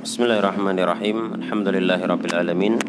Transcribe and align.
Bismillahirrahmanirrahim. 0.00 1.44
Alhamdulillahirabbil 1.44 2.32
alamin. 2.32 2.80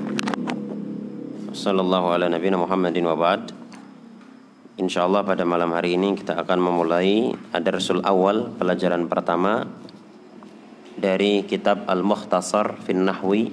Sallallahu 1.51 2.15
ala 2.15 2.31
nabiyina 2.31 2.55
Muhammadin 2.55 3.03
wa 3.03 3.19
ba'd. 3.19 3.51
Insyaallah 4.79 5.27
pada 5.27 5.43
malam 5.43 5.75
hari 5.75 5.99
ini 5.99 6.15
kita 6.15 6.39
akan 6.39 6.63
memulai 6.63 7.35
ad-darsul 7.51 7.99
awal 8.07 8.55
pelajaran 8.55 9.11
pertama 9.11 9.67
dari 10.95 11.43
kitab 11.43 11.83
Al-Mukhtasar 11.91 12.79
fin 12.87 13.03
Nahwi 13.03 13.51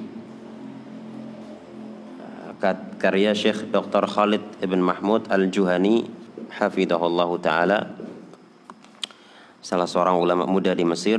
karya 3.02 3.34
Syekh 3.34 3.74
Dr. 3.74 4.06
Khalid 4.06 4.62
Ibn 4.62 4.78
Mahmud 4.78 5.26
Al-Juhani 5.34 6.06
hafidhahullahu 6.62 7.42
taala 7.42 7.90
salah 9.58 9.90
seorang 9.90 10.14
ulama 10.14 10.46
muda 10.46 10.78
di 10.78 10.86
Mesir 10.86 11.18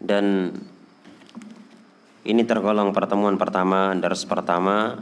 dan 0.00 0.56
ini 2.28 2.44
tergolong 2.44 2.92
pertemuan 2.92 3.40
pertama 3.40 3.96
dars 3.96 4.28
pertama. 4.28 5.00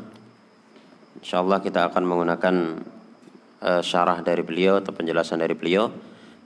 Insyaallah 1.19 1.59
kita 1.59 1.91
akan 1.91 2.03
menggunakan 2.07 2.57
uh, 3.67 3.83
syarah 3.83 4.23
dari 4.23 4.47
beliau 4.47 4.79
atau 4.79 4.95
penjelasan 4.95 5.43
dari 5.43 5.59
beliau. 5.59 5.91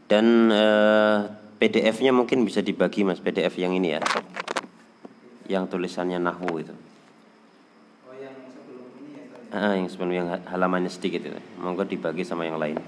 Dan 0.08 0.48
uh, 0.48 1.28
PDF-nya 1.60 2.16
mungkin 2.16 2.48
bisa 2.48 2.64
dibagi 2.64 3.04
Mas 3.04 3.20
PDF 3.20 3.60
yang 3.60 3.76
ini 3.76 3.92
ya. 3.92 4.00
Yang 5.52 5.76
tulisannya 5.76 6.16
nahwu 6.16 6.64
itu. 6.64 6.74
Ah, 9.50 9.74
yang 9.74 9.90
sebelum 9.90 10.14
yang 10.14 10.30
halamannya 10.48 10.88
sedikit 10.88 11.26
itu. 11.26 11.40
Monggo 11.60 11.84
dibagi 11.84 12.24
sama 12.24 12.48
yang 12.48 12.56
lain. 12.56 12.78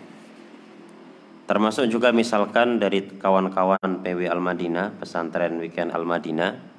Termasuk 1.45 1.91
juga 1.91 2.15
misalkan 2.15 2.79
dari 2.79 3.05
kawan-kawan 3.05 4.01
PW 4.01 4.31
Al 4.31 4.39
Madinah, 4.39 4.95
pesantren 4.97 5.59
weekend 5.59 5.91
Al 5.91 6.07
Madinah, 6.07 6.72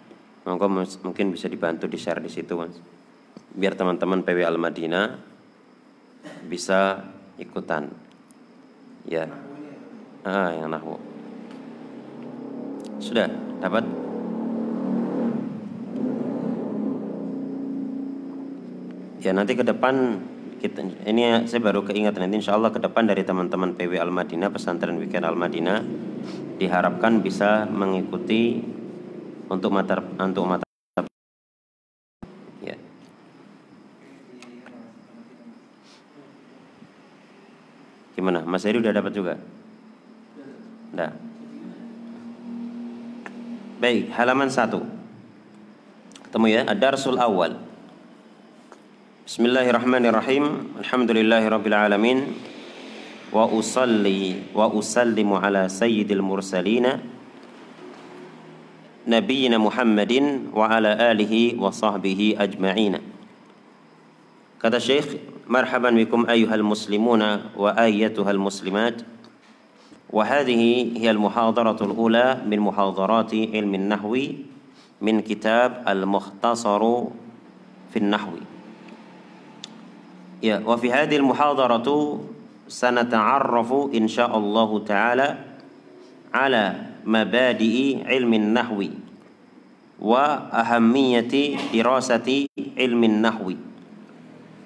monggo 0.44 0.68
mungkin 1.04 1.32
bisa 1.32 1.48
dibantu 1.48 1.88
di 1.88 1.96
share 1.96 2.20
di 2.20 2.32
situ, 2.32 2.56
Mas. 2.60 2.76
Biar 3.54 3.80
teman-teman 3.80 4.24
PW 4.28 4.44
Al 4.44 4.60
Madinah 4.60 5.06
bisa 6.48 7.04
ikutan. 7.40 7.92
Ya. 9.08 9.28
Ah, 10.24 10.56
yang 10.56 10.72
nahwu. 10.72 11.00
Sudah 13.00 13.28
dapat? 13.60 13.84
Ya 19.24 19.32
nanti 19.32 19.56
ke 19.56 19.64
depan 19.64 20.20
kita 20.60 20.84
ini 21.08 21.48
saya 21.48 21.60
baru 21.60 21.84
keingat 21.84 22.16
nanti 22.16 22.40
insya 22.40 22.56
Allah 22.56 22.72
ke 22.72 22.80
depan 22.80 23.04
dari 23.04 23.24
teman-teman 23.28 23.76
PW 23.76 24.00
Al 24.00 24.12
Madinah 24.12 24.52
pesantren 24.52 24.96
weekend 24.96 25.28
Al 25.28 25.36
Madinah 25.36 25.84
diharapkan 26.60 27.20
bisa 27.20 27.68
mengikuti 27.68 28.64
untuk 29.54 29.70
mata 29.70 30.02
untuk 30.18 30.46
mata. 30.50 30.66
Ya. 32.66 32.74
Gimana? 38.18 38.42
Mas 38.42 38.66
Heri 38.66 38.82
udah 38.82 38.94
dapat 38.94 39.14
juga? 39.14 39.38
Nggak? 40.94 41.14
Baik, 43.78 44.04
halaman 44.18 44.50
satu. 44.50 44.82
Ketemu 46.26 46.46
ya, 46.50 46.62
Adar 46.66 46.98
sul 46.98 47.20
Awal. 47.22 47.60
Bismillahirrahmanirrahim. 49.28 50.78
Alhamdulillahirobbilalamin. 50.82 52.18
Wa 53.34 53.50
usalli 53.50 54.50
wa 54.54 54.70
usallimu 54.70 55.42
ala 55.42 55.66
sayyidil 55.66 56.22
mursalina 56.22 57.13
نبينا 59.08 59.58
محمد 59.58 60.14
وعلى 60.54 60.92
آله 61.12 61.34
وصحبه 61.60 62.36
أجمعين. 62.40 62.96
كذا 64.62 64.80
شيخ 64.80 65.06
مرحبا 65.48 65.90
بكم 65.90 66.30
أيها 66.30 66.56
المسلمون 66.56 67.22
wa 67.58 67.74
المسلمات. 68.32 69.02
وهذه 70.14 70.64
هي 70.98 71.12
المحاضرة 71.12 71.80
الأولى 71.86 72.42
من 72.46 72.60
محاضرات 72.60 73.34
علم 73.34 73.76
النحو 73.76 74.18
من 75.02 75.22
كتاب 75.22 75.84
المختصر 75.88 76.82
في 77.92 77.98
النحو. 77.98 78.32
وفي 80.44 80.88
هذه 80.92 81.16
المحاضرة 81.16 81.88
سنتعرف 82.68 83.70
إن 83.96 84.08
شاء 84.08 84.38
الله 84.38 84.80
تعالى 84.80 85.38
على 86.34 86.93
mabadi'i 87.04 88.04
ilmi 88.08 88.40
nahwi 88.40 88.92
wa 90.00 90.52
ahammiyati 90.52 91.72
dirasati 91.72 92.52
ilmi 92.56 93.08
nahwi. 93.08 93.56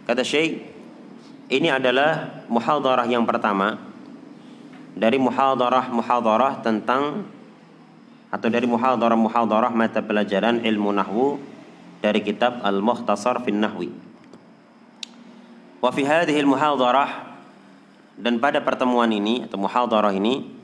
Kata 0.07 0.23
Syekh, 0.23 0.63
ini 1.51 1.69
adalah 1.69 2.43
muhadarah 2.49 3.05
yang 3.05 3.27
pertama 3.27 3.77
dari 4.97 5.21
muhadarah-muhadarah 5.21 6.65
tentang 6.65 7.29
atau 8.27 8.47
dari 8.51 8.67
muhadarah-muhadarah 8.67 9.71
mata 9.71 10.01
pelajaran 10.03 10.65
ilmu 10.65 10.89
nahwu 10.91 11.39
dari 12.01 12.19
kitab 12.25 12.59
Al-Mukhtasar 12.65 13.39
fin 13.45 13.61
Nahwi. 13.61 13.89
Wa 15.79 15.93
fi 15.93 16.01
hadhihi 16.03 16.43
muhadarah 16.43 17.37
dan 18.17 18.41
pada 18.41 18.59
pertemuan 18.65 19.07
ini 19.13 19.45
atau 19.45 19.61
muhadarah 19.61 20.11
ini 20.11 20.56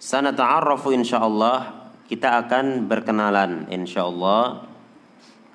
sanata'arrafu 0.00 0.96
insyaallah 0.96 1.92
kita 2.08 2.40
akan 2.42 2.88
berkenalan 2.88 3.68
insyaallah 3.68 4.66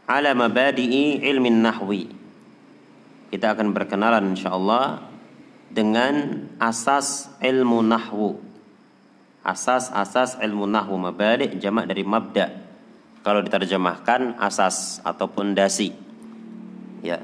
ala 0.05 0.31
mabadi'i 0.37 1.25
ilmi 1.25 1.49
nahwi. 1.49 2.07
Kita 3.33 3.57
akan 3.57 3.73
berkenalan 3.73 4.37
insyaallah 4.37 5.01
dengan 5.73 6.45
asas 6.61 7.33
ilmu 7.41 7.81
nahwu. 7.81 8.39
Asas-asas 9.45 10.41
ilmu 10.41 10.69
nahwu 10.69 10.95
mabadi' 10.97 11.57
jamak 11.59 11.89
dari 11.89 12.05
mabda. 12.05 12.63
Kalau 13.25 13.41
diterjemahkan 13.41 14.37
asas 14.37 15.01
atau 15.01 15.25
pondasi. 15.29 15.93
Ya, 17.01 17.21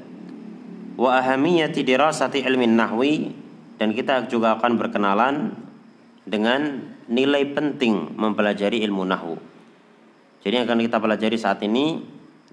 wa 0.94 1.18
ahamiyati 1.18 1.82
dirasati 1.82 2.42
ilmi 2.46 2.70
nahwi 2.70 3.34
dan 3.78 3.90
kita 3.90 4.30
juga 4.30 4.54
akan 4.58 4.78
berkenalan 4.78 5.34
dengan 6.22 6.91
nilai 7.08 7.50
penting 7.54 8.14
mempelajari 8.14 8.82
ilmu 8.84 9.02
nahwu. 9.06 9.36
Jadi 10.42 10.54
yang 10.58 10.66
akan 10.66 10.82
kita 10.82 10.98
pelajari 10.98 11.38
saat 11.38 11.62
ini 11.62 12.02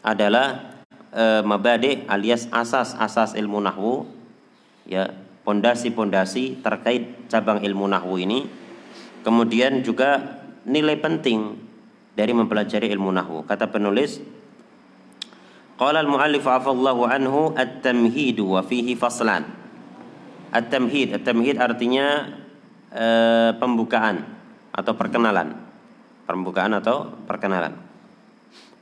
adalah 0.06 0.78
e, 1.10 1.42
mabade 1.42 2.06
alias 2.06 2.46
asas-asas 2.54 3.34
ilmu 3.34 3.60
nahwu 3.60 4.06
ya 4.86 5.10
pondasi-pondasi 5.42 6.62
terkait 6.62 7.30
cabang 7.30 7.66
ilmu 7.66 7.90
nahwu 7.90 8.22
ini. 8.22 8.46
Kemudian 9.26 9.82
juga 9.82 10.40
nilai 10.64 10.96
penting 11.02 11.58
dari 12.14 12.32
mempelajari 12.32 12.88
ilmu 12.94 13.10
nahwu. 13.10 13.44
Kata 13.50 13.68
penulis 13.74 14.22
Qala 15.80 16.04
al-muallif 16.04 16.44
afallahu 16.44 17.08
anhu 17.08 17.56
at-tamhid 17.56 18.36
wa 18.44 18.60
fihi 18.60 19.00
faslan. 19.00 19.48
At-tamhid, 20.52 21.16
at-tamhid 21.16 21.56
artinya 21.56 22.36
e, 22.92 23.06
pembukaan 23.56 24.39
atau 24.74 24.94
perkenalan. 24.96 25.56
Pembukaan 26.30 26.78
atau 26.78 27.10
perkenalan. 27.26 27.74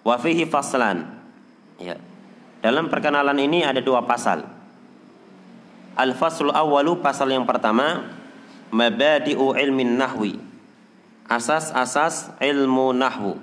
Wa 0.03 0.19
fihi 0.19 0.43
faslan. 0.47 1.07
Ya. 1.79 1.95
Dalam 2.59 2.91
perkenalan 2.91 3.37
ini 3.37 3.63
ada 3.63 3.79
dua 3.79 4.03
pasal. 4.03 4.43
Al-faslu 5.97 6.53
awwalu 6.53 7.01
pasal 7.01 7.31
yang 7.33 7.47
pertama 7.47 8.05
mabadi'u 8.69 9.55
ilmin 9.57 9.97
nahwi. 9.97 10.37
Asas-asas 11.27 12.31
ilmu 12.39 12.95
nahwu. 12.95 13.39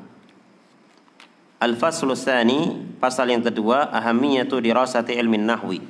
Al-faslu 1.60 2.12
tsani, 2.12 2.76
pasal 3.00 3.32
yang 3.32 3.40
kedua, 3.40 3.88
ahamiyatu 3.88 4.60
dirasati 4.60 5.16
ilmi 5.16 5.40
nahwi. 5.40 5.80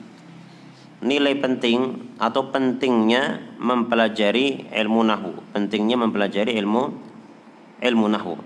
Nilai 1.05 1.37
penting 1.37 2.01
atau 2.17 2.49
pentingnya 2.49 3.55
mempelajari 3.61 4.73
ilmu 4.73 5.05
nahwu, 5.05 5.37
pentingnya 5.53 6.01
mempelajari 6.01 6.57
ilmu 6.57 6.97
ilmu 7.85 8.07
nahwu. 8.09 8.41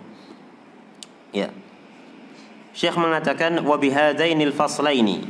Ya. 1.31 1.55
Syekh 2.75 2.99
mengatakan 2.99 3.63
wa 3.63 3.79
bihadainil 3.79 4.51
faslaini 4.51 5.23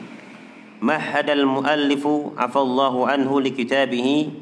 mahada 0.80 1.36
al-muallifu 1.36 2.32
afallahu 2.32 3.04
anhu 3.04 3.44
li 3.44 3.52
kitabihi 3.52 4.32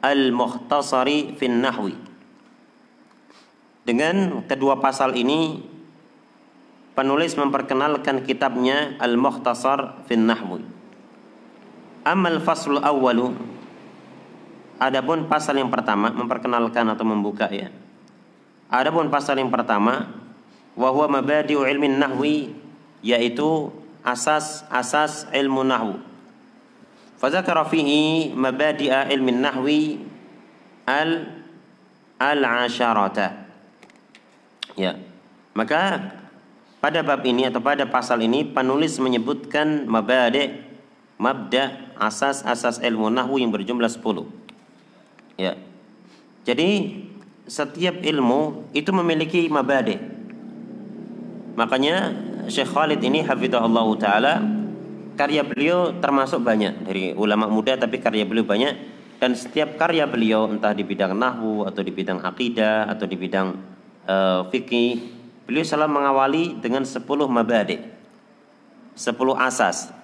al-mukhtasari 0.00 1.36
fin 1.36 1.60
nahwi. 1.60 2.06
Dengan 3.86 4.42
kedua 4.50 4.82
pasal 4.82 5.14
ini 5.14 5.62
penulis 6.98 7.38
memperkenalkan 7.38 8.26
kitabnya 8.26 8.98
Al-Mukhtasar 8.98 10.02
fin 10.10 10.26
Nahwi. 10.26 10.75
Amal 12.06 12.38
faslul 12.38 12.78
awwalu 12.78 13.34
Adapun 14.78 15.26
pasal 15.26 15.58
yang 15.58 15.72
pertama 15.72 16.12
memperkenalkan 16.12 16.84
atau 16.92 17.02
membuka 17.08 17.48
ya. 17.48 17.72
Adapun 18.68 19.08
pasal 19.08 19.40
yang 19.40 19.48
pertama 19.48 20.12
wa 20.76 20.88
huwa 20.92 21.16
mabadi'u 21.18 21.64
ilmi 21.64 21.96
nahwi 21.96 22.52
yaitu 23.00 23.72
asas-asas 24.04 25.32
ilmu 25.32 25.64
nahwu. 25.64 25.96
Fadzakara 27.16 27.64
fihi 27.64 28.36
mabadi'a 28.36 29.08
ilmi 29.08 29.32
nahwi 29.32 30.04
al 30.84 31.40
al-asharata. 32.20 33.48
Ya. 34.76 35.00
Maka 35.56 36.12
pada 36.84 37.00
bab 37.00 37.24
ini 37.24 37.48
atau 37.48 37.64
pada 37.64 37.88
pasal 37.88 38.20
ini 38.20 38.44
penulis 38.44 39.00
menyebutkan 39.00 39.88
mabadi' 39.88 40.75
mabda 41.16 41.96
asas-asas 41.96 42.80
ilmu 42.84 43.08
nahwu 43.08 43.40
yang 43.40 43.52
berjumlah 43.52 43.88
10. 43.88 45.40
Ya. 45.40 45.56
Jadi 46.44 47.02
setiap 47.46 48.00
ilmu 48.02 48.70
itu 48.76 48.90
memiliki 48.92 49.48
mabadi. 49.48 49.98
Makanya 51.56 52.12
Syekh 52.46 52.70
Khalid 52.70 53.00
ini 53.02 53.24
hafizahullah 53.24 53.86
taala 53.98 54.34
karya 55.16 55.42
beliau 55.42 55.96
termasuk 55.98 56.44
banyak 56.44 56.84
dari 56.84 57.04
ulama 57.16 57.48
muda 57.48 57.74
tapi 57.80 57.98
karya 57.98 58.28
beliau 58.28 58.44
banyak 58.44 58.76
dan 59.16 59.32
setiap 59.32 59.80
karya 59.80 60.04
beliau 60.04 60.44
entah 60.44 60.76
di 60.76 60.84
bidang 60.84 61.16
nahwu 61.16 61.64
atau 61.64 61.80
di 61.80 61.88
bidang 61.88 62.20
akidah 62.20 62.92
atau 62.92 63.08
di 63.08 63.16
bidang 63.16 63.56
uh, 64.04 64.44
fikih 64.52 65.00
beliau 65.48 65.64
selalu 65.64 65.90
mengawali 65.96 66.44
dengan 66.60 66.84
10 66.84 67.00
mabadi 67.24 67.80
10 68.92 69.08
asas 69.40 69.95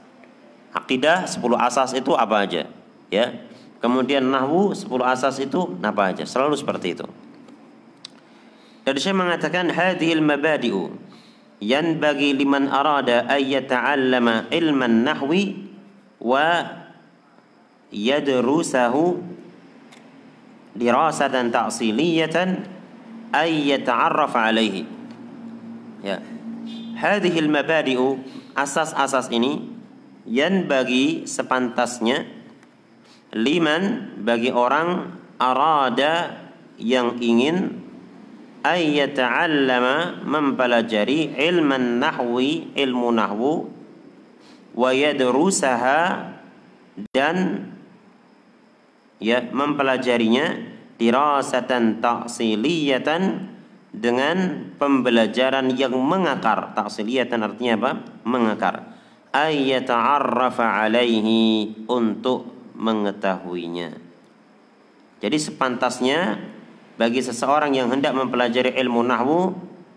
akidah 0.72 1.28
10 1.28 1.38
asas 1.60 1.92
itu 1.92 2.16
apa 2.16 2.48
aja? 2.48 2.68
Ya. 3.12 3.44
Kemudian 3.78 4.24
nahwu 4.24 4.72
10 4.72 4.88
asas 5.04 5.36
itu 5.38 5.76
apa 5.84 6.12
aja? 6.12 6.24
Selalu 6.24 6.56
seperti 6.56 6.96
itu. 6.96 7.06
Dan 8.82 8.94
saya 8.98 9.14
mengatakan 9.14 9.70
hadhil 9.70 10.24
mabadi'u 10.24 10.90
yanbaghi 11.62 12.34
liman 12.34 12.66
arada 12.66 13.30
ay 13.30 13.54
yata'allama 13.54 14.50
ilman 14.50 15.06
nahwi 15.06 15.70
wa 16.18 16.82
yadrusahu 17.94 19.22
dirasatan 20.74 21.52
ta'siliyatan 21.54 22.48
ay 23.30 23.70
yata'arraf 23.76 24.34
alaihi. 24.34 24.88
Ya. 26.02 26.18
Hadhihi 26.98 27.38
al-mabadi'u 27.46 28.18
asas-asas 28.54 29.30
ini 29.30 29.70
yan 30.26 30.70
bagi 30.70 31.26
sepantasnya. 31.26 32.42
Liman 33.32 34.14
bagi 34.20 34.52
orang 34.52 35.16
arada 35.40 36.36
yang 36.76 37.16
ingin 37.16 37.80
ay 38.60 39.00
yata'allama 39.00 40.22
mempelajari 40.22 41.32
ilman 41.34 41.98
nahwi 41.98 42.76
ilmu 42.76 43.08
nahwu 43.08 43.72
wa 44.76 44.90
yadrusaha 44.92 46.28
dan 47.10 47.36
ya 49.16 49.48
mempelajarinya 49.48 50.76
dirasatan 51.00 52.04
ta'siliyatan 52.04 53.22
dengan 53.96 54.36
pembelajaran 54.76 55.72
yang 55.72 55.96
mengakar. 55.96 56.76
Ta'siliyatan 56.76 57.40
artinya 57.40 57.80
apa? 57.80 57.90
Mengakar 58.28 58.91
ay 59.32 59.72
yata'arrafa 59.72 60.86
alaihi 60.86 61.84
untuk 61.88 62.52
mengetahuinya 62.76 64.12
jadi 65.22 65.38
sepantasnya 65.38 66.42
bagi 66.98 67.22
seseorang 67.22 67.72
yang 67.72 67.88
hendak 67.94 68.12
mempelajari 68.12 68.74
ilmu 68.74 69.00
nahwu 69.06 69.54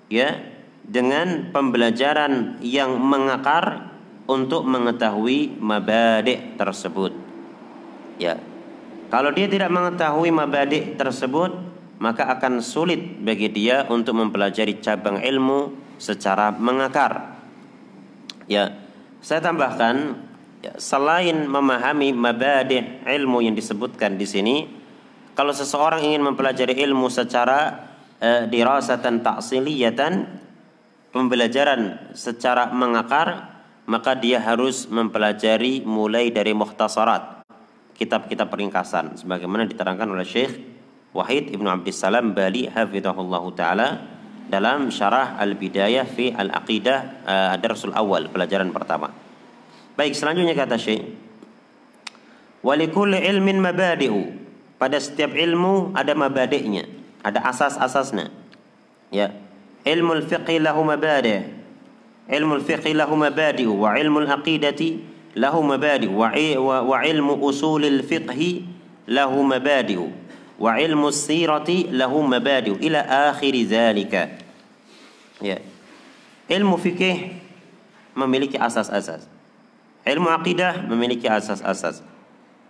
ya 0.07 0.37
dengan 0.85 1.49
pembelajaran 1.49 2.61
yang 2.61 3.01
mengakar 3.01 3.89
untuk 4.29 4.65
mengetahui 4.65 5.57
mabadi' 5.57 6.57
tersebut. 6.57 7.13
Ya. 8.21 8.37
Kalau 9.09 9.29
dia 9.33 9.49
tidak 9.49 9.69
mengetahui 9.69 10.29
mabadi' 10.33 10.97
tersebut, 10.97 11.53
maka 12.01 12.29
akan 12.37 12.61
sulit 12.61 13.21
bagi 13.21 13.49
dia 13.49 13.85
untuk 13.89 14.17
mempelajari 14.17 14.81
cabang 14.81 15.21
ilmu 15.21 15.73
secara 15.97 16.53
mengakar. 16.53 17.37
Ya. 18.45 18.84
Saya 19.25 19.42
tambahkan 19.42 20.22
ya, 20.62 20.77
selain 20.77 21.50
memahami 21.50 22.13
mabadi' 22.13 23.01
ilmu 23.10 23.42
yang 23.42 23.57
disebutkan 23.57 24.22
di 24.22 24.30
sini, 24.30 24.69
kalau 25.33 25.50
seseorang 25.50 26.06
ingin 26.06 26.22
mempelajari 26.22 26.77
ilmu 26.86 27.10
secara 27.10 27.89
eh, 28.22 28.45
dirasatan 28.45 29.25
ta'siliyatan 29.25 30.13
pembelajaran 31.10 32.13
secara 32.13 32.69
mengakar 32.69 33.57
maka 33.89 34.13
dia 34.13 34.38
harus 34.38 34.86
mempelajari 34.94 35.81
mulai 35.81 36.30
dari 36.30 36.54
muhtasarat 36.54 37.50
kitab-kitab 37.98 38.45
peringkasan 38.54 39.18
sebagaimana 39.18 39.66
diterangkan 39.66 40.06
oleh 40.06 40.28
Syekh 40.28 40.54
Wahid 41.18 41.50
Ibnu 41.50 41.66
Abdissalam 41.66 42.38
Bali 42.38 42.69
hafizahullahu 42.69 43.57
taala 43.57 44.14
dalam 44.50 44.94
syarah 44.94 45.38
Al-Bidayah 45.42 46.06
fi 46.06 46.31
Al-Aqidah 46.33 47.00
uh, 47.25 47.56
Darsul 47.57 47.94
Awal 47.94 48.30
pelajaran 48.30 48.69
pertama. 48.69 49.09
Baik, 49.95 50.13
selanjutnya 50.13 50.53
kata 50.53 50.75
Syekh 50.75 51.25
Walikulli 52.65 53.21
ilmin 53.21 53.62
mabadi'u 53.62 54.33
pada 54.81 54.97
setiap 54.97 55.38
ilmu 55.38 55.94
ada 55.94 56.18
mabadiknya, 56.18 56.89
ada 57.21 57.45
asas-asasnya. 57.45 58.33
Ya. 59.13 59.38
Ilmu 59.86 60.18
al-fiqh 60.18 60.50
lahu 60.57 60.81
mabadi'. 60.81 61.45
Ilmu 62.25 62.57
al-fiqh 62.57 62.89
lahu 62.97 63.13
mabadi' 63.13 63.69
wa 63.69 63.94
ilmu 63.94 64.25
al-aqidati 64.25 64.97
lahu 65.38 65.62
mabadi' 65.62 66.09
wa, 66.09 66.33
wa 66.81 66.97
ilmu 67.06 67.38
usul 67.45 67.86
al-fiqh 67.86 68.65
lahu 69.06 69.45
mabadi' 69.45 70.25
ilmu 70.60 71.12
sirati 71.12 71.92
lahu 71.92 72.24
mabadi' 72.24 72.80
ila 72.80 73.31
akhir 73.31 73.54
zalika. 73.68 74.31
Ya. 75.44 75.60
Ilmu 76.48 76.80
fikih 76.80 77.36
memiliki 78.16 78.56
asas-asas. 78.56 79.28
Ilmu 80.06 80.30
aqidah 80.31 80.86
memiliki 80.88 81.28
asas-asas. 81.28 82.06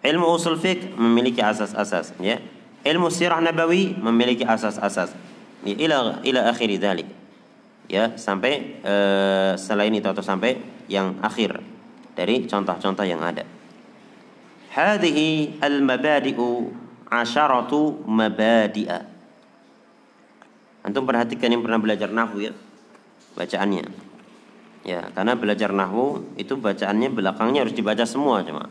Ilmu 0.06 0.26
usul 0.38 0.56
fiqh 0.56 0.94
memiliki 0.96 1.42
asas-asas, 1.42 2.14
ya. 2.22 2.38
Ilmu 2.86 3.10
sirah 3.10 3.42
nabawi 3.42 3.98
memiliki 3.98 4.46
asas-asas. 4.46 5.12
Ya, 5.66 5.76
ila 5.76 6.22
ila 6.22 6.42
akhir 6.54 6.70
dzalik. 6.78 7.10
Ya, 7.90 8.14
sampai 8.18 8.82
uh, 8.86 9.58
selain 9.58 9.94
itu 9.94 10.06
atau 10.06 10.22
sampai 10.22 10.58
yang 10.90 11.18
akhir 11.22 11.62
dari 12.14 12.46
contoh-contoh 12.46 13.06
yang 13.06 13.22
ada. 13.22 13.46
Hadhihi 14.74 15.62
al-mabadi'u 15.62 16.70
asharatu 17.16 18.04
mabadi'a. 18.06 19.16
Antum 20.86 21.08
perhatikan 21.10 21.50
yang 21.50 21.66
pernah 21.66 21.82
belajar 21.82 22.14
nahwu 22.14 22.46
ya. 22.46 22.54
Bacaannya. 23.34 23.90
Ya, 24.86 25.10
karena 25.18 25.34
belajar 25.34 25.74
nahwu 25.74 26.22
itu 26.38 26.54
bacaannya 26.54 27.10
belakangnya 27.10 27.66
harus 27.66 27.74
dibaca 27.74 28.06
semua 28.06 28.46
cuma. 28.46 28.70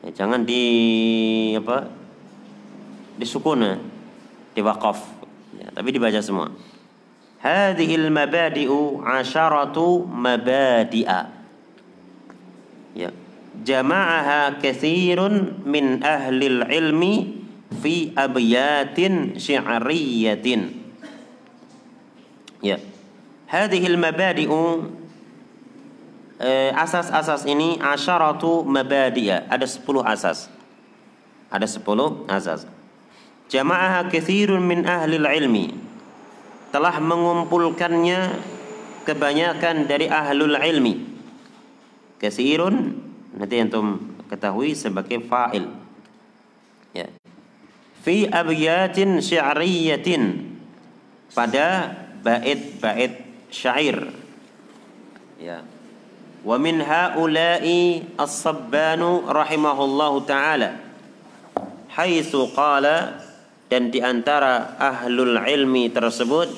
Ya, 0.00 0.24
jangan 0.24 0.48
di 0.48 0.62
apa? 1.60 1.92
Disukun 3.20 3.60
ya. 3.60 3.76
Di 4.56 4.64
wakaf. 4.64 4.96
Ya, 5.60 5.68
tapi 5.76 5.92
dibaca 5.92 6.24
semua. 6.24 6.56
Hadhil 7.44 8.08
mabadi'u 8.08 9.04
asharatu 9.04 10.08
mabadi'a. 10.08 11.20
Ya. 12.96 13.12
Jama'aha 13.60 14.56
kathirun 14.56 15.64
min 15.68 16.00
ahlil 16.00 16.64
ilmi 16.64 17.45
fi 17.82 18.12
abyatin 18.16 19.38
syi'riyatin. 19.40 20.60
Ya. 22.60 22.78
Hadhil 23.46 23.94
mabadi'u 23.94 24.90
Eh, 26.36 26.68
asas-asas 26.76 27.48
ini 27.48 27.80
asyaratu 27.80 28.60
mabadi'a. 28.68 29.48
Ada 29.48 29.64
10 29.64 30.04
asas. 30.04 30.52
Ada 31.48 31.64
10 31.64 32.28
asas. 32.28 32.68
Jama'aha 33.48 34.12
kathirun 34.12 34.60
min 34.60 34.84
ahli 34.84 35.16
ilmi. 35.16 35.72
Telah 36.76 37.00
mengumpulkannya 37.00 38.36
kebanyakan 39.08 39.88
dari 39.88 40.12
ahlul 40.12 40.60
ilmi. 40.60 41.08
Kathirun 42.20 43.00
nanti 43.32 43.56
antum 43.56 44.04
ketahui 44.28 44.76
sebagai 44.76 45.24
fa'il. 45.24 45.72
Ya 46.92 47.08
fi 48.06 48.30
abyatin 48.30 49.18
syi'riyatin. 49.18 50.54
Pada 51.34 51.90
bait-bait 52.22 53.26
syair. 53.50 54.14
Ya. 55.42 55.66
Wa 56.46 56.54
min 56.54 56.78
haula'i 56.78 58.06
as-sabbanu 58.14 59.26
rahimahullahu 59.26 60.22
taala. 60.22 60.78
Haitsu 61.90 62.46
qala 62.54 63.26
dan 63.66 63.90
di 63.90 63.98
antara 63.98 64.78
ahlul 64.78 65.34
ilmi 65.42 65.90
tersebut 65.90 66.54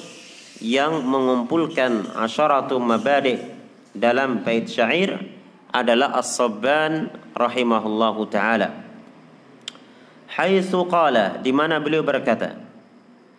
yang 0.60 1.00
mengumpulkan 1.00 2.12
asyaratu 2.12 2.76
mabadi 2.76 3.40
dalam 3.96 4.44
bait 4.44 4.68
syair 4.68 5.16
adalah 5.72 6.20
as-sabban 6.20 7.08
rahimahullahu 7.32 8.28
taala. 8.28 8.87
Haitsu 10.38 10.86
qala 10.86 11.42
di 11.42 11.50
mana 11.50 11.82
beliau 11.82 12.06
berkata, 12.06 12.54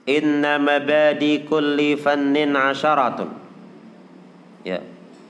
"Inna 0.03 0.60
mabadi 0.60 1.48
kulli 1.48 1.96
fannin 1.96 2.60
asharatun." 2.60 3.32
Ya. 4.68 4.84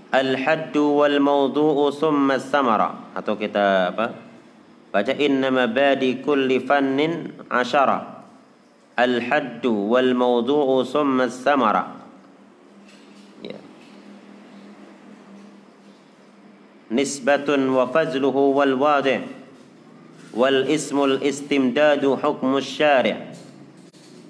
Al-hadd 0.09 0.73
wal 0.73 1.21
mawdu'u 1.21 1.93
thumma 1.93 2.41
samara 2.41 3.13
atau 3.13 3.37
kita 3.37 3.93
apa? 3.93 4.17
Baca 4.89 5.13
inna 5.13 5.53
mabadi 5.53 6.17
kulli 6.25 6.57
fannin 6.65 7.45
ashara. 7.45 8.25
Al-hadd 8.97 9.61
wal 9.61 10.17
mawdu'u 10.17 10.81
thumma 10.81 11.29
samara. 11.29 11.99
wal 20.33 20.65
ismul 20.69 21.21
istimdadu 21.21 22.17
hukmus 22.17 22.65
syari' 22.65 23.17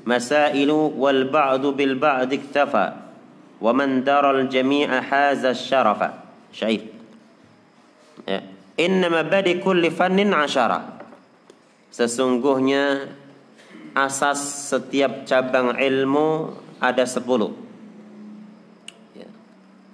masailu 0.07 0.95
wal 0.95 1.27
ba'du 1.29 1.75
bil 1.75 1.93
ba'd 1.99 2.33
iktafa 2.33 3.13
wa 3.59 3.71
man 3.75 4.01
dara 4.01 4.31
al 4.33 4.47
jami'a 4.47 5.03
haza 5.03 5.51
syarafa. 5.51 6.25
Syair. 6.49 6.89
Ya. 8.25 8.41
Inna 8.79 9.11
mabadi 9.11 9.61
kulli 9.61 9.93
fannin 9.93 10.33
asyara. 10.33 10.97
Sesungguhnya 11.93 13.11
asas 13.93 14.39
setiap 14.73 15.27
cabang 15.29 15.77
ilmu 15.77 16.57
ada 16.79 17.03
sepuluh. 17.03 17.53
Ya. 19.13 19.27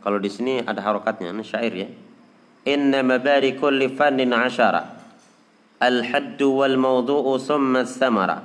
kalau 0.06 0.22
di 0.22 0.30
sini 0.30 0.62
ada 0.62 0.80
harokatnya 0.80 1.34
ini 1.34 1.44
syair 1.44 1.74
ya. 1.74 1.90
Inna 2.70 3.04
mabadi 3.04 3.58
kulli 3.58 3.92
fannin 3.92 4.32
asyara. 4.32 4.95
الحد 5.84 6.42
والموضوع 6.42 7.38
ثم 7.38 7.74
الثمرة 7.78 8.38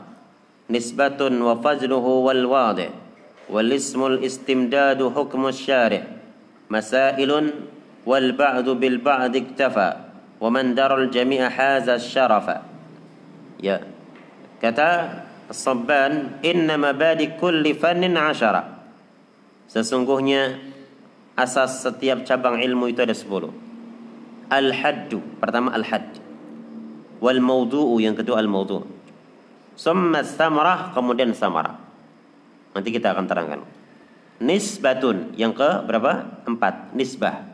نسبة 0.70 1.20
وفجره 1.20 2.06
والواضع 2.26 2.88
والاسم 3.50 4.00
الاستمداد 4.06 5.00
حكم 5.16 5.42
الشارع 5.46 6.02
مسائل 6.70 7.30
والبعد 8.06 8.68
بالبعد 8.68 9.36
اكتفى 9.36 9.90
ومن 10.40 10.74
درى 10.74 10.94
الجميع 10.94 11.48
حاز 11.48 11.88
الشرف 11.88 12.46
يا 13.62 13.80
كتا 14.62 14.90
الصبان 15.50 16.14
إن 16.44 16.68
مبادئ 16.80 17.30
كل 17.40 17.64
فن 17.74 18.16
عشرة 18.16 18.62
Sesungguhnya 19.70 20.58
asas 21.38 21.86
setiap 21.86 22.26
cabang 22.26 22.58
ilmu 22.58 22.90
itu 22.90 23.06
ada 23.06 23.14
sepuluh. 23.14 23.54
Al-haddu. 24.50 25.22
Pertama 25.38 25.70
al-hadd. 25.70 26.19
Wal 27.20 27.38
maudu'u 27.38 28.00
yang 28.00 28.16
kedua 28.16 28.40
al-maudu'. 28.40 28.84
Summa 29.76 30.24
samarah 30.24 30.92
kemudian 30.96 31.32
samarah. 31.36 31.76
Nanti 32.72 32.88
kita 32.92 33.12
akan 33.12 33.24
terangkan. 33.28 33.60
Nisbatun 34.40 35.36
yang 35.36 35.52
ke 35.52 35.84
berapa? 35.84 36.44
Empat. 36.48 36.96
Nisbah. 36.96 37.44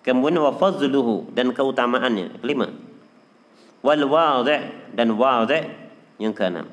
Kemudian 0.00 0.40
wa 0.40 0.52
fadluhu 0.56 1.28
dan 1.36 1.52
keutamaannya. 1.52 2.40
Kelima. 2.40 2.72
Wal 3.84 4.02
wadhi' 4.08 4.92
dan 4.96 5.14
wadhi' 5.14 5.68
yang 6.16 6.32
keenam. 6.32 6.72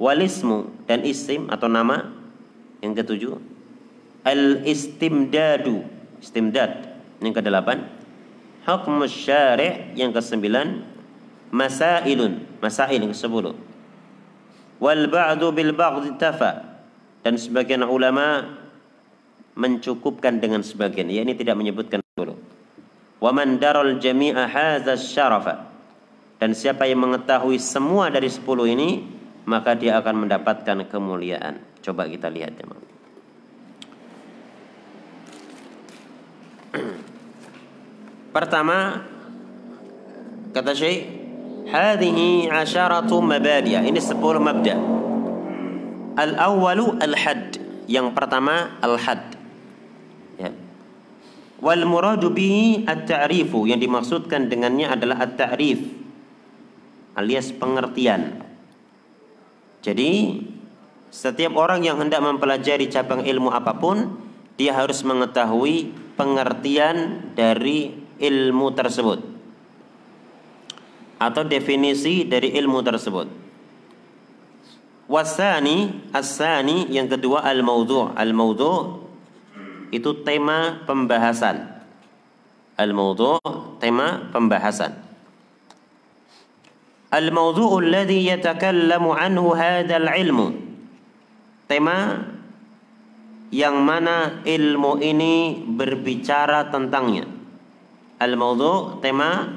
Wal 0.00 0.20
ismu 0.24 0.72
dan 0.88 1.04
isim 1.04 1.52
atau 1.52 1.68
nama 1.68 2.08
yang 2.80 2.96
ketujuh. 2.96 3.36
Al 4.24 4.64
istimdadu. 4.64 5.84
Istimdad 6.22 6.86
yang 7.18 7.34
kedelapan 7.34 7.90
Hukm 8.62 9.02
syari' 9.10 9.90
yang 9.98 10.14
kesembilan 10.14 10.91
Masailun 11.52 12.48
Masail 12.64 12.96
yang 12.96 13.12
kesepuluh. 13.12 13.52
Wal 14.80 15.06
ba'du 15.12 15.52
bil 15.52 15.76
ba'd 15.76 16.16
tafa. 16.16 16.80
Dan 17.22 17.38
sebagian 17.38 17.86
ulama 17.86 18.58
Mencukupkan 19.52 20.40
dengan 20.40 20.64
sebagian 20.64 21.12
Ya 21.12 21.22
ini 21.22 21.36
tidak 21.36 21.54
menyebutkan 21.60 22.00
dulu 22.16 22.34
Wa 23.22 23.30
man 23.30 23.62
daral 23.62 24.02
jami'a 24.02 24.48
hadha 24.50 24.98
syarafa. 24.98 25.70
Dan 26.42 26.56
siapa 26.56 26.88
yang 26.90 27.04
mengetahui 27.06 27.60
semua 27.62 28.10
dari 28.10 28.26
sepuluh 28.32 28.66
ini 28.66 29.06
Maka 29.46 29.76
dia 29.78 30.00
akan 30.00 30.26
mendapatkan 30.26 30.88
kemuliaan. 30.88 31.60
Coba 31.82 32.08
kita 32.08 32.32
lihat 32.32 32.56
ya 32.56 32.66
Pertama 38.34 39.04
kata 40.56 40.72
Syekh, 40.72 41.21
hadhihi 41.68 42.50
asharatu 42.50 43.22
mabadi'a. 43.22 43.84
Ini 43.86 44.00
10 44.00 44.18
mabda. 44.18 44.74
Al-awwalu 46.18 46.98
al-hadd. 46.98 47.60
Yang 47.86 48.14
pertama 48.14 48.78
al-hadd. 48.82 49.36
Ya. 50.38 50.50
Wal 51.62 51.84
muradu 51.86 52.32
bihi 52.32 52.86
at-ta'rifu. 52.86 53.68
Yang 53.70 53.80
dimaksudkan 53.86 54.50
dengannya 54.50 54.90
adalah 54.90 55.22
at-ta'rif 55.22 55.80
alias 57.12 57.52
pengertian. 57.52 58.40
Jadi 59.84 60.40
setiap 61.12 61.60
orang 61.60 61.84
yang 61.84 62.00
hendak 62.00 62.24
mempelajari 62.24 62.88
cabang 62.88 63.28
ilmu 63.28 63.52
apa 63.52 63.76
pun, 63.76 64.16
dia 64.56 64.72
harus 64.72 65.04
mengetahui 65.04 65.92
pengertian 66.16 67.28
dari 67.36 67.92
ilmu 68.16 68.72
tersebut 68.72 69.31
atau 71.22 71.46
definisi 71.46 72.26
dari 72.26 72.50
ilmu 72.58 72.82
tersebut. 72.82 73.30
Wasani, 75.06 76.10
asani 76.10 76.90
yang 76.90 77.06
kedua 77.06 77.46
al-maudhu'. 77.46 78.18
Al-maudhu' 78.18 79.06
itu 79.94 80.10
tema 80.26 80.82
pembahasan. 80.82 81.62
Al-maudhu' 82.74 83.38
tema 83.78 84.26
pembahasan. 84.34 84.98
Al-maudhu' 87.12 87.78
alladhi 87.78 88.26
yatakallamu 88.26 89.14
anhu 89.14 89.54
hadzal 89.54 90.10
ilmu. 90.10 90.48
Tema 91.70 92.26
yang 93.52 93.78
mana 93.84 94.40
ilmu 94.48 94.96
ini 94.98 95.60
berbicara 95.60 96.72
tentangnya 96.72 97.28
al-mawdu' 98.22 99.02
tema 99.02 99.50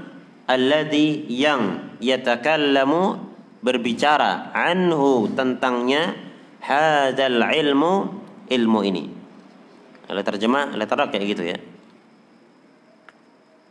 alladhi 0.46 1.26
yang 1.30 1.94
yatakallamu 2.02 3.18
berbicara 3.66 4.54
anhu 4.54 5.30
tentangnya 5.34 6.14
hadzal 6.62 7.42
ilmu 7.42 7.94
ilmu 8.50 8.80
ini. 8.86 9.04
Kalau 10.06 10.22
terjemah 10.22 10.78
letter 10.78 11.02
kayak 11.10 11.26
gitu 11.34 11.44
ya. 11.50 11.58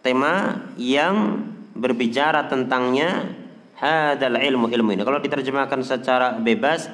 Tema 0.02 0.60
yang 0.76 1.46
berbicara 1.78 2.50
tentangnya 2.50 3.30
hadzal 3.78 4.34
ilmu 4.34 4.66
ilmu 4.70 4.90
ini. 4.98 5.02
Kalau 5.06 5.22
diterjemahkan 5.22 5.80
secara 5.86 6.34
bebas 6.34 6.90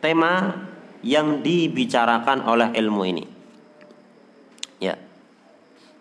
tema 0.00 0.66
yang 1.04 1.44
dibicarakan 1.44 2.48
oleh 2.48 2.72
ilmu 2.74 3.02
ini. 3.06 3.24
Ya. 4.82 4.96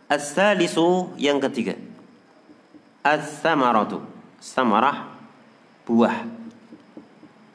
As-salisu 0.07 1.13
yang 1.19 1.43
ketiga. 1.43 1.86
As-samaratu. 3.07 4.03
Samarah 4.43 5.15
buah. 5.87 6.27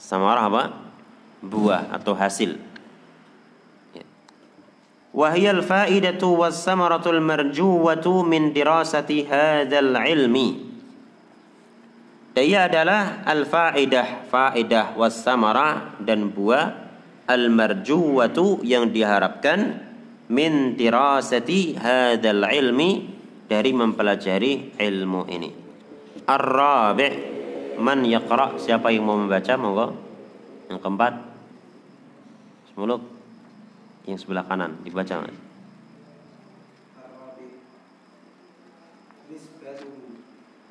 Samarah 0.00 0.49
apa? 0.49 0.64
Buah 1.44 1.92
atau 1.92 2.16
hasil. 2.16 2.56
Ya. 3.92 4.04
Wahiyal 5.12 5.61
faidatu 5.61 6.40
was 6.40 6.56
samaratul 6.56 7.21
marjuwatu 7.21 8.25
min 8.25 8.56
dirasati 8.56 9.28
hadzal 9.28 9.92
ilmi. 9.92 10.73
Dia 12.32 12.64
adalah 12.64 13.21
al-faidah, 13.28 14.25
faidah 14.32 14.97
was 14.97 15.21
samarah 15.21 16.00
dan 16.00 16.32
buah 16.32 16.80
al-marjuwatu 17.28 18.64
yang 18.64 18.88
diharapkan 18.88 19.85
min 20.32 20.80
dirasati 20.80 21.76
hadzal 21.76 22.49
ilmi 22.49 23.12
dari 23.52 23.76
mempelajari 23.76 24.80
ilmu 24.80 25.28
ini. 25.28 25.50
Ar-rabi' 26.25 27.12
man 27.76 28.00
yaqra 28.09 28.56
siapa 28.56 28.88
yang 28.88 29.04
mau 29.04 29.21
membaca 29.21 29.52
monggo. 29.61 29.87
Yang 30.73 30.80
keempat. 30.80 31.14
Semuluk 32.73 33.04
yang 34.09 34.16
sebelah 34.16 34.49
kanan 34.49 34.80
dibaca 34.80 35.28
Mas. 35.28 35.37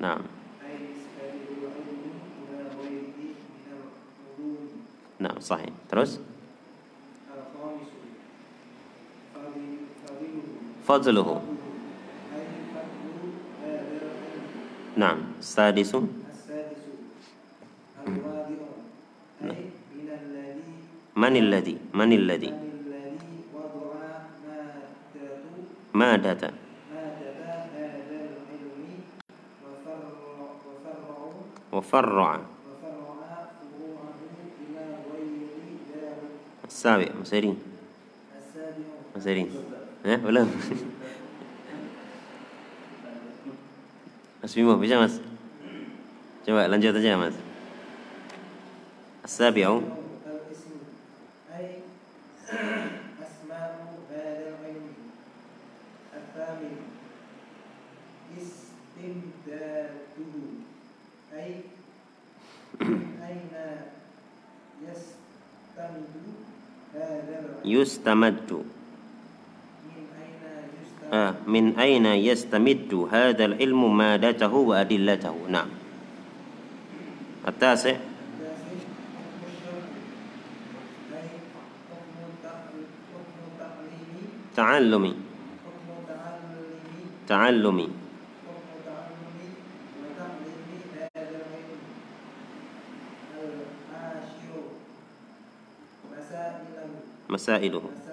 Nah. 0.02 0.18
Nah, 5.22 5.38
sahih. 5.38 5.70
Terus? 5.86 6.18
fadluhu 10.82 11.51
نعم. 14.96 15.18
السادس. 15.38 15.94
السادس. 15.94 16.82
الوادئ 18.06 18.54
نعم. 19.40 19.56
من 21.16 21.36
الذي 21.36 21.76
من 21.94 22.12
الذي؟ 22.12 22.52
مادة 25.94 26.50
وفرع 31.72 32.40
السابع. 36.64 37.08
مسيرين. 37.20 37.56
مسيرين. 39.16 39.50
ها 40.06 40.20
ولا؟ 40.26 40.46
Mas 44.41 44.53
Bimo 44.55 44.77
bisa 44.77 44.97
Mas 44.97 45.19
coba 46.45 46.67
lanjut 46.67 46.95
aja 46.95 47.17
Mas 47.17 47.35
As-sabi'u 49.23 49.97
الاسم 67.67 68.67
آه، 71.12 71.34
من 71.46 71.78
أين 71.78 72.06
يستمد 72.06 73.08
هذا 73.12 73.44
العلم 73.44 73.96
مادته 73.96 74.54
وأدلته؟ 74.54 75.36
نعم. 75.48 75.68
التاسع. 77.48 77.96
تعلمي. 84.56 85.14
تعلمي. 87.28 87.88
مسائله, 97.30 97.80
مسائله. 97.80 98.11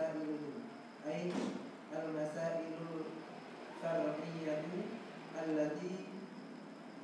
التي 5.49 5.95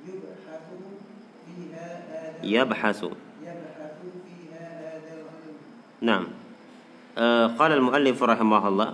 يبحث 0.07 0.65
فيها 1.45 1.87
هذا 2.09 2.45
يبحث 2.45 2.99
يبحث 3.03 3.97
فيها 4.25 4.65
هذا 4.79 5.11
العلم 5.13 5.57
نعم 6.01 6.25
آه 7.17 7.47
قال 7.47 7.71
المؤلف 7.71 8.23
رحمه 8.23 8.67
الله 8.67 8.89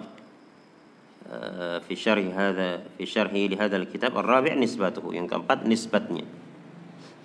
آه 1.31 1.79
في 1.79 1.95
شرح 1.95 2.25
هذا 2.35 2.83
في 2.97 3.05
شرحه 3.05 3.37
لهذا 3.51 3.77
الكتاب 3.77 4.17
الرابع 4.17 4.53
نسبته 4.53 5.03
yang 5.15 5.27
keempat 5.31 5.63
nisbatnya 5.63 6.23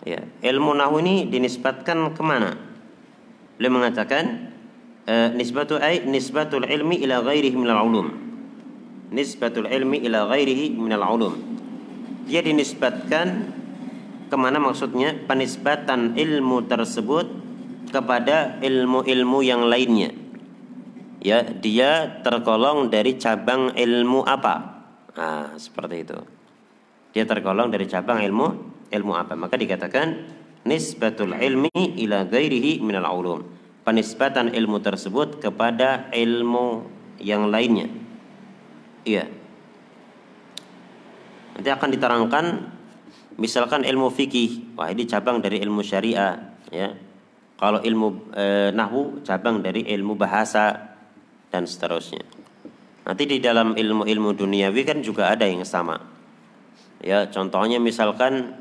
ya 0.02 0.22
ilmu 0.42 0.74
nahwu 0.74 0.98
ini 1.02 1.30
dinisbatkan 1.30 2.14
kemana 2.18 2.58
beliau 3.58 3.78
mengatakan 3.78 4.50
uh, 5.06 5.30
nisbatu 5.34 5.78
ay 5.78 6.02
nisbatul 6.06 6.66
ilmi 6.66 6.98
ila 7.06 7.22
ghairihi 7.22 7.54
minal 7.54 7.86
ulum 7.86 8.08
nisbatul 9.14 9.70
ilmi 9.70 10.02
ila 10.02 10.26
ghairihi 10.30 10.74
minal 10.74 11.06
ulum 11.06 11.45
dia 12.27 12.43
dinisbatkan 12.43 13.55
ke 14.27 14.35
mana 14.35 14.59
maksudnya? 14.59 15.15
Penisbatan 15.15 16.19
ilmu 16.19 16.67
tersebut 16.67 17.25
kepada 17.87 18.59
ilmu-ilmu 18.59 19.39
yang 19.39 19.63
lainnya. 19.63 20.11
Ya 21.23 21.47
dia 21.47 22.21
tergolong 22.21 22.91
dari 22.91 23.15
cabang 23.15 23.73
ilmu 23.73 24.27
apa? 24.27 24.83
Nah 25.15 25.55
seperti 25.55 25.95
itu. 26.03 26.19
Dia 27.15 27.23
tergolong 27.23 27.71
dari 27.71 27.87
cabang 27.87 28.19
ilmu 28.19 28.47
ilmu 28.91 29.13
apa? 29.15 29.33
Maka 29.39 29.55
dikatakan 29.55 30.27
nisbatul 30.67 31.31
ilmi 31.31 31.71
ila 32.03 32.27
ghairihi 32.27 32.83
minal 32.83 33.07
ulum. 33.07 33.41
Penisbatan 33.87 34.51
ilmu 34.51 34.83
tersebut 34.83 35.39
kepada 35.39 36.11
ilmu 36.11 36.83
yang 37.23 37.47
lainnya. 37.47 37.87
Iya 39.07 39.36
nanti 41.57 41.69
akan 41.73 41.89
diterangkan 41.89 42.45
misalkan 43.41 43.81
ilmu 43.81 44.13
fikih. 44.13 44.77
Wah 44.77 44.93
ini 44.93 45.09
cabang 45.09 45.41
dari 45.41 45.57
ilmu 45.57 45.81
syariah 45.81 46.37
ya. 46.69 46.93
Kalau 47.57 47.81
ilmu 47.81 48.29
e, 48.37 48.69
nahwu 48.77 49.25
cabang 49.25 49.65
dari 49.65 49.81
ilmu 49.89 50.13
bahasa 50.13 50.93
dan 51.49 51.65
seterusnya. 51.65 52.21
Nanti 53.09 53.23
di 53.25 53.41
dalam 53.41 53.73
ilmu-ilmu 53.73 54.37
duniawi 54.37 54.85
kan 54.85 55.01
juga 55.01 55.33
ada 55.33 55.49
yang 55.49 55.65
sama. 55.65 55.97
Ya 57.01 57.25
contohnya 57.33 57.81
misalkan 57.81 58.53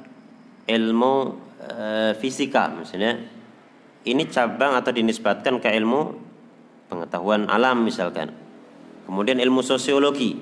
ilmu 0.65 1.37
e, 1.61 1.75
fisika 2.17 2.73
misalnya. 2.73 3.37
Ini 4.07 4.23
cabang 4.31 4.79
atau 4.79 4.95
dinisbatkan 4.95 5.59
ke 5.59 5.67
ilmu 5.67 6.15
pengetahuan 6.87 7.51
alam 7.51 7.83
misalkan. 7.83 8.31
Kemudian 9.05 9.43
ilmu 9.43 9.67
sosiologi 9.67 10.39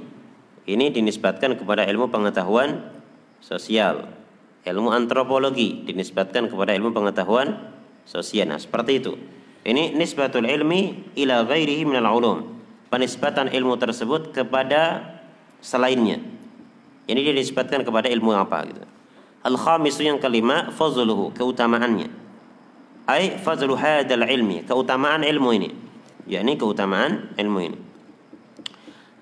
ini 0.64 0.88
dinisbatkan 0.88 1.60
kepada 1.60 1.84
ilmu 1.84 2.08
pengetahuan 2.08 2.80
sosial. 3.44 4.08
Ilmu 4.64 4.96
antropologi 4.96 5.84
dinisbatkan 5.84 6.48
kepada 6.48 6.72
ilmu 6.72 6.96
pengetahuan 6.96 7.60
sosial. 8.08 8.48
Nah, 8.48 8.56
seperti 8.56 9.04
itu. 9.04 9.12
Ini 9.64 9.92
nisbatul 9.96 10.48
ilmi 10.48 11.12
ila 11.20 11.44
ghairihi 11.44 11.84
minal 11.84 12.08
ulum. 12.16 12.38
Penisbatan 12.88 13.52
ilmu 13.52 13.76
tersebut 13.76 14.32
kepada 14.32 15.04
selainnya. 15.60 16.20
Ini 17.04 17.20
dinisbatkan 17.20 17.84
kepada 17.84 18.08
ilmu 18.08 18.32
apa 18.32 18.64
gitu. 18.64 18.84
Al-khamisu 19.44 20.08
yang 20.08 20.16
kelima 20.16 20.72
fazluhu, 20.72 21.36
keutamaannya. 21.36 22.08
Ai 23.04 23.36
fazlu 23.36 23.76
hadzal 23.76 24.24
ilmi, 24.24 24.64
keutamaan 24.64 25.20
ilmu 25.20 25.50
ini. 25.52 25.70
yakni 26.24 26.56
keutamaan 26.56 27.36
ilmu 27.36 27.58
ini. 27.60 27.78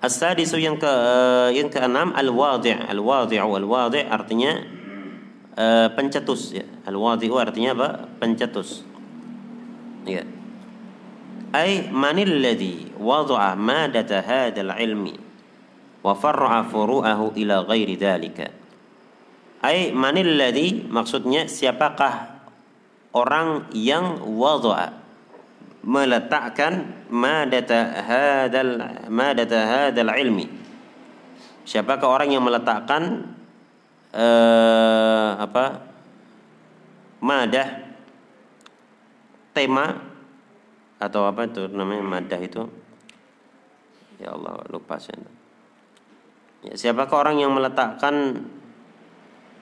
As-sadisu 0.03 0.59
yang 0.59 0.75
ke 0.75 0.91
yang 1.55 1.71
keenam 1.71 2.11
al-wadi'. 2.11 2.75
Al-wadi'u 2.75 3.55
al-wadi' 3.55 4.03
artinya 4.03 4.59
uh, 5.55 5.87
pencetus 5.95 6.51
ya. 6.51 6.67
Al-wadi'u 6.83 7.39
artinya 7.39 7.71
apa? 7.71 7.89
Pencetus. 8.19 8.83
Ya. 10.03 10.27
Ai 11.55 11.87
manil 11.87 12.43
ladzi 12.43 12.91
wada'a 12.99 13.55
madata 13.55 14.19
hadzal 14.19 14.75
ilmi 14.75 15.15
wa 16.03 16.11
far'a 16.11 16.67
furu'ahu 16.67 17.39
ila 17.39 17.63
ghairi 17.63 17.95
dzalika. 17.95 18.51
Ai 19.63 19.95
manil 19.95 20.35
ladzi 20.35 20.83
maksudnya 20.83 21.47
siapakah 21.47 22.43
orang 23.15 23.71
yang 23.71 24.19
wada'a 24.19 25.02
meletakkan 25.83 27.03
madata 27.11 27.91
hadal 28.07 28.79
madata 29.11 29.59
hadal 29.67 30.11
ilmi. 30.15 30.47
Siapakah 31.67 32.07
orang 32.07 32.31
yang 32.31 32.43
meletakkan 32.43 33.35
uh, 34.15 35.39
apa 35.39 35.83
madah 37.23 37.67
tema 39.51 39.85
atau 40.99 41.27
apa 41.27 41.51
itu 41.51 41.67
namanya 41.67 42.03
madah 42.03 42.39
itu? 42.39 42.63
Ya 44.23 44.31
Allah 44.31 44.63
lupa 44.71 44.99
saya. 44.99 45.19
Ya, 46.63 46.79
siapakah 46.79 47.27
orang 47.27 47.43
yang 47.43 47.51
meletakkan 47.51 48.47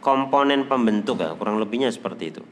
komponen 0.06 0.70
pembentuk? 0.70 1.18
Ya 1.18 1.34
kurang 1.34 1.58
lebihnya 1.58 1.90
seperti 1.90 2.30
itu. 2.30 2.46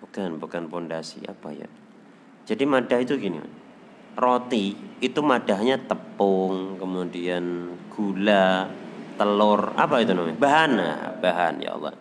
Bukan 0.00 0.40
bukan 0.40 0.72
pondasi 0.72 1.20
apa 1.28 1.52
ya 1.52 1.68
jadi 2.42 2.64
madah 2.66 2.98
itu 2.98 3.14
gini, 3.18 3.38
roti 4.18 4.74
itu 4.98 5.20
madahnya 5.22 5.78
tepung, 5.86 6.78
kemudian 6.78 7.74
gula, 7.90 8.70
telur, 9.18 9.74
apa 9.78 10.02
itu 10.02 10.14
namanya? 10.14 10.38
Bahan, 10.38 10.70
nah, 10.74 11.14
bahan 11.18 11.54
ya 11.62 11.74
Allah. 11.78 11.94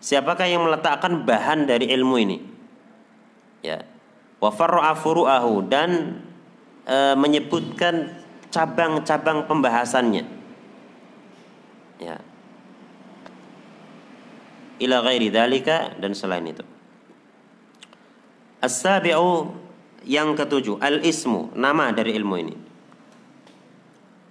Siapakah 0.00 0.46
yang 0.46 0.62
meletakkan 0.68 1.24
bahan 1.24 1.64
dari 1.64 1.88
ilmu 1.90 2.16
ini? 2.20 2.38
Ya, 3.64 3.82
wa 4.38 4.52
furu'ahu 4.52 5.66
dan 5.66 6.22
e, 6.84 6.96
menyebutkan 7.18 8.14
cabang-cabang 8.52 9.48
pembahasannya. 9.50 10.24
Ya. 11.98 12.20
Ila 14.76 15.00
ghairi 15.00 15.32
dalika 15.32 15.96
dan 15.96 16.12
selain 16.12 16.44
itu. 16.44 16.62
As-sabi'u 18.60 19.65
yang 20.06 20.38
ketujuh, 20.38 20.78
al-ismu, 20.78 21.50
nama 21.58 21.90
dari 21.90 22.14
ilmu 22.14 22.34
ini. 22.38 22.56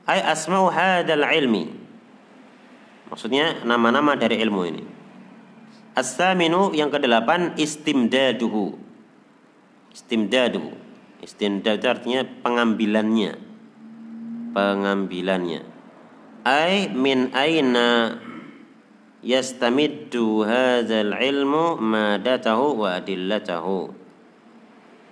Ay 0.08 0.24
asma'u 0.24 0.72
hadzal 0.72 1.28
ilmi. 1.28 1.68
Maksudnya 3.12 3.62
nama-nama 3.68 4.16
dari 4.16 4.40
ilmu 4.40 4.62
ini. 4.66 4.84
As-saminu 5.98 6.72
yang 6.72 6.90
kedelapan 6.90 7.54
istimdaduhu. 7.60 8.78
Istimdaduhu. 9.92 10.72
Istimdad 11.26 11.82
artinya 11.84 12.22
pengambilannya. 12.46 13.34
Pengambilannya. 14.54 15.62
Ay 16.46 16.94
min 16.94 17.34
aina 17.34 18.22
yastamiddu 19.26 20.46
hadzal 20.46 21.18
ilmu 21.18 21.82
madatahu 21.82 22.86
wa 22.86 23.02
adillatahu. 23.02 24.05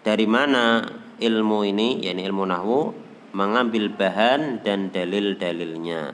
Dari 0.04 0.28
mana 0.28 0.84
ilmu 1.18 1.64
ini, 1.64 2.04
yakni 2.04 2.28
ilmu 2.28 2.44
nahwu, 2.44 2.92
mengambil 3.32 3.88
bahan 3.96 4.60
dan 4.62 4.92
dalil-dalilnya. 4.92 6.12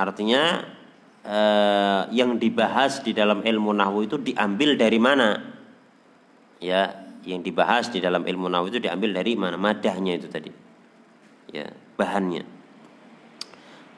Artinya 0.00 0.64
eh, 1.22 2.02
yang 2.10 2.40
dibahas 2.40 3.04
di 3.04 3.12
dalam 3.12 3.44
ilmu 3.44 3.76
nahwu 3.76 4.08
itu 4.08 4.16
diambil 4.16 4.80
dari 4.80 4.96
mana? 4.96 5.36
Ya, 6.60 7.08
yang 7.28 7.44
dibahas 7.44 7.92
di 7.92 8.00
dalam 8.00 8.24
ilmu 8.24 8.48
nahwu 8.48 8.72
itu 8.72 8.80
diambil 8.80 9.12
dari 9.12 9.36
mana? 9.36 9.60
Madahnya 9.60 10.16
itu 10.16 10.32
tadi. 10.32 10.50
Ya, 11.52 11.68
bahannya. 12.00 12.48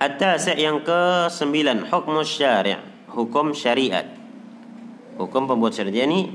At-tasi' 0.02 0.58
yang 0.58 0.82
ke-9 0.82 1.86
hukum 1.86 2.18
syari' 2.26 2.74
hukum 3.12 3.54
syariat. 3.54 4.08
Hukum 5.20 5.46
pembuat 5.46 5.76
syariat 5.76 6.08
ini 6.08 6.32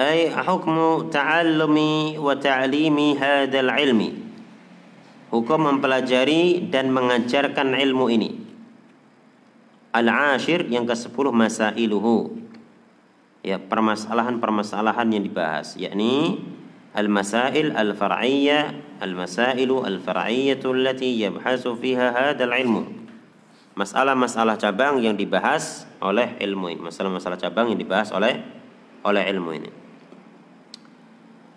ay 0.00 0.32
hukmu 0.32 1.12
ta'allumi 1.12 2.16
wa 2.16 2.32
ta'limi 2.32 3.20
hadzal 3.20 3.68
ilmi. 3.68 4.16
Hukum 5.28 5.68
mempelajari 5.68 6.72
dan 6.72 6.88
mengajarkan 6.88 7.76
ilmu 7.76 8.08
ini. 8.08 8.30
Al-ashir 9.92 10.64
yang 10.72 10.88
ke-10 10.88 11.26
masailuhu. 11.30 12.40
Ya, 13.44 13.60
permasalahan-permasalahan 13.60 15.06
yang 15.12 15.24
dibahas 15.24 15.76
yakni 15.76 16.44
al-masail 16.92 17.72
al-far'iyyah 17.72 19.00
al-masailu 19.00 19.80
al-far'iyyah 19.80 20.60
allati 20.60 21.20
yabhasu 21.20 21.76
fiha 21.76 22.12
hadzal 22.12 22.52
ilmu. 22.56 22.88
Masalah-masalah 23.76 24.60
cabang 24.60 25.00
yang 25.00 25.16
dibahas 25.16 25.88
oleh 26.04 26.36
ilmu 26.40 26.74
ini, 26.74 26.80
masalah-masalah 26.84 27.38
cabang 27.38 27.72
yang 27.72 27.80
dibahas 27.80 28.12
oleh 28.12 28.40
oleh 29.06 29.24
ilmu 29.30 29.50
ini. 29.56 29.89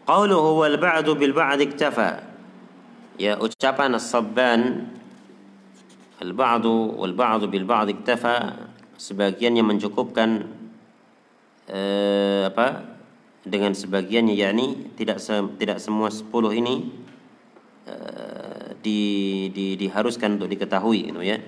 Qauluhu 0.04 0.60
wal 0.60 0.76
ba'du 0.76 1.16
bil 1.16 1.32
ba'd 1.32 1.64
iktafa. 1.64 2.20
Ya 3.16 3.40
ucapan 3.40 3.96
as-sabban 3.96 4.92
al 6.20 6.32
ba'du 6.36 7.00
wal 7.00 7.16
ba'du 7.16 7.48
bil 7.48 7.64
ba'd 7.64 7.88
iktafa 7.88 8.68
sebagian 9.00 9.56
yang 9.56 9.64
mencukupkan 9.72 10.44
eh, 11.72 12.44
apa 12.52 13.00
dengan 13.48 13.72
sebagiannya 13.72 14.36
yakni 14.36 14.92
tidak 15.00 15.24
se, 15.24 15.40
tidak 15.56 15.80
semua 15.80 16.12
sepuluh 16.12 16.52
ini 16.52 16.92
eh, 17.88 18.76
di, 18.84 19.02
di, 19.56 19.80
diharuskan 19.80 20.36
untuk 20.36 20.52
diketahui 20.52 21.16
gitu 21.16 21.24
ya. 21.24 21.40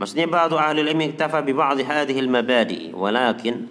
Maksudnya 0.00 0.24
ba'du 0.24 0.56
ahli 0.56 0.80
ilmi 0.80 1.12
iktafa 1.12 1.44
bi 1.44 1.52
ba'd 1.52 1.84
hadhihi 1.84 2.20
al 2.24 2.30
mabadi 2.32 2.96
walakin 2.96 3.68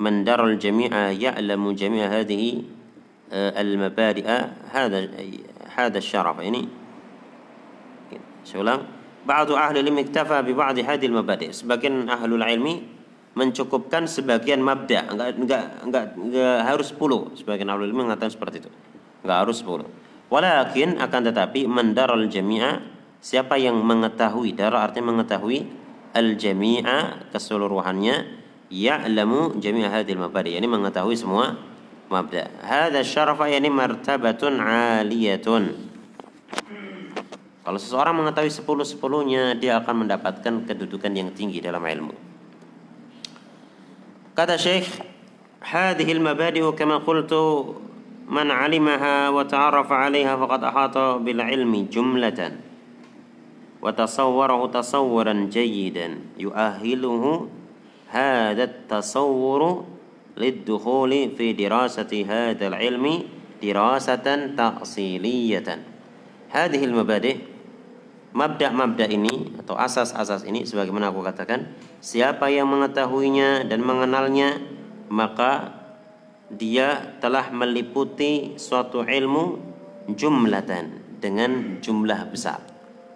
man 0.00 0.24
dara 0.24 0.48
al 0.48 0.56
jami'a 0.56 1.12
ya'lamu 1.12 1.76
jami'a 1.76 2.08
hadhihi 2.08 2.80
al 3.31 3.71
mabadi'a 3.75 4.37
hadha 4.71 4.99
hadha 5.77 5.99
الشرف 5.99 6.37
يعني 6.41 6.63
Saya 8.47 8.79
بعض 9.27 9.51
أهل 9.51 9.83
العلم 9.83 10.07
اكتفى 10.07 10.37
ببعض 10.47 10.79
هذه 10.79 11.05
المبادئ 11.11 11.51
sebagian 11.51 12.07
ahlul 12.07 12.39
ilmi 12.39 12.79
mencukupkan 13.35 14.07
sebagian 14.07 14.63
mabda 14.63 15.11
enggak 15.11 15.27
enggak 15.35 15.63
enggak, 15.83 16.05
enggak 16.15 16.57
harus 16.63 16.95
10 16.95 17.43
sebagian 17.43 17.67
ahlul 17.67 17.91
ilmi 17.91 18.07
mengatakan 18.07 18.31
seperti 18.31 18.63
itu 18.63 18.71
enggak 19.27 19.37
harus 19.43 19.59
10 19.59 19.83
walakin 20.31 20.95
akan 20.95 21.21
tetapi 21.27 21.67
mendaral 21.67 22.23
jami'a 22.31 22.79
siapa 23.19 23.59
yang 23.59 23.83
mengetahui 23.83 24.55
darah 24.55 24.87
artinya 24.87 25.11
mengetahui 25.11 25.67
al 26.15 26.39
jami'a 26.39 27.27
keseluruhannya 27.35 28.15
ya'lamu 28.71 29.59
jami'a 29.59 29.91
hadhil 29.91 30.23
mabadi 30.23 30.55
yani 30.55 30.71
mengetahui 30.71 31.19
semua 31.19 31.59
mabda 32.11 32.49
hadha 32.63 33.03
syarafa 33.03 33.51
yani 33.51 33.69
martabatun 33.69 34.59
aliyatun 34.61 35.87
kalau 37.67 37.75
seseorang 37.83 38.15
mengetahui 38.15 38.47
sepuluh 38.47 38.87
sepuluhnya, 38.87 39.51
dia 39.51 39.75
akan 39.83 40.07
mendapatkan 40.07 40.63
kedudukan 40.71 41.11
yang 41.11 41.35
tinggi 41.35 41.59
dalam 41.59 41.83
ilmu. 41.83 42.15
Kata 44.39 44.55
Syekh, 44.55 44.87
هذه 45.67 46.07
المبادئ 46.07 46.63
كما 46.79 47.03
قلت 47.03 47.33
من 48.27 48.47
علمها 48.51 49.29
وتعرف 49.29 49.89
عليها 49.91 50.33
فقد 50.35 50.63
أحاط 50.63 50.97
بالعلم 51.27 51.73
جملة 51.91 52.39
وتصوره 53.81 54.61
تصورا 54.67 55.33
جيدا 55.51 56.07
يؤهله 56.39 57.23
هذا 58.07 58.63
التصور 58.63 59.61
للدخول 60.37 61.11
في 61.37 61.53
دراسة 61.53 62.11
هذا 62.29 62.65
العلم 62.67 63.05
دراسة 63.63 64.27
تأصيلية 64.57 65.69
هذه 66.49 66.81
المبادئ 66.85 67.57
mabda-mabda 68.37 69.09
ini 69.09 69.57
atau 69.57 69.73
asas-asas 69.73 70.45
ini 70.45 70.61
sebagaimana 70.61 71.09
aku 71.09 71.25
katakan 71.25 71.73
siapa 72.05 72.53
yang 72.53 72.69
mengetahuinya 72.69 73.65
dan 73.65 73.81
mengenalnya 73.81 74.61
maka 75.09 75.73
dia 76.53 77.17
telah 77.17 77.49
meliputi 77.49 78.53
suatu 78.61 79.01
ilmu 79.01 79.57
jumlatan 80.13 81.17
dengan 81.17 81.81
jumlah 81.81 82.29
besar 82.29 82.61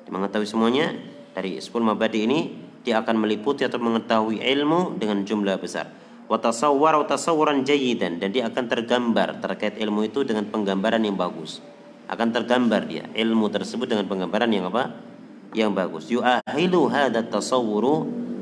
dia 0.03 0.11
mengetahui 0.11 0.49
semuanya 0.49 0.89
dari 1.37 1.61
10 1.61 1.69
mabadi 1.85 2.25
ini 2.25 2.39
dia 2.81 2.97
akan 3.05 3.21
meliputi 3.21 3.61
atau 3.61 3.77
mengetahui 3.77 4.41
ilmu 4.41 4.97
dengan 4.97 5.21
jumlah 5.21 5.61
besar 5.61 5.85
wa 6.26 6.38
tasawwara 6.38 7.02
tasawwuran 7.06 7.62
jayidan 7.62 8.18
dan 8.18 8.34
dia 8.34 8.50
akan 8.50 8.64
tergambar 8.66 9.38
terkait 9.38 9.78
ilmu 9.78 10.10
itu 10.10 10.26
dengan 10.26 10.46
penggambaran 10.50 11.02
yang 11.02 11.14
bagus. 11.14 11.62
Akan 12.06 12.30
tergambar 12.30 12.86
dia 12.86 13.10
ilmu 13.14 13.50
tersebut 13.50 13.90
dengan 13.90 14.06
penggambaran 14.06 14.50
yang 14.50 14.70
apa? 14.70 14.94
Yang 15.54 15.70
bagus. 15.74 16.04
Yu'ahilu 16.10 16.86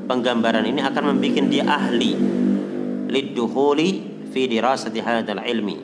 penggambaran 0.05 0.65
ini 0.69 0.81
akan 0.85 1.17
membuat 1.17 1.45
dia 1.49 1.65
ahli. 1.65 2.13
Liduhuli 3.09 3.89
fi 4.29 4.45
dirasati 4.49 5.01
ilmi 5.49 5.77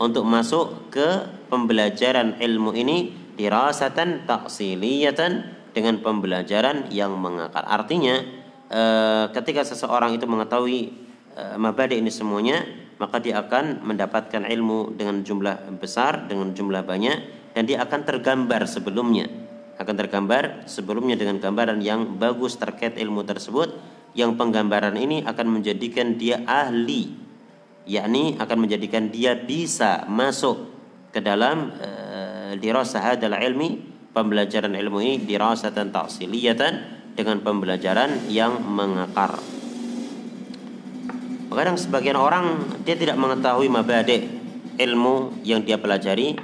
untuk 0.00 0.24
masuk 0.24 0.88
ke 0.88 1.08
pembelajaran 1.52 2.40
ilmu 2.40 2.72
ini 2.72 3.12
dirasatan 3.36 4.24
taksiliyatan 4.24 5.32
dengan 5.76 6.00
pembelajaran 6.00 6.88
yang 6.88 7.16
mengakar. 7.20 7.64
Artinya 7.68 8.16
eh, 8.72 9.24
ketika 9.36 9.64
seseorang 9.64 10.16
itu 10.16 10.24
mengetahui 10.24 11.09
mabadi 11.56 12.00
ini 12.00 12.12
semuanya 12.12 12.62
maka 13.00 13.16
dia 13.16 13.40
akan 13.40 13.80
mendapatkan 13.80 14.44
ilmu 14.44 14.92
dengan 14.92 15.24
jumlah 15.24 15.72
besar, 15.80 16.28
dengan 16.28 16.52
jumlah 16.52 16.84
banyak 16.84 17.18
dan 17.56 17.64
dia 17.64 17.80
akan 17.80 18.00
tergambar 18.04 18.68
sebelumnya. 18.68 19.26
Akan 19.80 19.96
tergambar 19.96 20.68
sebelumnya 20.68 21.16
dengan 21.16 21.40
gambaran 21.40 21.80
yang 21.80 22.20
bagus 22.20 22.60
terkait 22.60 23.00
ilmu 23.00 23.24
tersebut 23.24 23.72
yang 24.12 24.36
penggambaran 24.36 24.92
ini 25.00 25.24
akan 25.24 25.46
menjadikan 25.48 26.20
dia 26.20 26.44
ahli 26.44 27.30
yakni 27.88 28.36
akan 28.36 28.68
menjadikan 28.68 29.08
dia 29.08 29.34
bisa 29.34 30.04
masuk 30.06 30.68
ke 31.10 31.18
dalam 31.18 31.74
uh, 31.74 32.52
dirasah 32.54 33.14
hadal 33.14 33.34
ilmi 33.34 33.80
pembelajaran 34.12 34.74
ilmu 34.74 34.98
ini 35.02 35.14
dirasatan 35.24 35.90
ta'siliyatan 35.90 36.72
dengan 37.18 37.42
pembelajaran 37.42 38.30
yang 38.30 38.62
mengakar. 38.62 39.59
Kadang 41.50 41.76
sebagian 41.76 42.14
orang 42.14 42.78
dia 42.86 42.94
tidak 42.94 43.18
mengetahui 43.18 43.66
mabade 43.66 44.30
ilmu 44.78 45.42
yang 45.42 45.66
dia 45.66 45.76
pelajari. 45.76 46.38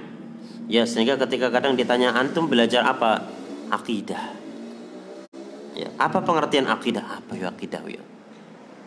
Ya 0.66 0.82
sehingga 0.82 1.14
ketika 1.14 1.48
kadang 1.54 1.78
ditanya 1.78 2.10
antum 2.10 2.50
belajar 2.50 2.82
apa? 2.82 3.22
Akidah 3.66 4.36
ya 5.76 5.92
apa 6.00 6.24
pengertian 6.24 6.64
akidah 6.64 7.04
apa 7.20 7.36
ya 7.36 7.52
akidah 7.52 7.84
ya? 7.84 8.02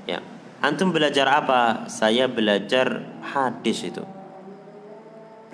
Ya 0.10 0.20
antum 0.60 0.90
belajar 0.90 1.30
apa? 1.30 1.86
Saya 1.86 2.26
belajar 2.26 3.06
hadis 3.22 3.86
itu. 3.86 4.02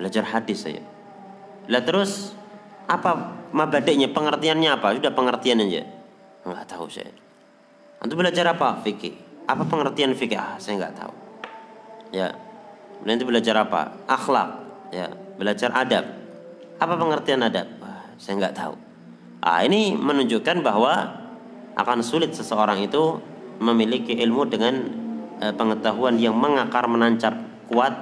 Belajar 0.00 0.24
hadis 0.24 0.64
saya. 0.64 0.82
Lah 1.68 1.84
terus 1.84 2.32
apa 2.88 3.36
mabadeknya 3.52 4.10
pengertiannya 4.10 4.80
apa? 4.80 4.96
Sudah 4.96 5.12
pengertian 5.12 5.60
aja? 5.60 5.84
Nggak 6.48 6.64
tahu 6.64 6.88
saya. 6.88 7.12
Antum 8.00 8.16
belajar 8.16 8.48
apa? 8.48 8.80
Fikih 8.80 9.25
apa 9.46 9.62
pengertian 9.62 10.12
fikih? 10.12 10.38
Ah, 10.38 10.58
saya 10.58 10.82
nggak 10.82 10.94
tahu. 10.98 11.12
Ya. 12.10 12.34
Nanti 13.06 13.22
belajar 13.22 13.54
apa? 13.62 13.94
Akhlak. 14.10 14.50
Ya. 14.90 15.10
Belajar 15.38 15.70
adab. 15.72 16.04
Apa 16.82 16.94
pengertian 16.98 17.46
adab? 17.46 17.66
Saya 18.18 18.42
nggak 18.42 18.54
tahu. 18.58 18.74
Ah, 19.40 19.62
ini 19.62 19.94
menunjukkan 19.94 20.66
bahwa 20.66 21.22
akan 21.76 22.00
sulit 22.00 22.32
seseorang 22.34 22.82
itu 22.82 23.20
memiliki 23.62 24.16
ilmu 24.18 24.48
dengan 24.48 24.74
eh, 25.38 25.52
pengetahuan 25.54 26.16
yang 26.16 26.34
mengakar 26.34 26.88
menancap 26.88 27.36
kuat 27.68 27.92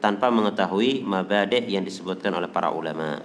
tanpa 0.00 0.32
mengetahui 0.32 1.04
mabade 1.04 1.68
yang 1.68 1.84
disebutkan 1.84 2.32
oleh 2.32 2.48
para 2.48 2.72
ulama. 2.72 3.20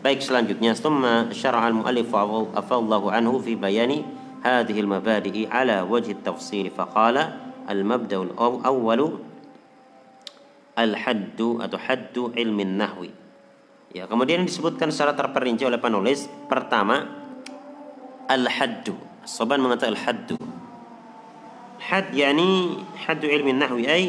Baik 0.00 0.24
selanjutnya 0.24 0.72
summa 0.72 1.28
syar'a 1.32 1.68
al-muallif 1.68 2.08
afallahu 2.56 3.12
anhu 3.12 3.36
fi 3.44 3.52
bayani 3.54 4.04
hadhihi 4.46 4.86
al-mabadi'i 4.86 5.50
ala 5.50 5.82
wajhi 5.82 6.14
at-tafsir 6.14 6.70
faqala 6.70 7.50
al-mabda' 7.66 8.22
al-awwal 8.30 9.18
al-haddu 10.78 11.58
atau 11.58 11.78
haddu 11.82 12.30
ilmi 12.38 12.62
nahwi. 12.62 13.10
Ya, 13.90 14.06
kemudian 14.06 14.46
disebutkan 14.46 14.94
secara 14.94 15.18
terperinci 15.18 15.66
oleh 15.66 15.82
penulis 15.82 16.30
pertama 16.46 17.10
al-haddu. 18.30 18.94
Soban 19.26 19.58
mengatakan 19.58 19.98
al-haddu. 19.98 20.38
Had 21.82 22.14
yani 22.14 22.78
haddu 23.02 23.26
ilmi 23.26 23.50
nahwi 23.50 23.84
ay 23.90 24.04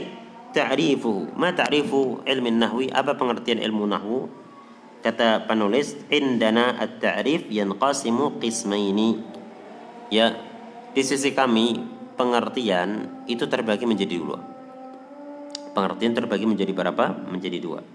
ta'rifuhu. 0.54 1.34
Ma 1.34 1.56
ta'rifu 1.56 2.22
ilmi? 2.30 2.54
Apa 2.94 3.18
pengertian 3.18 3.58
ilmu 3.58 3.90
nahwu? 3.90 4.30
Kata 5.02 5.46
penulis, 5.46 5.94
indana 6.10 6.74
at-ta'rif 6.78 7.48
yanqasimu 7.48 8.42
qismaini. 8.42 9.37
Ya, 10.08 10.36
di 10.96 11.04
sisi 11.04 11.36
kami 11.36 11.84
pengertian 12.16 13.24
itu 13.28 13.44
terbagi 13.46 13.84
menjadi 13.84 14.16
dua. 14.18 14.40
Pengertian 15.76 16.18
terbagi 16.18 16.50
menjadi 16.50 16.74
berapa? 16.74 17.14
Menjadi 17.30 17.62
dua. 17.62 17.86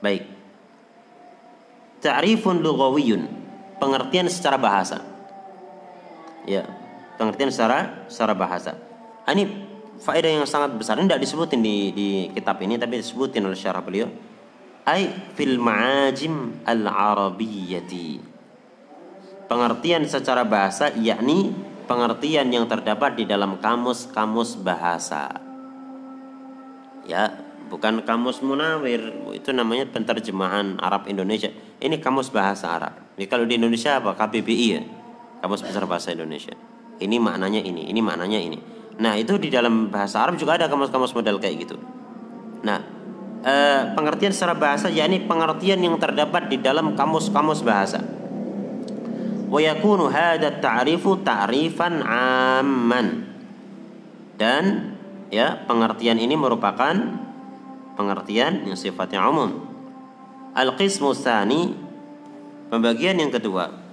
Baik. 0.00 0.24
Ta'rifun 2.00 2.64
lughawiyun. 2.64 3.22
Pengertian 3.76 4.30
secara 4.30 4.56
bahasa. 4.56 5.04
Ya, 6.48 6.64
pengertian 7.20 7.52
secara 7.52 8.08
secara 8.08 8.32
bahasa. 8.32 8.76
Ini 9.28 9.44
faedah 10.00 10.30
yang 10.40 10.46
sangat 10.48 10.76
besar. 10.76 10.96
Ini 11.00 11.08
tidak 11.08 11.22
disebutin 11.24 11.60
di, 11.60 11.76
di 11.92 12.08
kitab 12.32 12.60
ini, 12.64 12.80
tapi 12.80 13.00
disebutin 13.00 13.44
oleh 13.44 13.56
syarah 13.56 13.84
beliau. 13.84 14.08
Ay 14.84 15.08
fil 15.32 15.56
ma'ajim 15.56 16.64
al-arabiyyati. 16.68 18.33
Pengertian 19.44 20.08
secara 20.08 20.42
bahasa 20.42 20.88
yakni 20.96 21.52
pengertian 21.84 22.48
yang 22.48 22.64
terdapat 22.64 23.20
di 23.20 23.24
dalam 23.28 23.60
kamus-kamus 23.60 24.56
bahasa. 24.56 25.28
Ya, 27.04 27.36
bukan 27.68 28.00
kamus 28.08 28.40
munawir, 28.40 29.12
itu 29.36 29.52
namanya 29.52 29.84
penterjemahan 29.92 30.80
Arab 30.80 31.04
Indonesia. 31.04 31.52
Ini 31.76 32.00
kamus 32.00 32.32
bahasa 32.32 32.72
Arab. 32.72 32.96
Jadi 33.20 33.26
kalau 33.28 33.44
di 33.44 33.60
Indonesia 33.60 34.00
apa? 34.00 34.16
KBBI 34.16 34.68
ya. 34.72 34.82
Kamus 35.44 35.60
Besar 35.60 35.84
Bahasa 35.84 36.08
Indonesia. 36.16 36.56
Ini 36.96 37.20
maknanya 37.20 37.60
ini, 37.60 37.92
ini 37.92 38.00
maknanya 38.00 38.40
ini. 38.40 38.58
Nah 38.96 39.18
itu 39.18 39.36
di 39.36 39.50
dalam 39.50 39.90
bahasa 39.90 40.22
Arab 40.24 40.40
juga 40.40 40.56
ada 40.56 40.70
kamus-kamus 40.70 41.12
model 41.12 41.36
kayak 41.42 41.68
gitu. 41.68 41.76
Nah 42.64 42.80
e, 43.42 43.54
pengertian 43.92 44.32
secara 44.32 44.54
bahasa 44.54 44.86
yakni 44.88 45.20
pengertian 45.26 45.82
yang 45.82 45.98
terdapat 45.98 46.48
di 46.48 46.62
dalam 46.62 46.94
kamus-kamus 46.94 47.60
bahasa. 47.60 48.00
Wa 49.54 49.62
yakunu 49.62 50.10
hada 50.10 50.58
ta'rifu 50.58 51.22
ta'rifan 51.22 52.02
amman. 52.02 53.22
Dan 54.34 54.98
ya 55.30 55.62
pengertian 55.70 56.18
ini 56.18 56.34
merupakan 56.34 56.90
pengertian 57.94 58.66
yang 58.66 58.74
sifatnya 58.74 59.22
umum. 59.30 59.62
Al-qismu 60.58 61.14
tsani 61.14 61.70
pembagian 62.66 63.14
yang 63.14 63.30
kedua 63.30 63.86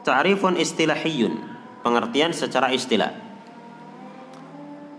Ta'rifun 0.00 0.56
istilahiyun, 0.56 1.38
pengertian 1.84 2.32
secara 2.32 2.72
istilah. 2.72 3.29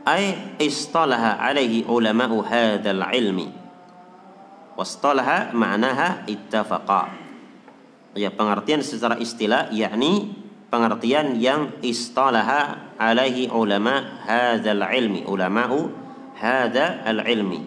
Ay 0.02 0.58
istalaha 0.58 1.38
alaihi 1.38 1.86
ulama'u 1.86 2.42
hadzal 2.42 3.06
ilmi. 3.14 3.54
Wastalaha 4.74 5.54
ma'naha 5.54 6.26
ittafaqa. 6.26 7.14
Ya, 8.18 8.34
pengertian 8.34 8.82
secara 8.82 9.16
istilah 9.22 9.70
yakni 9.72 10.36
pengertian 10.74 11.38
yang 11.38 11.76
istalaha 11.86 12.92
alaihi 12.98 13.52
ulama 13.52 14.24
hadzal 14.26 14.82
ilmi, 14.90 15.28
ulama'u 15.28 15.92
hadzal 16.40 17.22
ilmi. 17.22 17.62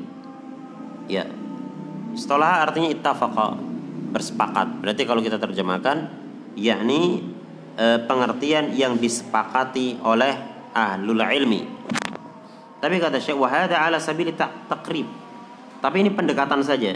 Ya. 1.07 1.29
Istalah 2.15 2.67
artinya 2.67 2.91
ittafaqa, 2.91 3.59
bersepakat. 4.15 4.83
Berarti 4.83 5.03
kalau 5.03 5.21
kita 5.23 5.37
terjemahkan 5.39 6.11
yakni 6.55 7.27
e, 7.75 7.87
pengertian 8.07 8.71
yang 8.75 8.95
disepakati 8.99 9.99
oleh 10.03 10.35
ahlul 10.71 11.19
ilmi. 11.19 11.63
Tapi 12.85 13.01
kata 13.01 13.17
Syekh 13.17 13.41
wahada 13.41 13.81
ala 13.81 13.97
sabili 13.97 14.37
takrib. 14.37 15.09
Tapi 15.81 15.97
ini 16.05 16.13
pendekatan 16.13 16.61
saja. 16.61 16.93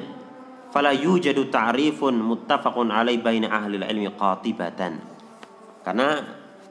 Fala 0.69 0.93
yujadu 0.93 1.49
ta'rifun 1.49 2.21
muttafaqun 2.21 2.93
alai 2.93 3.17
baina 3.17 3.49
ahli 3.49 3.81
ilmi 3.81 4.13
qatibatan. 4.13 5.01
Karena 5.81 6.21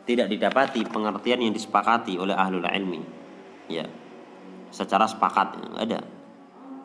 tidak 0.05 0.29
didapati 0.29 0.85
pengertian 0.85 1.41
yang 1.41 1.49
disepakati 1.49 2.21
oleh 2.21 2.37
ahlul 2.37 2.61
ilmi. 2.61 3.01
Ya. 3.73 3.89
Secara 4.69 5.09
sepakat 5.09 5.65
ada. 5.81 6.05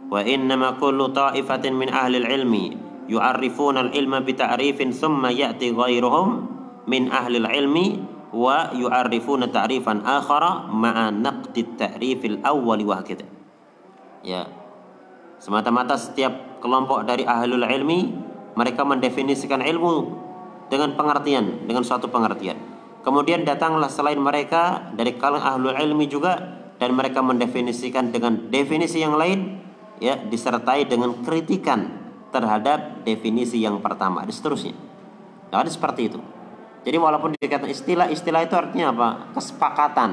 Wa 0.08 0.24
innama 0.24 0.80
kullu 0.80 1.12
ta'ifatin 1.12 1.76
min 1.76 1.92
ahli 1.92 2.16
ilmi 2.16 2.64
yu'arrifuna 3.12 3.92
al-ilma 3.92 4.24
bi 4.24 4.32
ta'rifin 4.32 4.96
thumma 4.96 5.28
ya'ti 5.28 5.68
ghairuhum 5.76 6.28
min 6.88 7.12
ahli 7.12 7.44
al-ilmi 7.44 7.86
wa 8.32 8.72
yu'arrifuna 8.72 9.52
ta'rifan 9.52 10.02
akhara 10.02 10.66
ma'a 10.72 11.12
naqdi 11.12 11.68
at-ta'rif 11.68 12.20
al-awwal 12.24 12.80
wa. 12.82 12.98
Ya. 14.24 14.48
Semata-mata 15.38 16.00
setiap 16.00 16.62
kelompok 16.64 17.04
dari 17.04 17.28
ahlul 17.28 17.66
ilmi 17.66 18.14
mereka 18.56 18.82
mendefinisikan 18.88 19.60
ilmu 19.60 19.94
dengan 20.72 20.96
pengertian, 20.96 21.68
dengan 21.68 21.84
suatu 21.84 22.08
pengertian. 22.08 22.56
Kemudian 23.02 23.42
datanglah 23.42 23.90
selain 23.90 24.16
mereka 24.16 24.94
dari 24.94 25.18
kalangan 25.18 25.58
ahlul 25.58 25.74
ilmi 25.74 26.06
juga 26.06 26.38
dan 26.78 26.94
mereka 26.94 27.20
mendefinisikan 27.20 28.14
dengan 28.14 28.48
definisi 28.48 29.02
yang 29.02 29.18
lain 29.18 29.58
ya 29.98 30.18
disertai 30.18 30.86
dengan 30.86 31.20
kritikan 31.22 32.00
terhadap 32.30 33.04
definisi 33.04 33.60
yang 33.60 33.82
pertama 33.82 34.22
dan 34.24 34.32
seterusnya. 34.32 34.74
Nah, 35.52 35.60
ada 35.60 35.70
seperti 35.70 36.08
itu. 36.08 36.18
Jadi 36.82 36.96
walaupun 36.98 37.38
dikatakan 37.38 37.70
istilah, 37.70 38.06
istilah 38.10 38.42
itu 38.42 38.54
artinya 38.58 38.90
apa? 38.90 39.08
Kesepakatan. 39.38 40.10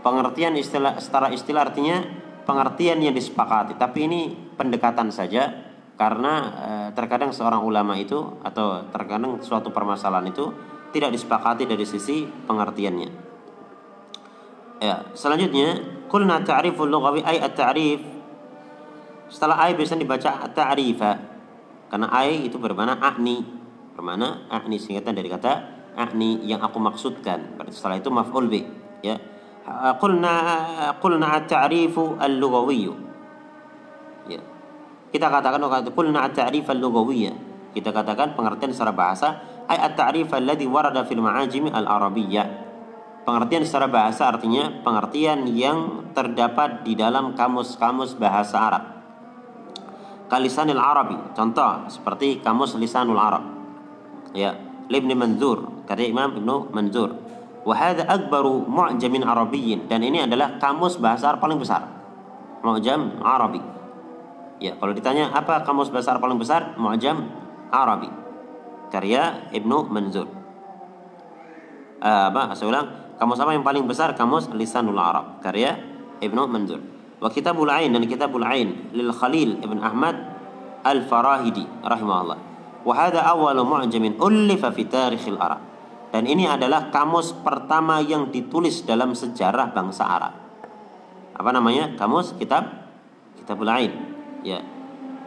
Pengertian 0.00 0.56
istilah 0.56 0.96
secara 0.98 1.28
istilah 1.30 1.68
artinya 1.68 2.02
pengertian 2.48 2.98
yang 3.04 3.12
disepakati. 3.12 3.76
Tapi 3.76 3.98
ini 4.08 4.20
pendekatan 4.56 5.12
saja 5.12 5.70
karena 5.94 6.32
e, 6.50 6.70
terkadang 6.96 7.30
seorang 7.30 7.62
ulama 7.62 7.94
itu 7.94 8.18
atau 8.42 8.88
terkadang 8.90 9.38
suatu 9.44 9.70
permasalahan 9.70 10.32
itu 10.32 10.50
tidak 10.90 11.14
disepakati 11.14 11.68
dari 11.68 11.84
sisi 11.84 12.24
pengertiannya. 12.24 13.10
Ya, 14.82 15.06
selanjutnya, 15.14 15.78
kulna 16.10 16.42
ta'riful 16.42 16.90
lughawi 16.90 17.22
ay 17.22 17.38
at-ta'rif 17.38 18.02
setelah 19.32 19.64
ai 19.64 19.72
biasanya 19.72 20.04
dibaca 20.04 20.30
ta'rifa. 20.52 21.12
Karena 21.88 22.08
ai 22.12 22.48
itu 22.48 22.60
bermana 22.60 22.98
akni. 23.00 23.61
Bermana 23.92 24.48
akni 24.48 24.80
singkatan 24.80 25.12
dari 25.12 25.28
kata 25.28 25.52
akni 25.96 26.40
yang 26.48 26.64
aku 26.64 26.80
maksudkan. 26.80 27.56
Berarti 27.60 27.76
setelah 27.76 28.00
itu 28.00 28.08
maf'ul 28.08 28.48
bi, 28.48 28.64
ya. 29.04 29.20
Qulna 30.02 30.34
qulna 30.98 31.38
at-ta'rifu 31.38 32.18
al-lughawi. 32.18 32.90
Ya. 34.26 34.40
Kita 35.12 35.30
katakan 35.30 35.62
qulna 35.92 36.26
at-ta'rif 36.26 36.66
al-lughawiyya. 36.66 37.32
Kita 37.72 37.94
katakan 37.94 38.34
pengertian 38.34 38.74
secara 38.74 38.90
bahasa 38.90 39.28
ay 39.70 39.78
at-ta'rif 39.78 40.34
alladhi 40.34 40.66
warada 40.66 41.06
fil 41.06 41.22
ma'ajim 41.22 41.70
al-arabiyyah. 41.70 42.46
Pengertian 43.22 43.62
secara 43.62 43.86
bahasa 43.86 44.26
artinya 44.26 44.82
pengertian 44.82 45.46
yang 45.46 46.10
terdapat 46.10 46.82
di 46.82 46.98
dalam 46.98 47.38
kamus-kamus 47.38 48.18
bahasa 48.18 48.58
Arab 48.58 48.84
kalisanil 50.26 50.80
Arabi. 50.80 51.14
Contoh 51.36 51.86
seperti 51.92 52.40
kamus 52.40 52.74
lisanul 52.80 53.20
Arab. 53.20 53.61
Ya, 54.32 54.56
Ibn 54.88 55.10
Manzur, 55.16 55.84
karya 55.84 56.08
Imam 56.08 56.36
Ibnu 56.36 56.72
Manzur. 56.72 57.16
Wa 57.62 57.74
hadza 57.78 58.02
akbaru 58.10 58.66
mu'jamin 58.66 59.22
arabiyyin 59.22 59.86
dan 59.86 60.02
ini 60.02 60.26
adalah 60.26 60.58
kamus 60.58 60.98
bahasa 60.98 61.30
Arab 61.30 61.40
paling 61.40 61.62
besar. 61.62 61.86
Mu'jam 62.66 63.22
Arabi. 63.22 63.62
Ya, 64.58 64.74
kalau 64.78 64.94
ditanya 64.94 65.30
apa 65.30 65.62
kamus 65.62 65.90
bahasa 65.94 66.14
Arab 66.14 66.26
paling 66.26 66.42
besar? 66.42 66.74
Mu'jam 66.74 67.30
Arabi. 67.70 68.10
Karya 68.90 69.48
Ibnu 69.54 69.88
Manzur. 69.88 70.26
Uh, 72.02 72.28
apa? 72.34 72.58
Saya 72.58 72.68
ulang. 72.68 72.86
Kamus 73.16 73.38
apa 73.38 73.54
yang 73.54 73.62
paling 73.62 73.86
besar? 73.86 74.18
Kamus 74.18 74.50
Lisanul 74.50 74.98
Arab. 74.98 75.38
Karya 75.38 75.78
Ibnu 76.18 76.50
Manzur. 76.50 76.82
Wa 77.22 77.30
kitabul 77.30 77.70
ain 77.70 77.94
dan 77.94 78.02
kitabul 78.10 78.42
ain 78.42 78.90
lil 78.90 79.14
Khalil 79.14 79.62
ibn 79.62 79.78
Ahmad 79.78 80.18
al-Farahidi 80.82 81.62
rahimahullah. 81.86 82.51
Wa 82.87 82.93
hadha 82.95 83.23
awwalu 83.27 83.67
mu'jamin 83.67 84.15
ullifa 84.21 84.71
fi 84.71 84.87
tarikhil 84.87 85.35
Arab. 85.35 85.59
Dan 86.13 86.23
ini 86.23 86.47
adalah 86.47 86.87
kamus 86.87 87.35
pertama 87.43 87.99
yang 87.99 88.31
ditulis 88.31 88.87
dalam 88.87 89.11
sejarah 89.11 89.75
bangsa 89.75 90.07
Arab. 90.07 90.33
Apa 91.35 91.49
namanya? 91.51 91.93
Kamus 91.99 92.33
kitab 92.39 92.87
kitabul 93.35 93.67
ain. 93.67 93.91
Ya. 94.41 94.63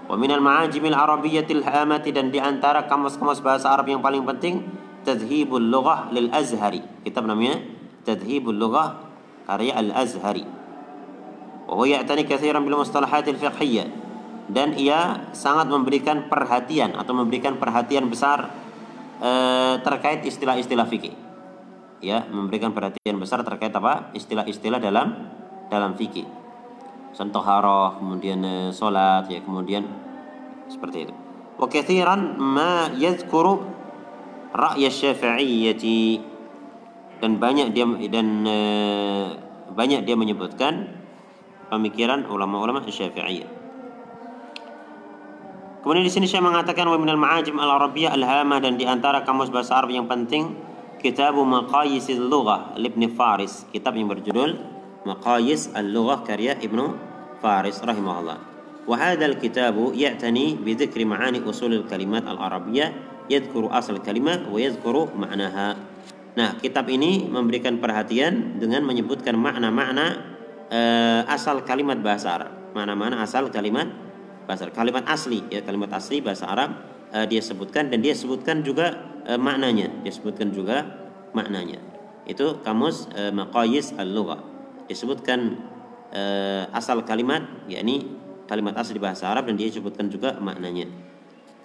Wa 0.09 0.16
minal 0.16 0.43
ma'ajimil 0.43 0.97
arabiyyatil 0.97 1.62
hamati 1.62 2.11
dan 2.11 2.33
di 2.33 2.40
antara 2.40 2.88
kamus-kamus 2.88 3.45
bahasa 3.45 3.71
Arab 3.71 3.93
yang 3.93 4.01
paling 4.03 4.27
penting 4.27 4.66
Tadhibul 5.07 5.62
Lughah 5.62 6.09
lil 6.11 6.33
Azhari. 6.33 6.83
Kitab 7.05 7.29
namanya 7.29 7.61
Tadhibul 8.03 8.57
Lughah 8.57 9.05
karya 9.47 9.77
Al 9.77 9.93
Azhari. 9.95 10.61
وهو 11.71 11.85
يعتني 11.85 12.23
كثيرا 12.27 12.59
بالمصطلحات 12.66 13.29
الفقهية 13.29 13.85
dan 14.46 14.78
ia 14.78 15.30
sangat 15.34 15.66
memberikan 15.66 16.30
perhatian 16.30 16.94
atau 16.94 17.18
memberikan 17.18 17.58
perhatian 17.58 18.10
besar 18.10 18.54
e, 19.18 19.32
terkait 19.82 20.22
istilah-istilah 20.22 20.86
fikih. 20.86 21.16
Ya, 22.04 22.22
memberikan 22.30 22.70
perhatian 22.76 23.18
besar 23.18 23.42
terkait 23.42 23.74
apa? 23.74 24.14
Istilah-istilah 24.14 24.78
dalam 24.78 25.34
dalam 25.74 25.98
fikih. 25.98 26.28
Contoh 27.16 27.42
haroh, 27.42 27.98
kemudian 27.98 28.44
e, 28.46 28.56
salat, 28.70 29.26
ya, 29.32 29.42
kemudian 29.42 29.90
seperti 30.70 31.10
itu. 31.10 31.14
Wa 31.58 31.66
kathiran 31.72 32.38
ma 32.38 32.92
yadhkuru 32.94 33.64
ra'ya 34.54 34.92
syafi'iyyati 34.92 36.22
dan 37.24 37.40
banyak 37.40 37.72
dia 37.72 37.88
dan 38.12 38.28
e, 38.46 38.60
banyak 39.74 40.06
dia 40.06 40.16
menyebutkan 40.16 41.04
pemikiran 41.74 42.24
ulama-ulama 42.30 42.86
Syafi'iyah. 42.86 43.50
Kemudian 45.86 46.02
di 46.02 46.10
sini 46.10 46.26
saya 46.26 46.41
mengatakan 46.41 46.89
wa 46.89 46.98
minal 46.98 47.21
ma'ajim 47.21 47.62
al-arabiyyah 47.62 48.17
al-hamah 48.17 48.58
dan 48.58 48.74
di 48.74 48.89
antara 48.89 49.21
kamus 49.21 49.54
bahasa 49.54 49.78
Arab 49.78 49.93
yang 49.93 50.10
penting 50.10 50.58
kitab 50.98 51.38
Maqayis 51.38 52.10
al-Lughah 52.10 52.74
Ibn 52.74 53.02
Faris, 53.13 53.69
kitab 53.69 53.93
yang 53.93 54.10
berjudul 54.10 54.58
Maqayis 55.06 55.78
al-Lughah 55.78 56.26
karya 56.26 56.58
Ibnu 56.58 56.98
Faris 57.38 57.86
rahimahullah. 57.86 58.38
Wa 58.89 58.95
hadzal 58.98 59.38
kitabu 59.38 59.93
ya'tani 59.93 60.58
bi 60.58 60.74
dzikri 60.74 61.06
ma'ani 61.06 61.45
usul 61.45 61.78
al-kalimat 61.78 62.26
al-arabiyyah 62.26 63.30
yadhkuru 63.30 63.69
asal 63.69 64.02
kalimat 64.02 64.41
wa 64.50 64.58
yadhkuru 64.58 65.13
ma'naha. 65.13 65.78
Nah, 66.34 66.58
kitab 66.65 66.89
ini 66.89 67.30
memberikan 67.30 67.78
perhatian 67.78 68.58
dengan 68.58 68.82
menyebutkan 68.82 69.38
makna-makna 69.38 70.34
uh, 70.65 71.30
asal 71.30 71.62
kalimat 71.62 72.02
bahasa 72.02 72.41
Arab. 72.41 72.52
Mana-mana 72.74 73.21
asal 73.21 73.54
kalimat 73.54 74.05
bahasa. 74.46 74.70
Kalimat 74.72 75.04
asli 75.10 75.44
ya, 75.52 75.62
kalimat 75.66 75.92
asli 75.92 76.22
bahasa 76.22 76.46
Arab 76.48 76.78
uh, 77.12 77.26
dia 77.26 77.42
sebutkan 77.42 77.90
dan 77.90 78.00
dia 78.00 78.14
sebutkan 78.14 78.62
juga 78.62 78.96
uh, 79.26 79.38
maknanya. 79.38 79.92
Dia 80.06 80.14
sebutkan 80.14 80.54
juga 80.54 80.86
maknanya. 81.36 81.82
Itu 82.26 82.62
kamus 82.62 83.12
uh, 83.14 83.34
Maqayis 83.34 83.94
al-Lughah. 83.98 84.42
Disebutkan 84.86 85.60
uh, 86.14 86.70
asal 86.72 87.02
kalimat 87.04 87.46
yakni 87.66 88.06
kalimat 88.46 88.78
asli 88.78 89.02
bahasa 89.02 89.30
Arab 89.30 89.50
dan 89.50 89.58
dia 89.58 89.70
sebutkan 89.70 90.08
juga 90.08 90.38
maknanya. 90.38 90.86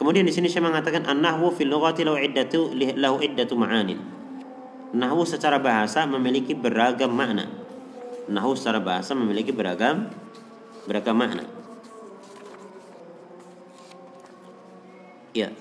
Kemudian 0.00 0.24
di 0.24 0.32
sini 0.32 0.48
saya 0.48 0.64
mengatakan 0.64 1.04
an-nahwu 1.04 1.52
fil 1.52 1.68
lughati 1.68 2.08
lahu 2.08 2.16
iddatu 2.16 2.72
lahu 2.96 3.20
iddatu 3.20 3.52
ma'anin. 3.52 4.00
Nahwu 4.96 5.28
secara 5.28 5.60
bahasa 5.60 6.08
memiliki 6.08 6.56
beragam 6.56 7.12
makna. 7.12 7.46
Nahu 8.26 8.56
secara 8.56 8.80
bahasa 8.80 9.12
memiliki 9.12 9.52
beragam 9.52 10.08
beragam 10.88 11.14
makna. 11.14 11.59
Ya. 15.30 15.54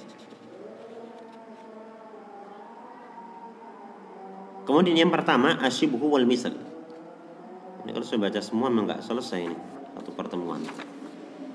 Kemudian 4.65 4.97
yang 4.97 5.09
pertama 5.13 5.57
asyibhu 5.65 6.13
wal 6.13 6.25
misal. 6.29 6.53
Ini 7.85 7.89
kalau 7.89 8.05
saya 8.05 8.21
baca 8.21 8.37
semua 8.37 8.69
memang 8.69 8.85
nggak 8.85 9.01
selesai 9.01 9.49
ini 9.49 9.57
satu 9.97 10.13
pertemuan. 10.13 10.61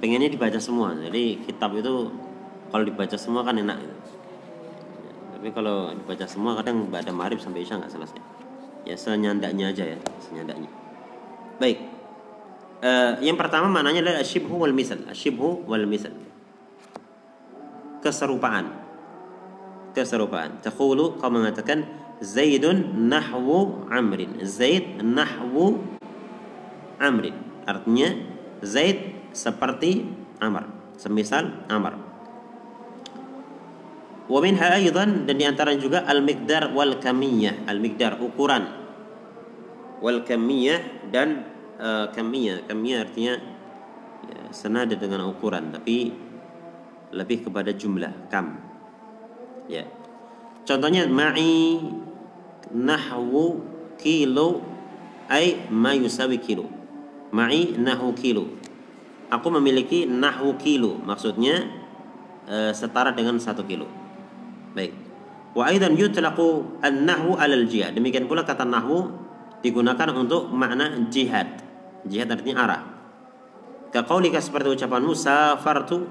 Pengennya 0.02 0.30
dibaca 0.30 0.58
semua. 0.58 0.98
Jadi 0.98 1.46
kitab 1.46 1.78
itu 1.78 2.10
kalau 2.74 2.84
dibaca 2.86 3.14
semua 3.14 3.46
kan 3.46 3.54
enak. 3.54 3.78
Tapi 5.38 5.48
kalau 5.54 5.94
dibaca 5.94 6.26
semua 6.26 6.58
kadang 6.58 6.90
pada 6.90 7.14
marib 7.14 7.38
sampai 7.38 7.62
isya 7.62 7.78
nggak 7.78 7.94
selesai. 7.94 8.20
Ya 8.84 8.98
senyandaknya 8.98 9.70
aja 9.70 9.84
ya, 9.94 9.98
senyandaknya. 10.18 10.70
Baik. 11.62 11.78
Uh, 12.84 13.16
yang 13.22 13.38
pertama 13.38 13.70
maknanya 13.70 14.04
adalah 14.04 14.18
asyibhu 14.20 14.58
wal 14.58 14.74
misal. 14.74 15.00
Asyibhu 15.06 15.64
wal 15.70 15.86
misal. 15.86 16.12
Keserupaan. 18.04 18.68
Keserupaan. 19.96 20.60
Taqulu 20.60 21.16
kau 21.16 21.32
mengatakan 21.32 21.88
Zaidun 22.20 23.08
nahwu 23.08 23.88
Amrin. 23.88 24.44
Zaid 24.44 25.00
nahwu 25.00 25.80
Amrin. 27.00 27.32
Artinya 27.64 28.12
Zaid 28.60 29.32
seperti 29.32 30.04
Amr. 30.36 30.68
Semisal 31.00 31.64
Amr. 31.72 31.96
Wa 34.28 34.40
minha 34.40 34.68
aidan 34.76 35.24
dan 35.24 35.36
di 35.36 35.44
antara 35.48 35.72
juga 35.80 36.04
al-miqdar 36.04 36.76
wal 36.76 37.00
kamiyah. 37.00 37.64
Al-miqdar 37.64 38.20
ukuran 38.20 38.84
wal 40.04 40.20
kamiyah 40.20 41.08
dan 41.08 41.48
uh, 41.80 42.12
kamiyah 42.12 42.68
kamiyah 42.68 43.08
artinya 43.08 43.34
ya, 44.28 44.42
senada 44.52 44.92
dengan 45.00 45.24
ukuran 45.32 45.72
tapi 45.72 46.12
lebih 47.12 47.44
kepada 47.44 47.74
jumlah 47.74 48.30
kam. 48.32 48.60
Ya. 49.66 49.88
Contohnya 50.64 51.04
ma'i 51.08 51.80
nahwu 52.72 53.60
kilo 54.00 54.64
ay 55.28 55.68
ma 55.68 55.92
yusawi 55.96 56.40
kilo 56.40 56.68
ma'i 57.32 57.76
nahwu 57.76 58.12
kilo 58.16 58.50
aku 59.32 59.48
memiliki 59.60 60.04
nahwu 60.04 60.56
kilo 60.60 61.00
maksudnya 61.00 61.64
uh, 62.48 62.72
setara 62.74 63.12
dengan 63.12 63.40
satu 63.40 63.64
kilo 63.64 63.88
baik. 64.74 64.92
Wa 65.54 65.70
aidan 65.70 65.94
yutlaqu 65.94 66.82
an-nahwu 66.82 67.38
'alal 67.38 67.70
jihad. 67.70 67.94
Demikian 67.94 68.26
pula 68.26 68.42
kata 68.42 68.66
nahwu 68.66 69.06
digunakan 69.62 70.10
untuk 70.10 70.50
makna 70.50 71.06
jihad. 71.14 71.62
Jihad 72.10 72.26
artinya 72.26 72.66
arah. 72.66 72.82
Kaqaulika 73.94 74.42
seperti 74.42 74.74
ucapanmu 74.74 75.14
safartu 75.14 76.10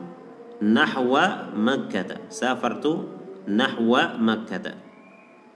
nahwa 0.61 1.53
Makkah. 1.55 2.29
Safartu 2.29 3.09
nahwa 3.49 4.17
Makkah. 4.19 4.77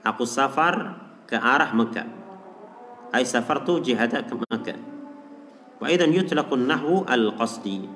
Aku 0.02 0.24
safar 0.24 0.98
ke 1.28 1.36
arah 1.36 1.70
Makkah. 1.74 2.06
Ai 3.12 3.22
safartu 3.26 3.78
jihad 3.82 4.14
ke 4.14 4.34
Makkah. 4.48 4.78
Wa 5.78 5.86
idan 5.92 6.10
yutlaqu 6.10 6.58
nahwu 6.58 7.06
al-qasdi. 7.06 7.86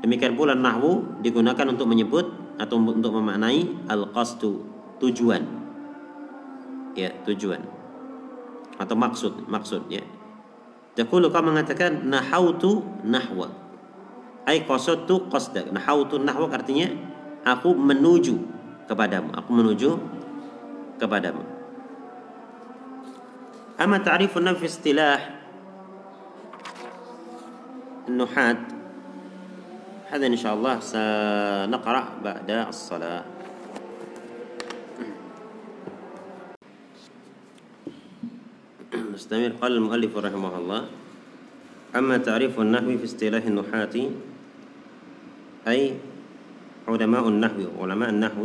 Demikian 0.00 0.38
pula 0.38 0.54
nahwu 0.54 1.20
digunakan 1.20 1.66
untuk 1.68 1.90
menyebut 1.90 2.56
atau 2.56 2.80
untuk 2.80 3.12
memaknai 3.16 3.88
al-qasdu, 3.90 4.64
tujuan. 5.02 5.44
Ya, 6.94 7.14
tujuan 7.24 7.80
atau 8.80 8.96
maksud 8.96 9.44
maksud 9.44 9.92
ya 9.92 10.00
Taqulu 10.96 11.30
kau 11.30 11.44
mengatakan 11.44 12.08
nahautu 12.08 12.82
nahwa 13.04 13.52
ai 14.45 14.61
qasadtu 14.63 15.27
qasdak 15.31 15.69
nahautu 15.73 16.21
nahwa 16.21 16.51
artinya 16.53 16.91
aku 17.45 17.73
menuju 17.73 18.35
kepadamu 18.85 19.33
aku 19.33 19.49
menuju 19.53 19.89
kepadamu 21.01 21.43
Ama 23.75 23.99
ta'rifun 23.99 24.47
fi 24.55 24.71
istilah 24.71 25.35
النحات 28.05 28.61
هذا 30.13 30.25
إن 30.27 30.37
شاء 30.37 30.53
الله 30.53 30.75
سنقرأ 30.79 32.03
بعد 32.21 32.49
الصلاة 32.69 33.23
نستمر 38.93 39.51
قال 39.57 39.71
المؤلف 39.71 40.11
رحمه 40.17 40.53
الله 40.57 40.81
أما 41.95 42.17
تعريف 42.17 42.59
النحو 42.59 42.97
في 42.99 43.05
اصطلاح 43.09 43.43
النحاة 43.43 43.95
أي 45.67 45.97
علماء 46.87 47.23
النحو 47.27 47.61
علماء 47.81 48.09
النحو 48.09 48.43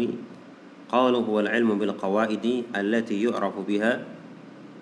قالوا 0.88 1.22
هو 1.22 1.40
العلم 1.40 1.78
بالقواعد 1.78 2.46
التي 2.76 3.16
يعرف 3.22 3.54
بها 3.68 3.92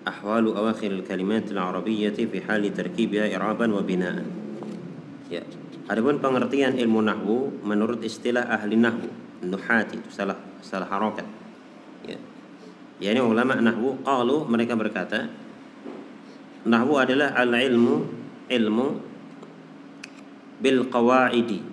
أحوال 0.07 0.45
أواخر 0.47 0.91
الكلمات 0.91 1.51
العربية 1.51 2.17
في 2.17 2.41
حال 2.41 2.73
تركيبها 2.73 3.35
إعرابا 3.35 3.67
وبناء 3.75 4.17
ya. 5.29 5.45
Adapun 5.89 6.21
pengertian 6.21 6.77
ilmu 6.77 7.01
nahwu 7.01 7.65
menurut 7.65 8.01
istilah 8.05 8.45
ahli 8.45 8.77
nahwu, 8.77 9.09
nuhati 9.45 9.97
itu 9.97 10.09
salah 10.13 10.37
salah 10.61 10.85
harokat. 10.85 11.25
Ya. 12.05 12.17
Yani 13.01 13.21
ulama 13.25 13.57
nahwu 13.57 14.01
qalu 14.05 14.45
mereka 14.49 14.77
berkata 14.77 15.29
Nahwu 16.59 16.99
adalah 16.99 17.39
al-ilmu 17.39 18.03
ilmu 18.51 18.87
bil 20.59 20.91
qawaidi 20.91 21.63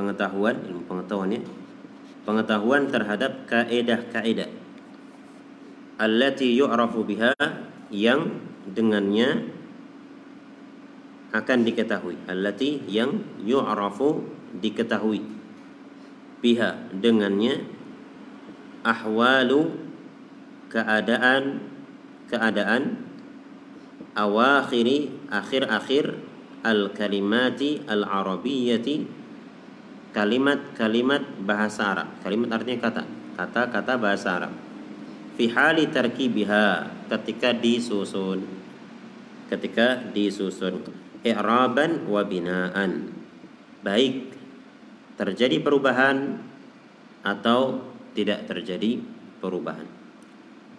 pengetahuan 0.00 0.56
ilmu 0.64 0.88
pengetahuan 0.88 1.36
ya 1.36 1.42
pengetahuan 2.24 2.88
terhadap 2.88 3.44
kaedah-kaedah 3.44 4.48
allati 6.00 6.56
yu'rafu 6.56 7.04
biha 7.04 7.36
yang 7.92 8.40
dengannya 8.64 9.52
akan 11.30 11.62
diketahui. 11.62 12.16
Allati 12.26 12.80
yang 12.88 13.20
yu'rafu 13.44 14.24
diketahui 14.56 15.22
biha 16.40 16.88
dengannya 16.96 17.68
ahwalu 18.80 19.76
keadaan 20.72 21.60
keadaan 22.32 23.04
awakhiri 24.16 25.12
akhir-akhir 25.28 26.16
al 26.64 26.90
kalimati 26.96 27.84
al 27.84 28.08
arabiyyati 28.08 29.19
kalimat-kalimat 30.10 31.22
bahasa 31.42 31.94
Arab. 31.94 32.08
Kalimat 32.22 32.48
artinya 32.60 32.78
kata. 32.82 33.02
Kata-kata 33.38 33.92
bahasa 33.96 34.28
Arab. 34.36 34.52
Fi 35.38 35.48
hali 35.48 35.88
tarkibiha 35.88 36.66
ketika 37.08 37.54
disusun. 37.54 38.44
Ketika 39.48 40.02
disusun. 40.10 40.82
I'raban 41.22 42.06
wa 42.10 42.22
binaan. 42.26 43.12
Baik 43.80 44.36
terjadi 45.16 45.60
perubahan 45.60 46.40
atau 47.24 47.80
tidak 48.16 48.48
terjadi 48.48 49.00
perubahan. 49.40 49.88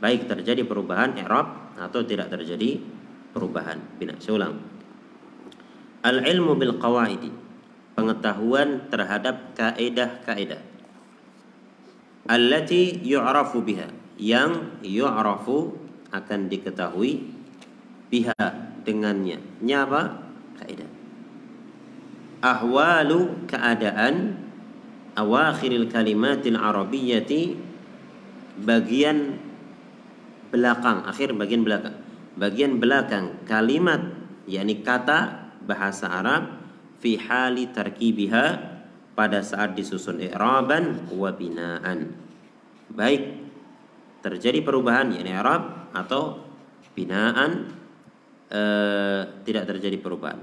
Baik 0.02 0.26
terjadi 0.26 0.66
perubahan 0.66 1.14
i'rab 1.18 1.78
atau 1.78 2.02
tidak 2.06 2.30
terjadi 2.34 2.82
perubahan. 3.34 3.78
Bina 4.02 4.18
saya 4.18 4.42
ulang. 4.42 4.56
Al 6.02 6.26
ilmu 6.26 6.58
bil 6.58 6.82
qawaidi 6.82 7.41
pengetahuan 7.94 8.88
terhadap 8.88 9.56
kaedah-kaedah. 9.58 10.62
Allati 12.30 13.02
yu'rafu 13.02 13.66
biha. 13.66 13.90
Yang 14.22 14.82
yu'rafu 14.86 15.74
akan 16.14 16.40
diketahui 16.48 17.26
biha 18.14 18.46
dengannya. 18.86 19.42
Nyapa 19.62 20.02
kaidah 20.62 21.02
ahwalu 22.42 23.46
keadaan 23.46 24.36
awakhiril 25.14 25.88
kalimatil 25.88 26.58
arabiyyati 26.58 27.56
bagian 28.66 29.38
belakang 30.50 31.06
akhir 31.06 31.38
bagian 31.38 31.64
belakang. 31.64 31.96
Bagian 32.32 32.82
belakang 32.82 33.46
kalimat 33.46 34.02
yakni 34.50 34.82
kata 34.82 35.52
bahasa 35.64 36.10
Arab 36.10 36.61
fi 37.02 37.18
hali 37.18 37.74
tarkibiha 37.74 38.46
pada 39.18 39.42
saat 39.42 39.74
disusun 39.74 40.22
i'raban 40.22 41.10
wa 41.10 41.34
binaan 41.34 42.14
baik 42.94 43.42
terjadi 44.22 44.62
perubahan 44.62 45.10
yakni 45.12 45.34
Arab 45.34 45.92
atau 45.98 46.40
binaan 46.94 47.74
eh, 48.54 49.22
tidak 49.42 49.66
terjadi 49.66 49.98
perubahan. 49.98 50.40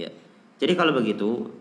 Ya. 0.00 0.08
Jadi 0.56 0.72
kalau 0.74 0.96
begitu 0.96 1.52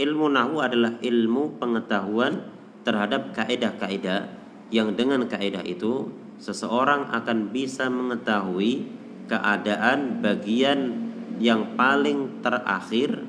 ilmu 0.00 0.26
nahu 0.26 0.58
adalah 0.58 0.98
ilmu 0.98 1.62
pengetahuan 1.62 2.50
terhadap 2.82 3.30
kaidah-kaidah 3.32 4.26
yang 4.74 4.98
dengan 4.98 5.30
kaidah 5.30 5.62
itu 5.62 6.10
seseorang 6.42 7.14
akan 7.14 7.54
bisa 7.54 7.86
mengetahui 7.86 8.90
keadaan 9.30 10.20
bagian 10.20 11.03
yang 11.38 11.74
paling 11.74 12.42
terakhir 12.44 13.22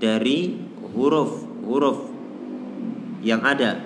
dari 0.00 0.56
huruf-huruf 0.92 2.08
yang 3.20 3.44
ada 3.44 3.76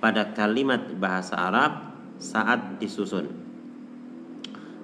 pada 0.00 0.32
kalimat 0.32 0.80
bahasa 0.96 1.36
Arab 1.36 1.72
saat 2.18 2.80
disusun. 2.80 3.28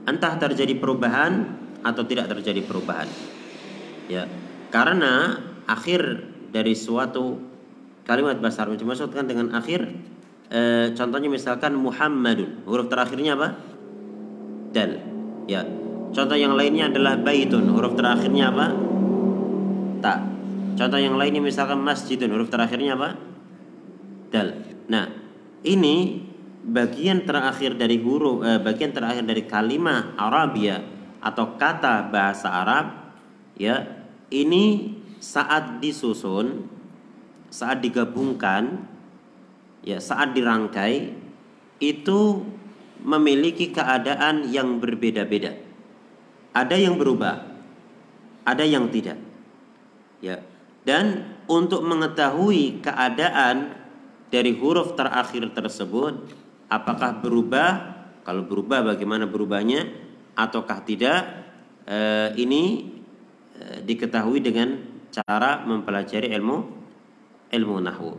Entah 0.05 0.37
terjadi 0.37 0.77
perubahan 0.77 1.57
atau 1.81 2.05
tidak 2.05 2.29
terjadi 2.29 2.61
perubahan. 2.65 3.09
Ya, 4.07 4.29
karena 4.69 5.41
akhir 5.65 6.29
dari 6.53 6.77
suatu 6.77 7.41
kalimat 8.05 8.37
bahasa 8.37 8.69
Arab 8.69 8.77
dimaksudkan 8.77 9.25
dengan 9.25 9.57
akhir 9.57 9.89
e, 10.53 10.93
contohnya 10.93 11.33
misalkan 11.33 11.73
Muhammadun. 11.73 12.69
Huruf 12.69 12.93
terakhirnya 12.93 13.33
apa? 13.41 13.49
Dal. 14.77 15.01
Ya 15.49 15.84
contoh 16.15 16.39
yang 16.39 16.55
lainnya 16.55 16.89
adalah 16.89 17.19
baitun. 17.19 17.69
Huruf 17.75 17.99
terakhirnya 17.99 18.55
apa? 18.55 18.67
Ta 20.01 20.15
contoh 20.79 21.01
yang 21.03 21.19
lainnya 21.19 21.43
misalkan 21.43 21.83
masjidun. 21.83 22.31
Huruf 22.31 22.49
terakhirnya 22.49 22.95
apa? 22.95 23.19
Dal. 24.31 24.49
Nah 24.89 25.07
ini 25.67 26.23
bagian 26.65 27.29
terakhir 27.29 27.77
dari 27.77 28.01
huruf 28.01 28.41
eh, 28.41 28.61
bagian 28.63 28.95
terakhir 28.97 29.29
dari 29.29 29.45
kalimat 29.45 30.17
Arabia 30.17 30.81
atau 31.21 31.57
kata 31.61 32.09
bahasa 32.09 32.49
Arab 32.49 32.87
ya 33.57 33.85
ini 34.33 34.97
saat 35.21 35.81
disusun 35.81 36.69
saat 37.53 37.81
digabungkan 37.85 38.85
ya 39.85 40.01
saat 40.01 40.33
dirangkai 40.33 41.17
itu 41.81 42.21
memiliki 43.05 43.69
keadaan 43.73 44.49
yang 44.49 44.81
berbeda-beda 44.81 45.64
ada 46.55 46.79
yang 46.79 46.95
berubah 46.97 47.55
ada 48.45 48.65
yang 48.65 48.93
tidak. 48.93 49.17
Ya. 50.21 50.45
Dan 50.85 51.25
untuk 51.49 51.81
mengetahui 51.81 52.85
keadaan 52.85 53.73
dari 54.29 54.53
huruf 54.53 54.93
terakhir 54.97 55.49
tersebut 55.57 56.29
apakah 56.69 57.25
berubah? 57.25 57.97
Kalau 58.25 58.45
berubah 58.45 58.85
bagaimana 58.85 59.25
berubahnya? 59.25 59.89
Ataukah 60.37 60.85
tidak? 60.85 61.25
E, 61.89 62.33
ini 62.41 62.93
e, 63.57 63.65
diketahui 63.85 64.41
dengan 64.45 64.81
cara 65.13 65.65
mempelajari 65.65 66.33
ilmu 66.33 66.57
ilmu 67.53 67.77
nahwu. 67.81 68.17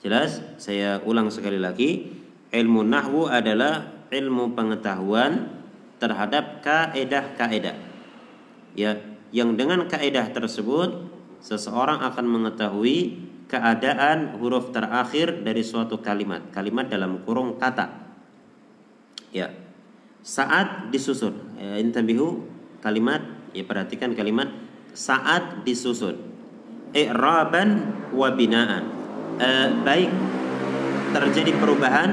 Jelas? 0.00 0.40
Saya 0.56 1.04
ulang 1.04 1.28
sekali 1.28 1.60
lagi. 1.60 2.16
Ilmu 2.48 2.80
nahwu 2.80 3.28
adalah 3.28 4.08
ilmu 4.08 4.56
pengetahuan 4.56 5.57
terhadap 5.98 6.62
kaedah-kaedah 6.62 7.76
ya 8.78 8.98
yang 9.34 9.58
dengan 9.58 9.84
kaedah 9.90 10.32
tersebut 10.32 11.10
seseorang 11.44 12.00
akan 12.00 12.26
mengetahui 12.26 13.28
keadaan 13.48 14.36
huruf 14.36 14.70
terakhir 14.72 15.40
dari 15.40 15.64
suatu 15.64 16.00
kalimat, 16.04 16.52
kalimat 16.52 16.88
dalam 16.88 17.24
kurung 17.24 17.56
kata. 17.56 17.88
Ya. 19.32 19.52
Saat 20.20 20.92
disusun, 20.92 21.56
ya, 21.56 21.80
intabihu 21.80 22.44
kalimat, 22.84 23.24
ya 23.56 23.64
perhatikan 23.64 24.12
kalimat 24.12 24.52
saat 24.92 25.64
disusun. 25.64 26.20
I'raban 26.92 27.96
wa 28.12 28.28
binaan. 28.32 28.84
E, 29.38 29.48
baik 29.84 30.10
terjadi 31.12 31.52
perubahan 31.56 32.10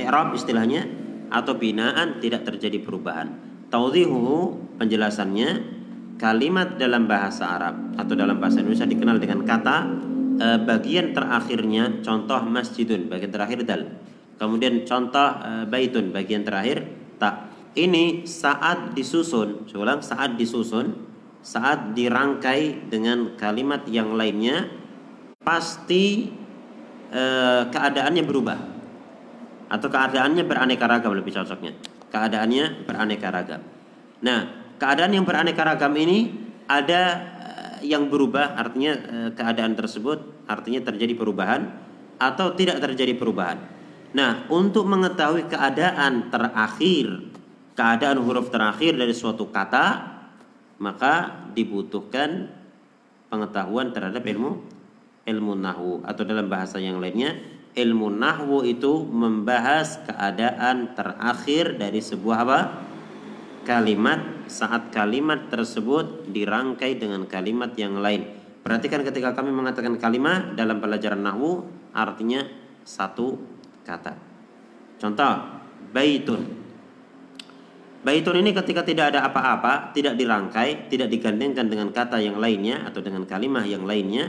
i'rab 0.00 0.32
istilahnya 0.32 0.88
atau 1.34 1.58
binaan 1.58 2.22
tidak 2.22 2.46
terjadi 2.46 2.78
perubahan. 2.78 3.34
Tawdhihu 3.74 4.54
penjelasannya 4.78 5.50
kalimat 6.14 6.78
dalam 6.78 7.10
bahasa 7.10 7.58
Arab 7.58 7.98
atau 7.98 8.14
dalam 8.14 8.38
bahasa 8.38 8.62
Indonesia 8.62 8.86
dikenal 8.86 9.18
dengan 9.18 9.42
kata 9.42 9.76
e, 10.38 10.46
bagian 10.62 11.10
terakhirnya 11.10 11.98
contoh 12.06 12.38
masjidun 12.46 13.10
bagian 13.10 13.34
terakhir 13.34 13.66
dal. 13.66 13.82
Kemudian 14.38 14.86
contoh 14.86 15.42
e, 15.42 15.50
baitun 15.66 16.14
bagian 16.14 16.46
terakhir 16.46 16.86
tak. 17.18 17.50
Ini 17.74 18.22
saat 18.22 18.94
disusun, 18.94 19.66
ulang 19.74 19.98
saat 19.98 20.38
disusun, 20.38 20.94
saat 21.42 21.98
dirangkai 21.98 22.86
dengan 22.86 23.34
kalimat 23.34 23.82
yang 23.90 24.14
lainnya 24.14 24.70
pasti 25.42 26.30
e, 27.10 27.22
keadaannya 27.74 28.22
berubah 28.22 28.73
atau 29.68 29.88
keadaannya 29.88 30.44
beraneka 30.44 30.84
ragam 30.84 31.12
lebih 31.16 31.32
cocoknya. 31.34 31.72
Keadaannya 32.10 32.86
beraneka 32.86 33.28
ragam. 33.32 33.60
Nah, 34.22 34.40
keadaan 34.78 35.12
yang 35.12 35.26
beraneka 35.26 35.64
ragam 35.66 35.92
ini 35.98 36.30
ada 36.70 37.34
yang 37.84 38.08
berubah 38.08 38.56
artinya 38.56 38.92
eh, 38.96 39.30
keadaan 39.36 39.76
tersebut 39.76 40.48
artinya 40.48 40.80
terjadi 40.80 41.12
perubahan 41.14 41.68
atau 42.16 42.56
tidak 42.56 42.80
terjadi 42.80 43.12
perubahan. 43.14 43.60
Nah, 44.14 44.46
untuk 44.48 44.86
mengetahui 44.86 45.50
keadaan 45.50 46.30
terakhir, 46.30 47.28
keadaan 47.74 48.22
huruf 48.22 48.48
terakhir 48.48 48.94
dari 48.94 49.10
suatu 49.10 49.50
kata, 49.50 49.86
maka 50.78 51.44
dibutuhkan 51.52 52.48
pengetahuan 53.28 53.90
terhadap 53.90 54.22
ilmu 54.22 54.62
ilmu 55.24 55.52
nahwu 55.56 56.04
atau 56.04 56.22
dalam 56.22 56.46
bahasa 56.46 56.76
yang 56.78 57.00
lainnya 57.00 57.34
ilmu 57.74 58.08
nahwu 58.10 58.62
itu 58.62 59.02
membahas 59.06 59.98
keadaan 60.06 60.94
terakhir 60.94 61.78
dari 61.78 61.98
sebuah 61.98 62.38
apa? 62.46 62.60
kalimat 63.64 64.44
saat 64.46 64.92
kalimat 64.92 65.48
tersebut 65.48 66.28
dirangkai 66.28 67.00
dengan 67.00 67.24
kalimat 67.24 67.72
yang 67.80 67.96
lain. 67.96 68.28
Perhatikan 68.60 69.00
ketika 69.00 69.32
kami 69.32 69.50
mengatakan 69.50 69.96
kalimat 69.96 70.52
dalam 70.52 70.84
pelajaran 70.84 71.20
nahwu 71.24 71.64
artinya 71.96 72.44
satu 72.84 73.40
kata. 73.88 74.16
Contoh, 75.00 75.34
baitun. 75.96 76.44
Baitun 78.04 78.36
ini 78.36 78.52
ketika 78.52 78.84
tidak 78.84 79.16
ada 79.16 79.24
apa-apa, 79.24 79.96
tidak 79.96 80.20
dirangkai, 80.20 80.92
tidak 80.92 81.08
digandengkan 81.08 81.72
dengan 81.72 81.88
kata 81.88 82.20
yang 82.20 82.36
lainnya 82.36 82.84
atau 82.84 83.00
dengan 83.00 83.24
kalimat 83.24 83.64
yang 83.64 83.88
lainnya, 83.88 84.28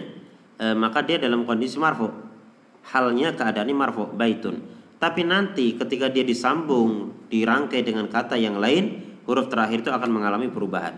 e, 0.55 0.71
maka 0.71 1.03
dia 1.03 1.19
dalam 1.19 1.43
kondisi 1.43 1.75
marfu. 1.75 2.24
Halnya 2.85 3.33
keadaannya 3.33 3.75
marfu, 3.75 4.05
baitun. 4.13 4.61
Tapi 5.01 5.25
nanti 5.25 5.75
ketika 5.75 6.07
dia 6.09 6.21
disambung, 6.21 7.13
dirangkai 7.27 7.81
dengan 7.81 8.07
kata 8.07 8.37
yang 8.37 8.61
lain, 8.61 9.01
huruf 9.25 9.49
terakhir 9.49 9.81
itu 9.83 9.91
akan 9.91 10.09
mengalami 10.09 10.47
perubahan. 10.47 10.95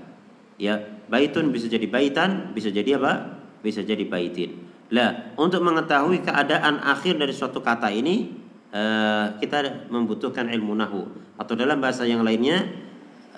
Ya, 0.59 0.83
baitun 1.07 1.49
bisa 1.49 1.71
jadi 1.71 1.87
baitan, 1.87 2.51
bisa 2.51 2.69
jadi 2.69 2.99
apa? 2.99 3.39
Bisa 3.63 3.81
jadi 3.81 4.03
baitin. 4.03 4.67
Lah, 4.93 5.35
untuk 5.35 5.63
mengetahui 5.63 6.23
keadaan 6.23 6.79
akhir 6.79 7.19
dari 7.19 7.33
suatu 7.35 7.59
kata 7.59 7.91
ini, 7.91 8.31
eh, 8.71 9.25
kita 9.39 9.89
membutuhkan 9.91 10.47
ilmu 10.51 10.73
nahu 10.75 11.01
atau 11.37 11.53
dalam 11.53 11.79
bahasa 11.79 12.03
yang 12.03 12.25
lainnya 12.25 12.67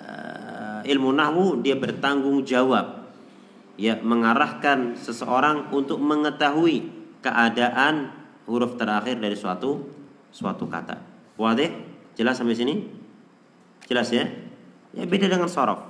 eh, 0.00 0.80
ilmu 0.90 1.12
nahu 1.14 1.60
dia 1.62 1.76
bertanggung 1.76 2.42
jawab 2.42 3.12
ya 3.80 3.96
mengarahkan 4.00 4.98
seseorang 4.98 5.72
untuk 5.72 6.00
mengetahui 6.00 6.88
keadaan 7.24 8.19
huruf 8.50 8.74
terakhir 8.74 9.22
dari 9.22 9.38
suatu 9.38 9.86
suatu 10.34 10.66
kata. 10.66 10.98
Wadih? 11.38 11.70
Jelas 12.18 12.42
sampai 12.42 12.58
sini? 12.58 12.74
Jelas 13.86 14.10
ya? 14.10 14.26
Ya 14.90 15.06
beda 15.06 15.30
dengan 15.30 15.46
sorof. 15.46 15.86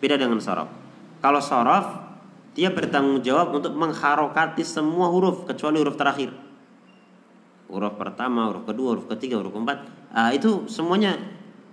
Beda 0.00 0.16
dengan 0.16 0.40
sorof. 0.40 0.72
Kalau 1.20 1.40
sorof 1.44 1.86
dia 2.56 2.72
bertanggung 2.72 3.20
jawab 3.20 3.52
untuk 3.52 3.76
mengharokati 3.76 4.64
semua 4.64 5.12
huruf 5.12 5.44
kecuali 5.44 5.78
huruf 5.78 6.00
terakhir. 6.00 6.32
Huruf 7.70 7.94
pertama, 7.94 8.50
huruf 8.50 8.66
kedua, 8.66 8.98
huruf 8.98 9.06
ketiga, 9.14 9.38
huruf 9.38 9.54
keempat. 9.54 9.78
Ah, 10.10 10.34
itu 10.34 10.66
semuanya 10.66 11.14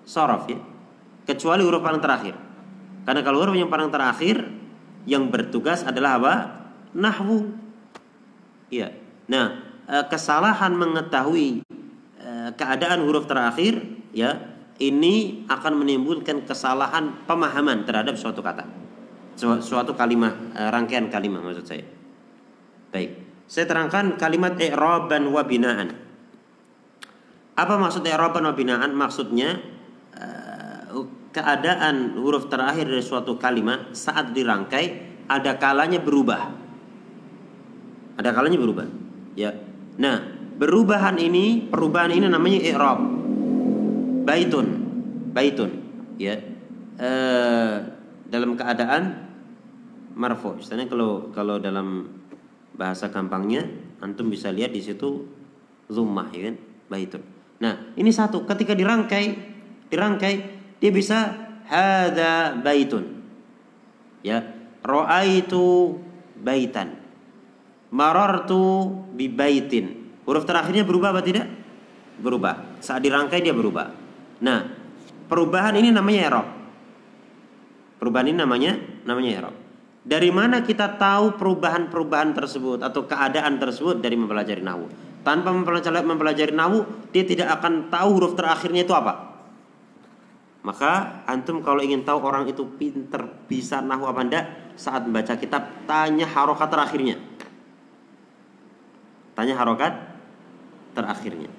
sorof 0.05 0.45
ya. 0.51 0.59
Kecuali 1.25 1.65
huruf 1.65 1.81
paling 1.81 2.03
terakhir. 2.03 2.35
Karena 3.07 3.23
kalau 3.23 3.41
huruf 3.41 3.55
yang 3.55 3.71
paling 3.71 3.89
terakhir 3.89 4.45
yang 5.07 5.31
bertugas 5.31 5.81
adalah 5.87 6.19
apa? 6.19 6.33
Nahwu. 6.93 7.55
Iya. 8.67 8.93
Nah, 9.31 9.66
kesalahan 9.87 10.75
mengetahui 10.75 11.63
eh, 12.19 12.49
keadaan 12.59 13.07
huruf 13.07 13.23
terakhir 13.23 13.79
ya 14.11 14.35
ini 14.77 15.47
akan 15.47 15.73
menimbulkan 15.81 16.43
kesalahan 16.43 17.23
pemahaman 17.23 17.87
terhadap 17.87 18.19
suatu 18.19 18.43
kata. 18.43 18.67
Suatu 19.39 19.95
kalimat 19.95 20.35
eh, 20.53 20.67
rangkaian 20.67 21.07
kalimat 21.07 21.39
maksud 21.39 21.63
saya. 21.63 21.87
Baik. 22.91 23.23
Saya 23.47 23.63
terangkan 23.63 24.19
kalimat 24.19 24.59
i'raban 24.59 25.31
wa 25.31 25.39
binaan. 25.47 25.95
Apa 27.55 27.79
maksud 27.79 28.03
i'raban 28.03 28.43
wa 28.43 28.53
binaan? 28.53 28.91
Maksudnya 28.91 29.79
keadaan 31.31 32.17
huruf 32.17 32.49
terakhir 32.49 32.89
dari 32.89 32.99
suatu 33.05 33.37
kalimat 33.37 33.93
saat 33.95 34.35
dirangkai 34.35 34.85
ada 35.31 35.55
kalanya 35.55 36.01
berubah. 36.01 36.49
Ada 38.17 38.33
kalanya 38.33 38.57
berubah 38.57 38.87
ya 39.37 39.53
Nah, 39.97 40.17
perubahan 40.61 41.17
ini, 41.17 41.65
perubahan 41.65 42.13
ini 42.13 42.29
namanya 42.29 42.59
i'rab. 42.61 42.99
Baitun. 44.25 44.67
Baitun, 45.33 45.71
ya. 46.21 46.37
E, 46.97 47.09
dalam 48.29 48.53
keadaan 48.53 49.03
marfu. 50.13 50.57
Misalnya 50.57 50.89
kalau 50.89 51.29
kalau 51.33 51.57
dalam 51.57 52.09
bahasa 52.77 53.09
gampangnya 53.09 53.65
antum 54.01 54.29
bisa 54.29 54.53
lihat 54.53 54.73
di 54.73 54.81
situ 54.81 55.25
zummah 55.89 56.29
ya 56.33 56.53
kan? 56.53 56.55
Baitun. 56.89 57.23
Nah, 57.57 57.93
ini 57.97 58.13
satu 58.13 58.45
ketika 58.45 58.77
dirangkai, 58.77 59.25
dirangkai 59.89 60.33
dia 60.77 60.91
bisa 60.93 61.33
hada 61.65 62.57
baitun. 62.61 63.17
Ya, 64.25 64.41
ra'aitu 64.81 65.97
baitan 66.41 67.06
marartu 67.91 68.91
bibaitin. 69.15 70.09
Huruf 70.27 70.43
terakhirnya 70.43 70.83
berubah 70.83 71.15
apa 71.15 71.21
tidak? 71.23 71.47
Berubah. 72.19 72.81
Saat 72.83 73.05
dirangkai 73.05 73.39
dia 73.39 73.55
berubah. 73.55 73.93
Nah, 74.43 74.59
perubahan 75.31 75.77
ini 75.79 75.93
namanya 75.93 76.19
i'rab. 76.27 76.47
Perubahan 77.97 78.27
ini 78.29 78.37
namanya 78.37 78.71
namanya 79.07 79.29
i'rab. 79.39 79.55
Dari 80.07 80.31
mana 80.31 80.63
kita 80.63 80.95
tahu 80.95 81.35
perubahan-perubahan 81.35 82.31
tersebut 82.31 82.79
atau 82.79 83.03
keadaan 83.03 83.59
tersebut 83.59 83.99
dari 83.99 84.15
mempelajari 84.15 84.63
nahwu? 84.63 84.87
Tanpa 85.27 85.51
mempelajari, 85.51 85.99
mempelajari 86.07 86.53
nahwu, 86.55 87.11
dia 87.11 87.27
tidak 87.27 87.59
akan 87.59 87.91
tahu 87.91 88.15
huruf 88.15 88.31
terakhirnya 88.39 88.87
itu 88.87 88.95
apa. 88.95 89.35
Maka 90.63 91.23
antum 91.27 91.59
kalau 91.59 91.83
ingin 91.83 92.07
tahu 92.07 92.23
orang 92.23 92.47
itu 92.47 92.63
pinter 92.79 93.27
bisa 93.51 93.83
nahwu 93.83 94.07
apa 94.07 94.21
enggak, 94.23 94.45
saat 94.79 95.03
membaca 95.03 95.35
kitab 95.35 95.83
tanya 95.83 96.23
harokat 96.23 96.71
terakhirnya. 96.71 97.19
Tanya 99.37 99.53
harokat 99.53 99.93
terakhirnya. 100.97 101.53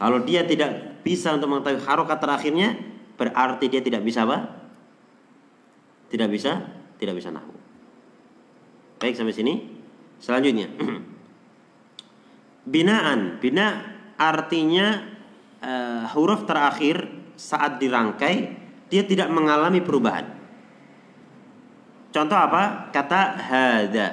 Kalau 0.00 0.24
dia 0.24 0.48
tidak 0.48 1.04
bisa 1.04 1.36
untuk 1.36 1.52
mengetahui 1.52 1.84
harokat 1.84 2.24
terakhirnya, 2.24 2.72
berarti 3.20 3.68
dia 3.68 3.84
tidak 3.84 4.00
bisa 4.00 4.24
apa? 4.24 4.64
Tidak 6.08 6.28
bisa, 6.32 6.64
tidak 6.96 7.20
bisa 7.20 7.28
nahu. 7.28 7.52
Baik 8.96 9.12
sampai 9.12 9.36
sini. 9.36 9.54
Selanjutnya, 10.24 10.72
binaan. 12.72 13.36
Bina 13.44 13.84
artinya 14.16 15.04
uh, 15.60 16.08
huruf 16.16 16.48
terakhir 16.48 17.12
saat 17.36 17.76
dirangkai 17.76 18.64
dia 18.88 19.04
tidak 19.04 19.28
mengalami 19.28 19.84
perubahan. 19.84 20.32
Contoh 22.14 22.38
apa? 22.38 22.94
Kata 22.94 23.20
hada. 23.36 24.08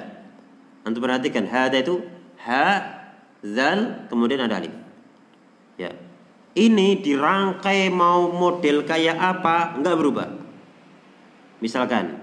Untuk 0.82 1.06
perhatikan 1.06 1.46
hada 1.46 1.78
itu 1.78 2.02
ha, 2.46 2.66
zal, 3.42 4.06
kemudian 4.10 4.42
ada 4.42 4.58
alif. 4.62 4.74
Ya. 5.78 5.94
Ini 6.52 7.00
dirangkai 7.00 7.88
mau 7.88 8.28
model 8.28 8.84
kayak 8.84 9.16
apa, 9.16 9.80
enggak 9.80 9.96
berubah. 9.96 10.28
Misalkan 11.64 12.20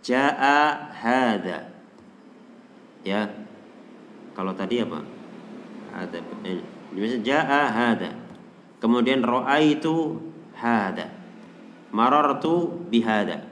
jaa 0.00 0.88
hada. 0.88 1.68
Ya. 3.04 3.28
Kalau 4.32 4.54
tadi 4.54 4.80
apa? 4.80 5.02
Ada 5.92 6.22
eh, 6.46 6.62
misalnya 6.94 7.20
jaa 7.26 7.62
hada. 7.68 8.10
Kemudian 8.78 9.20
itu 9.60 9.96
hada. 10.54 11.10
Marartu 11.90 12.86
bihada. 12.88 13.42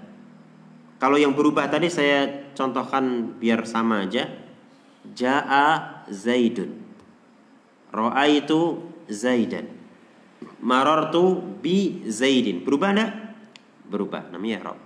Kalau 0.97 1.21
yang 1.21 1.37
berubah 1.37 1.69
tadi 1.69 1.93
saya 1.93 2.49
contohkan 2.57 3.37
biar 3.37 3.69
sama 3.69 4.07
aja. 4.09 4.31
Jaa 5.13 5.96
Zaidun. 6.11 6.87
Ra'aitu 7.95 8.83
Zaidan. 9.09 9.67
Marartu 10.61 11.41
bi 11.63 12.05
Zaidin. 12.11 12.67
Berubah 12.67 12.91
enggak? 12.93 13.11
Berubah. 13.87 14.23
Namanya 14.35 14.61
i'rab. 14.61 14.79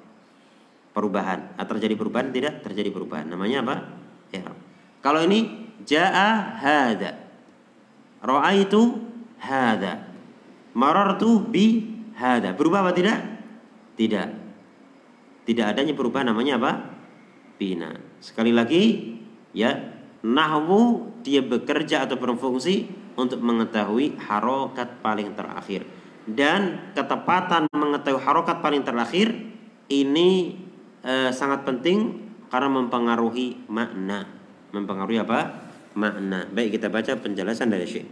Perubahan. 0.93 1.57
Atau 1.57 1.79
terjadi 1.79 1.97
perubahan? 1.97 2.29
Tidak 2.31 2.63
terjadi 2.63 2.91
perubahan. 2.93 3.27
Namanya 3.27 3.65
apa? 3.65 3.77
I'rab. 4.31 4.59
Kalau 5.01 5.21
ini 5.25 5.73
jaa 5.89 6.61
hada. 6.61 7.17
Ra'aitu 8.21 9.01
hada. 9.41 10.07
Marartu 10.77 11.41
bi 11.41 11.89
hada. 12.15 12.53
Berubah 12.53 12.85
apa 12.85 12.93
tidak? 12.93 13.19
Tidak. 13.97 14.29
Tidak 15.49 15.67
adanya 15.67 15.97
perubahan 15.97 16.31
namanya 16.31 16.61
apa? 16.61 16.73
Bina. 17.57 17.91
Sekali 18.21 18.53
lagi 18.53 19.17
ya 19.51 19.90
Nahwu 20.21 21.09
dia 21.25 21.41
bekerja 21.41 22.05
atau 22.05 22.21
berfungsi 22.21 22.93
untuk 23.17 23.41
mengetahui 23.41 24.21
harokat 24.21 25.01
paling 25.01 25.33
terakhir. 25.33 25.89
Dan 26.29 26.93
ketepatan 26.93 27.65
mengetahui 27.73 28.21
harokat 28.21 28.61
paling 28.61 28.85
terakhir 28.85 29.33
ini 29.89 30.61
e, 31.01 31.33
sangat 31.33 31.65
penting 31.65 32.29
karena 32.53 32.69
mempengaruhi 32.69 33.65
makna. 33.73 34.29
Mempengaruhi 34.77 35.25
apa? 35.25 35.73
Makna. 35.97 36.47
Baik 36.53 36.77
kita 36.77 36.93
baca 36.93 37.17
penjelasan 37.17 37.73
dari 37.73 37.89
Syekh. 37.89 38.09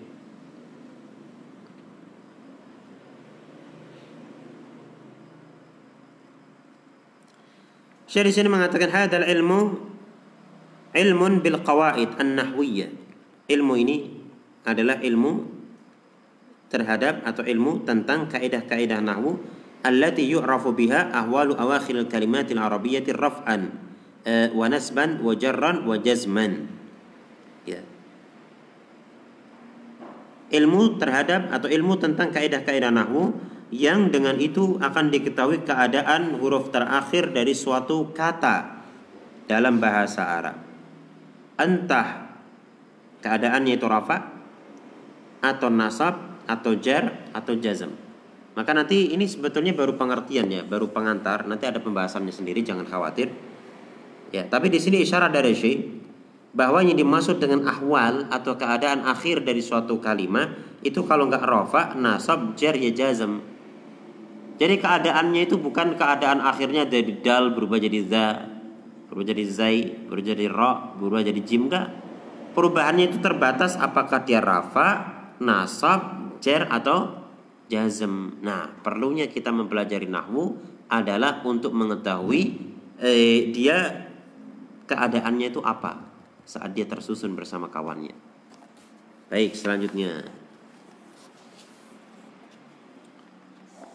Syekh 8.09 8.25
di 8.25 8.33
sini 8.33 8.49
mengatakan 8.49 8.89
hadal 8.89 9.29
ilmu 9.29 9.61
ilmun 10.99 11.39
bil 11.39 11.63
qawaid 11.63 12.19
an-nahwiyah. 12.19 12.91
Ilmu 13.47 13.75
ini 13.79 13.97
adalah 14.67 14.99
ilmu 14.99 15.47
terhadap 16.69 17.25
atau 17.25 17.47
ilmu 17.47 17.87
tentang 17.87 18.29
kaidah-kaidah 18.29 19.01
nahwu 19.01 19.41
allati 19.87 20.27
yu'rafu 20.29 20.77
biha 20.77 21.15
ahwalu 21.15 21.57
awakhir 21.57 21.97
al-kalimat 21.97 22.45
al-arabiyyah 22.51 23.07
raf'an 23.17 23.73
eh, 24.29 24.53
wa 24.53 24.69
nasban 24.69 25.25
wa 25.25 25.33
jarran 25.33 25.87
wa 25.89 25.97
jazman. 25.97 26.69
Ya. 27.65 27.81
Ilmu 30.49 31.01
terhadap 31.01 31.53
atau 31.53 31.69
ilmu 31.69 31.97
tentang 32.01 32.33
kaidah-kaidah 32.33 32.93
nahwu 32.93 33.37
yang 33.69 34.09
dengan 34.09 34.37
itu 34.41 34.81
akan 34.81 35.13
diketahui 35.13 35.65
keadaan 35.65 36.41
huruf 36.41 36.73
terakhir 36.73 37.33
dari 37.37 37.53
suatu 37.53 38.13
kata 38.17 38.81
dalam 39.45 39.77
bahasa 39.81 40.25
Arab. 40.25 40.68
Entah 41.59 42.31
keadaannya 43.19 43.75
itu 43.75 43.87
rafa 43.91 44.31
atau 45.43 45.69
nasab 45.71 46.43
atau 46.47 46.73
jar 46.79 47.29
atau 47.35 47.59
jazm. 47.59 47.93
Maka 48.59 48.75
nanti 48.75 49.15
ini 49.15 49.23
sebetulnya 49.29 49.71
baru 49.71 49.95
pengertian 49.95 50.51
ya, 50.51 50.67
baru 50.67 50.91
pengantar. 50.91 51.47
Nanti 51.47 51.71
ada 51.71 51.79
pembahasannya 51.79 52.35
sendiri, 52.35 52.67
jangan 52.67 52.83
khawatir. 52.87 53.31
Ya, 54.35 54.47
tapi 54.51 54.67
di 54.67 54.83
sini 54.83 55.07
isyarat 55.07 55.31
dari 55.31 55.55
Syekh 55.55 55.79
bahwa 56.59 56.83
yang 56.83 56.99
dimaksud 56.99 57.39
dengan 57.39 57.71
ahwal 57.71 58.27
atau 58.35 58.59
keadaan 58.59 59.07
akhir 59.07 59.47
dari 59.47 59.63
suatu 59.63 60.03
kalimat 60.03 60.51
itu 60.83 61.07
kalau 61.07 61.31
nggak 61.31 61.45
rofa, 61.47 61.95
nasab, 61.95 62.59
jar 62.59 62.75
ya 62.75 62.91
jazm. 62.91 63.39
Jadi 64.59 64.75
keadaannya 64.83 65.47
itu 65.47 65.55
bukan 65.55 65.95
keadaan 65.95 66.43
akhirnya 66.43 66.83
dari 66.83 67.23
dal 67.23 67.55
berubah 67.55 67.79
jadi 67.79 68.01
za, 68.11 68.27
berubah 69.09 69.33
jadi 69.33 69.45
zai, 69.49 69.81
berubah 70.09 70.27
jadi 70.37 70.47
ro, 70.53 70.73
berubah 71.01 71.25
jadi 71.25 71.41
jim 71.41 71.67
enggak. 71.67 71.89
Perubahannya 72.53 73.09
itu 73.13 73.19
terbatas 73.25 73.75
apakah 73.81 74.25
dia 74.25 74.41
rafa, 74.45 74.89
nasab, 75.41 76.35
jar 76.45 76.69
atau 76.69 77.29
jazm. 77.69 78.41
Nah, 78.41 78.73
perlunya 78.81 79.29
kita 79.29 79.53
mempelajari 79.53 80.09
nahwu 80.09 80.59
adalah 80.89 81.45
untuk 81.45 81.77
mengetahui 81.77 82.43
eh, 82.99 83.53
dia 83.53 84.09
keadaannya 84.89 85.53
itu 85.53 85.61
apa 85.61 86.01
saat 86.49 86.73
dia 86.73 86.89
tersusun 86.89 87.37
bersama 87.37 87.69
kawannya. 87.69 88.17
Baik, 89.29 89.53
selanjutnya. 89.53 90.25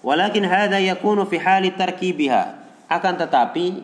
Walakin 0.05 0.45
hadza 0.45 0.77
yakunu 0.77 1.25
fi 1.25 1.41
hali 1.41 1.73
tarkibiha. 1.73 2.61
Akan 2.85 3.17
tetapi 3.17 3.81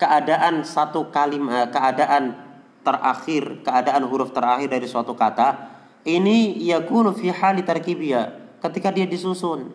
keadaan 0.00 0.66
satu 0.66 1.08
kalimat 1.14 1.70
keadaan 1.70 2.34
terakhir, 2.82 3.62
keadaan 3.62 4.02
huruf 4.10 4.34
terakhir 4.34 4.66
dari 4.66 4.90
suatu 4.90 5.14
kata 5.14 5.70
ini 6.02 6.58
yakunu 6.66 7.14
fi 7.14 7.30
hali 7.30 7.62
tarkibiha 7.62 8.58
ketika 8.58 8.90
dia 8.90 9.06
disusun. 9.06 9.70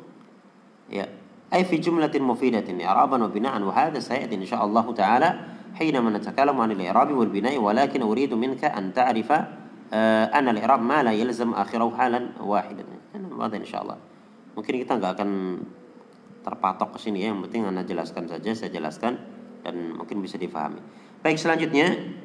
Ya. 0.91 1.07
Ay 1.47 1.63
fi 1.63 1.79
jumlatin 1.79 2.27
mufidatin 2.27 2.75
i'raban 2.83 3.23
wa 3.23 3.31
bina'an 3.31 3.63
wa 3.63 3.71
hadha 3.71 4.03
sayati 4.03 4.35
insyaallah 4.35 4.85
taala 4.95 5.29
حينما 5.77 6.09
نتكلم 6.09 6.57
عن 6.57 6.71
الإعراب 6.73 7.13
والبناء 7.13 7.53
ولكن 7.61 8.01
أريد 8.01 8.33
منك 8.33 8.65
أن 8.65 8.97
تعرف 8.97 9.29
أن 10.33 10.45
الإعراب 10.49 10.81
ما 10.81 11.05
لا 11.05 11.13
يلزم 11.13 11.53
آخره 11.53 11.85
حالا 11.93 12.41
واحدا 12.41 12.83
هذا 13.13 13.55
إن 13.61 13.67
شاء 13.69 13.85
الله 13.85 13.97
mungkin 14.57 14.73
kita 14.81 14.97
nggak 14.97 15.21
akan 15.21 15.29
terpatok 16.41 16.97
ke 16.97 16.99
sini 17.05 17.21
ya. 17.21 17.29
Yang 17.29 17.45
penting 17.45 17.61
Anda 17.69 17.85
jelaskan 17.85 18.25
saja, 18.25 18.49
saya 18.57 18.73
jelaskan 18.73 19.21
dan 19.62 19.96
mungkin 19.96 20.22
bisa 20.22 20.38
difahami. 20.38 20.82
Baik, 21.22 21.38
selanjutnya. 21.38 22.18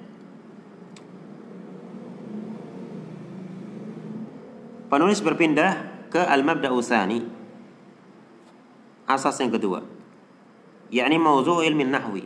Penulis 4.88 5.20
berpindah 5.20 6.08
ke 6.08 6.22
al-mabda 6.24 6.72
usani 6.72 7.20
asas 9.04 9.36
yang 9.44 9.52
kedua 9.52 9.84
yakni 10.88 11.20
mauzu 11.20 11.60
ilmi 11.60 11.84
nahwi 11.84 12.24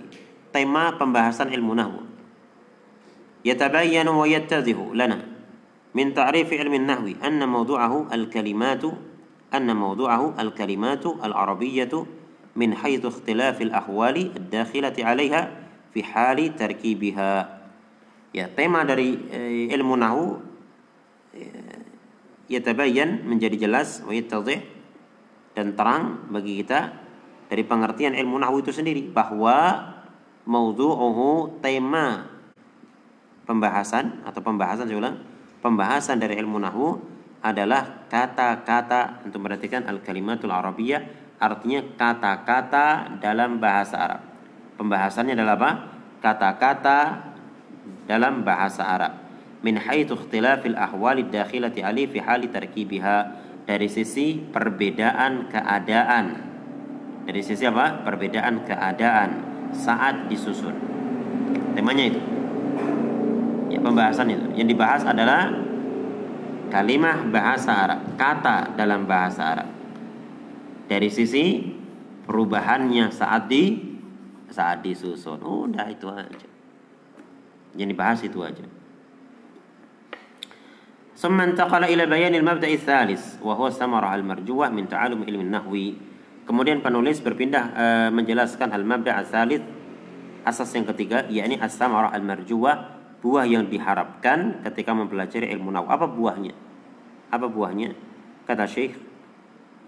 tema 0.53 0.93
pembahasan 0.99 1.49
ilmu 1.49 1.73
nahwu. 1.73 2.01
Yatabayyanu 3.41 4.13
wa 4.13 4.29
yattazihu 4.29 4.93
lana 4.93 5.25
min 5.97 6.13
ta'rif 6.13 6.53
ilmi 6.53 6.77
nahwi 6.77 7.17
anna 7.17 7.49
mawdu'ahu 7.49 8.13
al-kalimatu 8.13 8.93
anna 9.49 9.73
mawdu'ahu 9.73 10.37
al-kalimatu 10.37 11.17
al-arabiyyatu 11.17 12.05
min 12.57 12.75
haitsu 12.75 13.11
ikhtilafil 13.11 13.71
ahwali 13.71 14.31
ad-dakhilati 14.35 15.01
'alaiha 15.03 15.41
fi 15.91 15.99
hali 16.03 16.51
tarkibiha. 16.51 17.61
Ya, 18.31 18.47
tema 18.47 18.87
dari 18.87 19.19
eh, 19.27 19.67
ilmu 19.75 19.99
nahu 19.99 20.39
eh, 21.35 21.83
yatabayyan 22.51 23.27
menjadi 23.27 23.67
jelas 23.67 24.03
wa 24.03 24.15
yattadhih 24.15 24.63
dan 25.51 25.75
terang 25.75 26.31
bagi 26.31 26.63
kita 26.63 26.95
dari 27.51 27.63
pengertian 27.67 28.15
ilmu 28.15 28.39
nahu 28.39 28.63
itu 28.63 28.71
sendiri 28.71 29.11
bahwa 29.11 29.91
mauzu'uhu 30.47 31.59
tema 31.59 32.27
pembahasan 33.43 34.23
atau 34.23 34.39
pembahasan 34.39 34.87
saya 34.87 34.99
ulang 34.99 35.19
pembahasan 35.59 36.17
dari 36.23 36.39
ilmu 36.39 36.57
nahu 36.63 36.87
adalah 37.43 38.07
kata-kata 38.07 39.25
untuk 39.27 39.43
memperhatikan 39.43 39.83
al 39.89 39.99
kalimatul 39.99 40.53
arabiyah 40.53 41.20
artinya 41.41 41.81
kata-kata 41.97 43.17
dalam 43.17 43.57
bahasa 43.57 43.97
Arab. 43.97 44.21
Pembahasannya 44.77 45.33
adalah 45.33 45.57
apa? 45.57 45.71
Kata-kata 46.21 46.99
dalam 48.05 48.45
bahasa 48.45 48.85
Arab. 48.85 49.13
Min 49.65 49.81
haitsu 49.81 50.13
ikhtilafil 50.13 50.77
ahwalid 50.77 51.33
dakhilati 51.33 51.81
ali 51.81 52.05
fi 52.05 52.21
hali 52.21 52.49
tarkibiha 52.53 53.17
dari 53.65 53.89
sisi 53.89 54.37
perbedaan 54.37 55.49
keadaan. 55.49 56.25
Dari 57.25 57.41
sisi 57.41 57.65
apa? 57.65 58.05
Perbedaan 58.05 58.61
keadaan 58.65 59.29
saat 59.73 60.29
disusun. 60.29 60.73
Temanya 61.73 62.05
itu. 62.05 62.21
Ya, 63.73 63.79
pembahasan 63.81 64.29
itu. 64.29 64.45
Yang 64.57 64.77
dibahas 64.77 65.03
adalah 65.07 65.49
kalimah 66.69 67.25
bahasa 67.29 67.71
Arab, 67.71 67.99
kata 68.17 68.75
dalam 68.75 69.05
bahasa 69.07 69.41
Arab 69.57 69.80
Dari 70.90 71.10
sisi 71.10 71.62
perubahannya 72.26 73.10
saat 73.10 73.50
di 73.50 73.76
saat 74.50 74.82
disusun. 74.82 75.42
Udah 75.42 75.86
itu 75.90 76.06
aja. 76.10 76.48
Yang 77.76 77.88
dibahas 77.92 78.20
itu 78.22 78.40
aja. 78.42 78.66
ثم 81.16 81.40
انتقل 81.40 81.88
إلى 81.88 82.12
بيان 82.12 82.36
المبدأ 82.36 82.68
الثالث 82.68 83.40
وهو 83.40 83.72
الثمرة 83.72 84.04
المرجوة 84.04 84.68
من 84.68 84.84
تعلم 84.84 85.24
علم 85.24 85.40
النحو 85.48 85.74
Kemudian 86.46 86.78
penulis 86.78 87.18
berpindah 87.18 87.64
e, 87.74 87.86
menjelaskan 88.14 88.70
al-mabda' 88.70 89.18
al-thalith 89.18 89.66
asas 90.46 90.70
yang 90.78 90.86
ketiga 90.94 91.26
yakni 91.26 91.58
as-samarah 91.58 92.14
al-marjuwah 92.14 92.94
buah 93.18 93.42
yang 93.50 93.66
diharapkan 93.66 94.62
ketika 94.62 94.94
mempelajari 94.94 95.50
ilmu 95.50 95.74
nahu. 95.74 95.90
Apa 95.90 96.06
buahnya? 96.06 96.54
Apa 97.34 97.50
buahnya? 97.50 97.98
Kata 98.46 98.62
Syekh, 98.70 98.94
eh, 98.94 99.00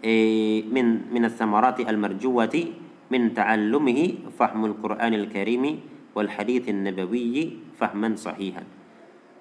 min 0.04 1.08
min 1.08 1.24
as-samarati 1.24 1.88
al-marjuwati 1.88 2.62
min 3.08 3.32
ta'allumihi 3.32 4.28
fahmul 4.36 4.76
Qur'anil 4.78 5.32
Karimi 5.32 5.80
wal 6.12 6.28
haditsin 6.28 6.84
nabawiyyi 6.84 7.74
fahman 7.80 8.20
sahihan. 8.20 8.68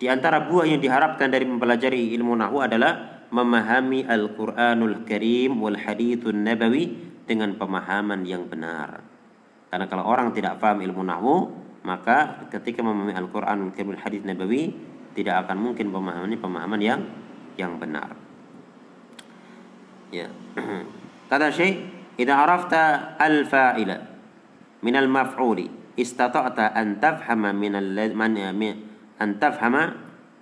Di 0.03 0.11
antara 0.11 0.43
buah 0.47 0.67
yang 0.67 0.83
diharapkan 0.83 1.31
dari 1.31 1.47
mempelajari 1.47 2.11
ilmu 2.19 2.35
nahu 2.35 2.59
adalah 2.59 3.23
memahami 3.31 4.03
Al-Qur'anul 4.05 5.07
Karim 5.07 5.63
wal 5.63 5.79
haditsun 5.79 6.43
nabawi 6.43 7.15
dengan 7.25 7.55
pemahaman 7.55 8.27
yang 8.27 8.51
benar. 8.51 9.03
Karena 9.73 9.87
kalau 9.89 10.05
orang 10.05 10.35
tidak 10.37 10.61
paham 10.61 10.85
ilmu 10.85 11.01
nahwu, 11.07 11.37
maka 11.87 12.45
ketika 12.51 12.85
memahami 12.85 13.15
Al-Qur'an 13.15 13.73
Karim 13.73 13.97
hadis 13.97 14.21
Nabawi 14.21 14.75
tidak 15.17 15.47
akan 15.47 15.71
mungkin 15.71 15.89
pemahamannya 15.89 16.39
pemahaman 16.41 16.81
yang 16.83 17.01
yang 17.57 17.77
benar. 17.81 18.17
Ya. 20.13 20.29
Kata 21.31 21.49
Syekh, 21.49 21.81
"Idza 22.21 22.35
arafta 22.37 23.15
al-fa'ila 23.17 23.97
min 24.83 24.95
al-maf'uli, 24.97 25.97
istata'ta 25.97 26.77
an 26.77 27.01
tafhama 27.01 27.53
min 27.57 27.73
man 28.13 28.37
an 29.17 29.29
tafhama 29.39 29.83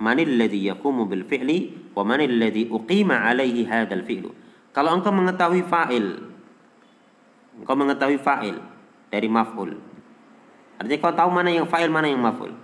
man 0.00 0.18
alladhi 0.18 0.70
yaqumu 0.70 1.06
bil 1.06 1.26
fi'li 1.26 1.92
wa 1.94 2.02
man 2.02 2.22
alladhi 2.24 2.66
uqima 2.70 3.26
alaihi 3.26 3.66
hadzal 3.66 4.02
fi'lu." 4.02 4.30
Kalau 4.70 4.94
engkau 4.94 5.10
mengetahui 5.10 5.66
fa'il, 5.66 6.06
engkau 7.58 7.74
mengetahui 7.74 8.18
fa'il 8.22 8.56
dari 9.10 9.26
maf'ul. 9.26 9.74
Artinya 10.78 10.98
kau 11.02 11.12
tahu 11.12 11.30
mana 11.34 11.50
yang 11.50 11.66
fa'il, 11.66 11.90
mana 11.90 12.06
yang 12.06 12.22
maf'ul. 12.22 12.54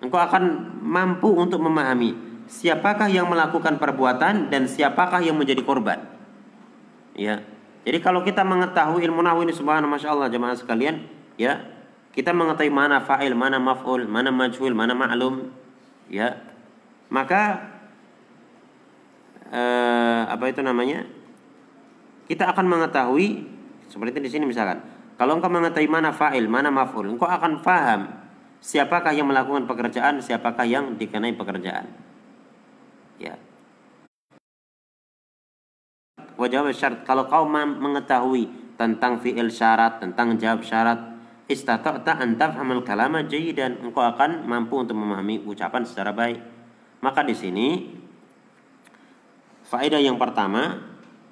Engkau 0.00 0.20
akan 0.20 0.76
mampu 0.80 1.28
untuk 1.30 1.60
memahami 1.60 2.16
siapakah 2.48 3.10
yang 3.10 3.28
melakukan 3.28 3.76
perbuatan 3.76 4.48
dan 4.48 4.66
siapakah 4.66 5.20
yang 5.22 5.36
menjadi 5.36 5.60
korban. 5.62 6.15
Ya. 7.16 7.40
Jadi 7.88 7.98
kalau 8.04 8.20
kita 8.20 8.44
mengetahui 8.44 9.00
ilmu 9.08 9.24
nahwu 9.24 9.48
ini 9.48 9.56
subhanallah 9.56 9.88
masya 9.88 10.12
Allah 10.12 10.28
jemaah 10.28 10.52
sekalian, 10.52 11.08
ya 11.40 11.64
kita 12.12 12.36
mengetahui 12.36 12.68
mana 12.68 13.00
fa'il, 13.00 13.32
mana 13.32 13.56
maf'ul, 13.56 14.04
mana 14.04 14.28
majhul, 14.28 14.76
mana 14.76 14.92
ma'lum, 14.92 15.48
ya 16.12 16.36
maka 17.08 17.72
eh, 19.48 20.22
apa 20.28 20.44
itu 20.50 20.60
namanya? 20.60 21.08
Kita 22.26 22.50
akan 22.50 22.66
mengetahui 22.66 23.54
Seperti 23.86 24.18
di 24.18 24.26
sini 24.26 24.50
misalkan, 24.50 24.82
kalau 25.14 25.38
engkau 25.38 25.46
mengetahui 25.46 25.86
mana 25.86 26.10
fa'il, 26.10 26.50
mana 26.50 26.74
maf'ul, 26.74 27.14
engkau 27.14 27.30
akan 27.30 27.62
faham 27.62 28.10
siapakah 28.58 29.14
yang 29.14 29.30
melakukan 29.30 29.70
pekerjaan, 29.70 30.18
siapakah 30.18 30.66
yang 30.66 30.98
dikenai 30.98 31.38
pekerjaan. 31.38 31.86
Ya. 33.22 33.38
Wajah 36.36 36.68
syarat 36.76 37.00
kalau 37.08 37.24
kau 37.28 37.48
mengetahui 37.48 38.76
tentang 38.76 39.16
fi'il 39.24 39.48
syarat, 39.48 39.98
tentang 40.04 40.36
jawab 40.36 40.60
syarat, 40.60 41.16
istata'ta 41.48 42.20
an 42.20 42.36
tafhamal 42.36 42.84
kalama 42.84 43.24
dan 43.24 43.80
engkau 43.80 44.04
akan 44.04 44.44
mampu 44.44 44.76
untuk 44.76 44.94
memahami 45.00 45.40
ucapan 45.48 45.82
secara 45.88 46.12
baik. 46.12 46.38
Maka 47.00 47.24
di 47.24 47.32
sini 47.32 47.68
faedah 49.64 49.98
yang 49.98 50.20
pertama 50.20 50.76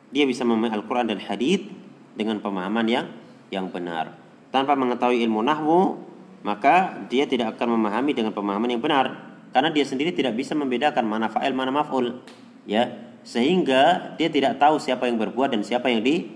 dia 0.09 0.25
bisa 0.25 0.47
memahami 0.47 0.73
Al-Qur'an 0.73 1.07
dan 1.11 1.21
hadis 1.21 1.69
dengan 2.17 2.41
pemahaman 2.41 2.87
yang 2.89 3.07
yang 3.53 3.69
benar. 3.69 4.17
Tanpa 4.55 4.79
mengetahui 4.79 5.21
ilmu 5.27 5.43
nahwu, 5.43 5.99
maka 6.47 7.05
dia 7.11 7.27
tidak 7.27 7.59
akan 7.59 7.77
memahami 7.77 8.15
dengan 8.15 8.31
pemahaman 8.31 8.71
yang 8.71 8.81
benar 8.81 9.35
karena 9.51 9.71
dia 9.71 9.87
sendiri 9.87 10.11
tidak 10.11 10.35
bisa 10.35 10.55
membedakan 10.55 11.03
mana 11.07 11.31
fa'il 11.31 11.55
mana 11.55 11.71
maf'ul. 11.71 12.23
Ya, 12.65 13.14
sehingga 13.25 14.15
dia 14.21 14.29
tidak 14.29 14.61
tahu 14.61 14.77
siapa 14.77 15.09
yang 15.09 15.17
berbuat 15.17 15.57
dan 15.57 15.65
siapa 15.65 15.89
yang 15.89 16.05
di 16.05 16.29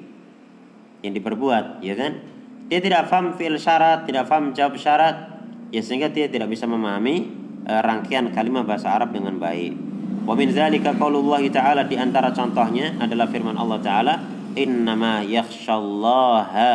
yang 1.05 1.14
diperbuat, 1.14 1.84
ya 1.84 1.95
kan? 1.95 2.18
Dia 2.68 2.80
tidak 2.82 3.07
paham 3.07 3.36
fi'il 3.39 3.61
syarat, 3.61 4.09
tidak 4.09 4.26
paham 4.26 4.51
jawab 4.51 4.74
syarat, 4.74 5.16
ya 5.70 5.80
sehingga 5.84 6.11
dia 6.11 6.26
tidak 6.26 6.51
bisa 6.51 6.66
memahami 6.66 7.30
uh, 7.68 7.80
rangkaian 7.84 8.28
kalimat 8.34 8.66
bahasa 8.66 8.91
Arab 8.93 9.14
dengan 9.14 9.39
baik. 9.39 9.76
Wa 10.28 10.36
min 10.36 10.53
zalika 10.53 10.93
qaulullah 10.93 11.41
ta'ala 11.49 11.89
di 11.89 11.97
antara 11.97 12.34
contohnya 12.34 12.99
adalah 13.01 13.30
firman 13.30 13.57
Allah 13.57 13.78
taala, 13.80 14.14
"Innama 14.59 15.24
yakhshallaha 15.24 16.72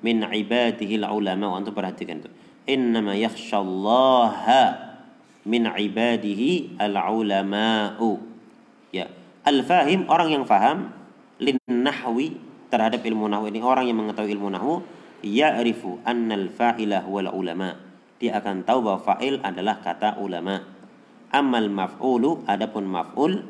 min 0.00 0.24
ibadihi 0.24 1.04
ulama." 1.04 1.58
Untuk 1.60 1.76
perhatikan 1.76 2.24
itu. 2.24 2.30
Innama 2.64 3.12
yakhshallaha 3.12 4.62
min 5.44 5.68
ibadihi 5.68 6.80
al-ulama'u. 6.80 8.10
Ya. 8.90 9.06
Al-fahim 9.46 10.10
orang 10.10 10.34
yang 10.34 10.42
faham 10.42 10.90
lin 11.38 11.54
nahwi 11.70 12.34
terhadap 12.66 13.06
ilmu 13.06 13.30
nahwu 13.30 13.46
ini 13.46 13.62
orang 13.62 13.86
yang 13.86 13.94
mengetahui 14.02 14.34
ilmu 14.34 14.50
nahwu 14.50 14.82
ya'rifu 15.22 16.02
annal 16.02 16.50
fa'ilah 16.50 17.06
wal 17.06 17.30
ulama. 17.30 17.78
Dia 18.18 18.42
akan 18.42 18.66
tahu 18.66 18.82
bahwa 18.82 19.00
fa'il 19.06 19.38
adalah 19.46 19.78
kata 19.78 20.18
ulama. 20.18 20.66
Amal 21.30 21.70
maf'ulu 21.70 22.42
adapun 22.50 22.90
maf'ul 22.90 23.46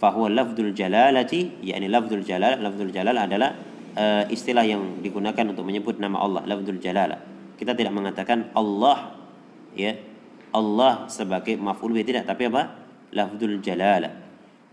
fahuwa 0.00 0.32
lafdul 0.32 0.72
jalalati 0.72 1.60
yakni 1.60 1.92
lafdul 1.92 2.24
jalal 2.24 2.56
lafdul 2.56 2.88
jalal 2.88 3.16
adalah 3.20 3.52
uh, 4.00 4.24
istilah 4.32 4.64
yang 4.64 5.04
digunakan 5.04 5.44
untuk 5.44 5.68
menyebut 5.68 6.00
nama 6.00 6.16
Allah 6.16 6.48
lafdul 6.48 6.80
jalala. 6.80 7.20
Kita 7.60 7.76
tidak 7.76 7.92
mengatakan 7.92 8.56
Allah 8.56 9.20
ya 9.76 10.00
Allah 10.56 11.12
sebagai 11.12 11.60
maf'ul 11.60 11.92
tidak 12.00 12.24
tapi 12.24 12.48
apa? 12.48 12.88
Lafdul 13.12 13.60
jalala. 13.60 14.29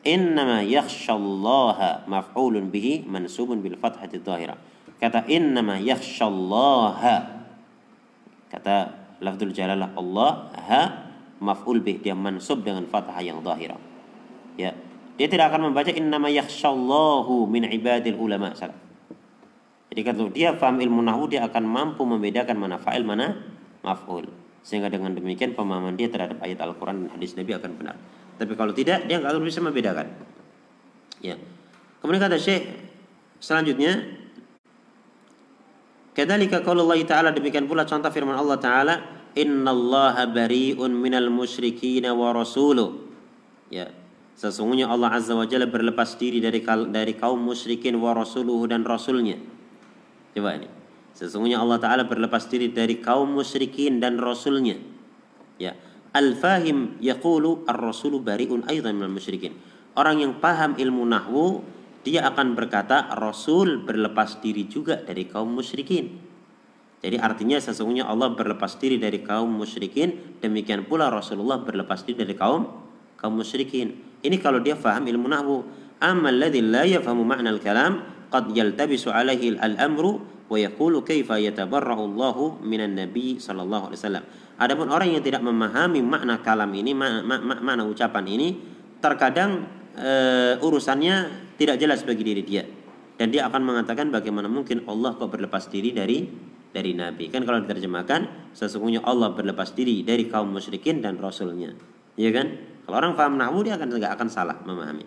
Innama 0.08 0.64
yakhshallaha 0.64 2.08
maf'ulun 2.08 2.72
bihi 2.72 3.04
mansubun 3.04 3.60
bil 3.60 3.76
fathati 3.76 4.24
dhahirah 4.24 4.56
kata 4.98 5.30
innama 5.30 5.78
yakhshallaha. 5.78 7.16
Kata 8.48 8.76
lafzul 9.22 9.54
jalalah 9.54 9.94
Allah 9.94 10.32
ha 10.56 10.82
maf'ul 11.38 11.84
bih 11.84 12.02
dia 12.02 12.18
mansub 12.18 12.66
dengan 12.66 12.88
fathah 12.90 13.20
yang 13.22 13.44
zahira 13.46 13.78
ya. 14.58 14.74
Dia 15.18 15.28
tidak 15.28 15.50
akan 15.50 15.74
membaca 15.74 15.90
innama 15.90 16.30
yakhshallahu 16.30 17.50
min 17.50 17.66
ibadil 17.66 18.18
ulama. 18.22 18.54
Salah. 18.54 18.78
Jadi 19.90 20.02
kalau 20.06 20.30
dia 20.30 20.54
paham 20.54 20.78
ilmu 20.78 21.02
nahwu 21.02 21.26
dia 21.26 21.42
akan 21.42 21.66
mampu 21.66 22.06
membedakan 22.06 22.54
mana 22.54 22.78
fa'il 22.78 23.02
mana 23.02 23.34
maf'ul. 23.82 24.30
Sehingga 24.62 24.94
dengan 24.94 25.18
demikian 25.18 25.58
pemahaman 25.58 25.98
dia 25.98 26.12
terhadap 26.12 26.38
ayat 26.44 26.62
Al-Quran 26.62 27.08
dan 27.08 27.10
hadis 27.18 27.34
Nabi 27.34 27.56
akan 27.56 27.72
benar 27.82 27.98
tapi 28.38 28.54
kalau 28.54 28.72
tidak 28.72 29.06
dia 29.10 29.18
nggak 29.20 29.34
akan 29.34 29.44
bisa 29.44 29.60
membedakan 29.60 30.08
ya 31.20 31.36
kemudian 32.02 32.22
kata 32.24 32.38
Syekh 32.38 32.64
selanjutnya 33.42 34.18
Kadzalika 36.18 36.66
qaul 36.66 36.82
Allah 36.82 36.98
Ta'ala 37.06 37.30
demikian 37.30 37.70
pula 37.70 37.86
contoh 37.86 38.10
firman 38.10 38.34
Allah 38.34 38.58
Ta'ala 38.58 38.96
Innallaha 39.38 40.26
bari'un 40.26 40.90
minal 40.90 41.30
musyrikin 41.30 42.10
wa 42.10 42.34
rasuluh. 42.34 43.06
Ya. 43.70 43.94
Sesungguhnya 44.34 44.90
Allah 44.90 45.14
Azza 45.14 45.38
wa 45.38 45.46
Jalla 45.46 45.70
berlepas 45.70 46.18
diri 46.18 46.42
dari 46.42 46.66
dari 46.90 47.14
kaum 47.14 47.38
musyrikin 47.38 47.94
wa 48.02 48.18
rasuluhu 48.18 48.66
dan 48.66 48.82
rasulnya. 48.82 49.38
Coba 50.34 50.58
ini. 50.58 50.70
Sesungguhnya 51.14 51.62
Allah 51.62 51.78
Ta'ala 51.78 52.04
berlepas 52.10 52.50
diri 52.50 52.74
dari 52.74 52.98
kaum 52.98 53.30
musyrikin 53.30 54.02
dan 54.02 54.18
rasulnya. 54.18 54.82
Ya. 55.62 55.78
Al-fahim 56.18 56.98
yaqulu 56.98 57.70
ar-rasulu 57.70 58.18
bari'un 58.26 58.66
aidan 58.66 58.98
minal 58.98 59.14
musyrikin. 59.14 59.54
Orang 59.94 60.18
yang 60.18 60.42
paham 60.42 60.74
ilmu 60.74 61.06
nahwu 61.06 61.62
dia 62.02 62.26
akan 62.26 62.58
berkata 62.58 63.14
Rasul 63.14 63.86
berlepas 63.86 64.42
diri 64.42 64.66
juga 64.66 64.98
dari 64.98 65.30
kaum 65.30 65.54
musyrikin. 65.54 66.18
Jadi 67.04 67.22
artinya 67.22 67.62
sesungguhnya 67.62 68.10
Allah 68.10 68.34
berlepas 68.34 68.82
diri 68.82 68.98
dari 68.98 69.22
kaum 69.22 69.54
musyrikin, 69.54 70.42
demikian 70.42 70.90
pula 70.90 71.14
Rasulullah 71.14 71.62
berlepas 71.62 72.02
diri 72.02 72.26
dari 72.26 72.34
kaum 72.34 72.66
kaum 73.20 73.38
musyrikin. 73.38 73.94
Ini 74.26 74.42
kalau 74.42 74.58
dia 74.58 74.74
faham 74.74 75.06
ilmu 75.06 75.28
nahwu. 75.30 75.58
Amma 76.02 76.34
alladhi 76.34 76.66
la 76.66 76.86
yafhamu 76.86 77.22
ma'na 77.26 77.54
al-kalam 77.54 78.02
qad 78.34 78.50
yaltabisu 78.54 79.14
alaihi 79.14 79.58
al-amru 79.62 80.22
wa 80.48 80.58
yaqulu 80.58 81.04
kaifa 81.06 81.38
yatabarra'u 81.42 82.06
Allahu 82.06 82.64
minan 82.66 82.98
nabi 82.98 83.38
sallallahu 83.38 83.92
alaihi 83.94 84.00
wasallam. 84.02 84.26
Adapun 84.58 84.90
orang 84.90 85.14
yang 85.14 85.22
tidak 85.22 85.46
memahami 85.46 86.02
makna 86.02 86.42
kalam 86.42 86.74
ini, 86.74 86.98
makna, 86.98 87.38
makna 87.62 87.84
ucapan 87.86 88.26
ini, 88.26 88.58
terkadang 88.98 89.70
uh, 89.94 90.58
urusannya 90.66 91.16
tidak 91.62 91.78
jelas 91.78 92.02
bagi 92.02 92.26
diri 92.26 92.42
dia. 92.42 92.66
Dan 93.18 93.34
dia 93.34 93.50
akan 93.50 93.62
mengatakan 93.66 94.10
bagaimana 94.10 94.50
mungkin 94.50 94.86
Allah 94.86 95.14
kok 95.18 95.30
berlepas 95.30 95.70
diri 95.70 95.94
dari 95.94 96.26
dari 96.70 96.94
Nabi. 96.94 97.34
Kan 97.34 97.46
kalau 97.46 97.62
diterjemahkan 97.66 98.54
sesungguhnya 98.54 99.02
Allah 99.02 99.34
berlepas 99.34 99.74
diri 99.74 100.06
dari 100.06 100.30
kaum 100.30 100.54
musyrikin 100.54 101.02
dan 101.02 101.18
Rasulnya. 101.18 101.74
Ya 102.14 102.30
kan? 102.30 102.58
Kalau 102.86 102.98
orang 102.98 103.14
paham 103.18 103.38
nahwu 103.38 103.66
dia 103.66 103.78
akan 103.78 103.94
nggak 103.94 104.14
akan 104.14 104.30
salah 104.30 104.58
memahami. 104.62 105.06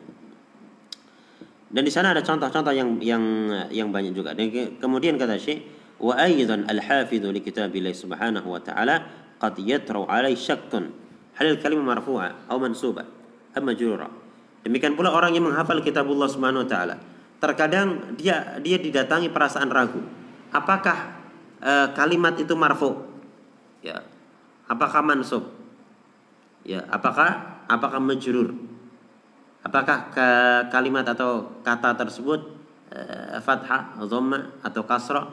Dan 1.71 1.87
di 1.87 1.93
sana 1.95 2.11
ada 2.11 2.23
contoh-contoh 2.23 2.75
yang 2.75 2.99
yang 2.99 3.23
yang 3.71 3.89
banyak 3.95 4.11
juga. 4.11 4.35
Dan 4.35 4.51
kemudian 4.83 5.15
kata 5.15 5.39
Syekh 5.39 5.63
wa 6.03 6.19
al-hafidhu 6.19 7.31
li 7.31 7.39
kitabillah 7.47 7.95
subhanahu 7.95 8.49
wa 8.51 8.59
ta'ala 8.59 8.97
qad 9.41 9.57
yatrau 9.57 10.05
alai 10.05 10.37
syakkun 10.37 10.93
hal 11.41 11.47
al-kalimah 11.57 11.97
marfu'a 11.97 12.47
atau 12.47 12.61
mansuba 12.61 13.09
amma 13.57 13.73
majrura 13.73 14.09
Demikian 14.61 14.93
pula 14.93 15.09
orang 15.09 15.33
yang 15.33 15.49
menghafal 15.49 15.81
kitabullah 15.81 16.29
Subhanahu 16.29 16.69
wa 16.69 16.69
taala. 16.69 17.01
Terkadang 17.41 18.13
dia 18.21 18.61
dia 18.61 18.77
didatangi 18.77 19.33
perasaan 19.33 19.73
ragu. 19.73 20.05
Apakah 20.53 21.17
e, 21.57 21.73
kalimat 21.97 22.37
itu 22.37 22.53
marfu? 22.53 23.09
Ya. 23.81 24.05
Apakah 24.69 25.01
mansub? 25.01 25.49
Ya, 26.61 26.85
apakah 26.93 27.65
apakah 27.65 27.97
majrur? 27.97 28.53
Apakah 29.65 30.13
ke 30.13 30.29
kalimat 30.69 31.09
atau 31.09 31.57
kata 31.65 31.97
tersebut 31.97 32.61
e, 32.93 33.01
fathah, 33.41 33.97
dhamma 34.05 34.61
atau 34.61 34.85
kasrah? 34.85 35.25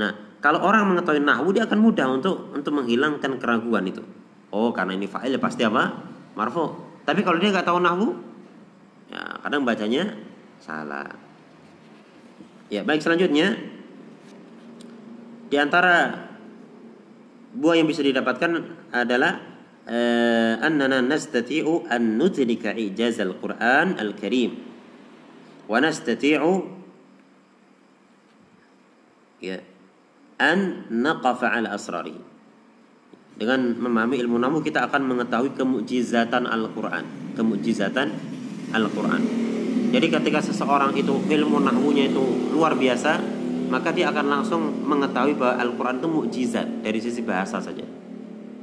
Nah, 0.00 0.40
kalau 0.40 0.64
orang 0.64 0.88
mengetahui 0.88 1.20
nahwu 1.20 1.52
dia 1.52 1.68
akan 1.68 1.78
mudah 1.84 2.08
untuk 2.08 2.56
untuk 2.56 2.72
menghilangkan 2.72 3.36
keraguan 3.36 3.84
itu. 3.84 4.00
Oh, 4.48 4.72
karena 4.72 4.96
ini 4.96 5.04
fa'il 5.04 5.36
pasti 5.36 5.62
apa? 5.62 5.92
Marfu. 6.32 6.72
Tapi 7.04 7.20
kalau 7.20 7.36
dia 7.36 7.52
nggak 7.52 7.68
tahu 7.68 7.78
nahwu, 7.78 8.30
Ya, 9.10 9.42
kadang 9.42 9.66
bacanya 9.66 10.14
salah. 10.62 11.10
Ya, 12.70 12.86
baik 12.86 13.02
selanjutnya 13.02 13.58
di 15.50 15.56
antara 15.58 16.30
buah 17.50 17.74
yang 17.74 17.90
bisa 17.90 18.06
didapatkan 18.06 18.70
adalah 18.94 19.42
uh, 19.90 20.62
annana 20.62 21.02
nastati'u 21.02 21.90
an 21.90 22.14
nudrika 22.14 22.70
ijaz 22.70 23.18
al-Qur'an 23.18 23.98
al-Karim 23.98 24.54
wa 25.66 25.82
nastati'u 25.82 26.70
ya 29.42 29.58
an 30.40 30.88
naqafa 30.88 31.52
ala 31.52 31.76
asrari 31.76 32.16
dengan 33.36 33.76
memahami 33.76 34.16
ilmu 34.24 34.40
namu 34.40 34.64
kita 34.64 34.88
akan 34.88 35.04
mengetahui 35.04 35.52
kemujizatan 35.52 36.48
Al-Quran 36.48 37.20
kemujizatan 37.40 38.08
Al-Quran. 38.70 39.22
Jadi 39.90 40.06
ketika 40.06 40.38
seseorang 40.38 40.94
itu 40.94 41.18
ilmu 41.26 41.58
nahwunya 41.66 42.06
itu 42.12 42.22
luar 42.54 42.78
biasa, 42.78 43.18
maka 43.72 43.90
dia 43.90 44.12
akan 44.14 44.26
langsung 44.30 44.62
mengetahui 44.86 45.34
bahwa 45.34 45.58
Al-Quran 45.58 45.96
itu 45.98 46.08
mukjizat 46.10 46.66
dari 46.86 46.98
sisi 47.02 47.24
bahasa 47.26 47.58
saja. 47.58 47.82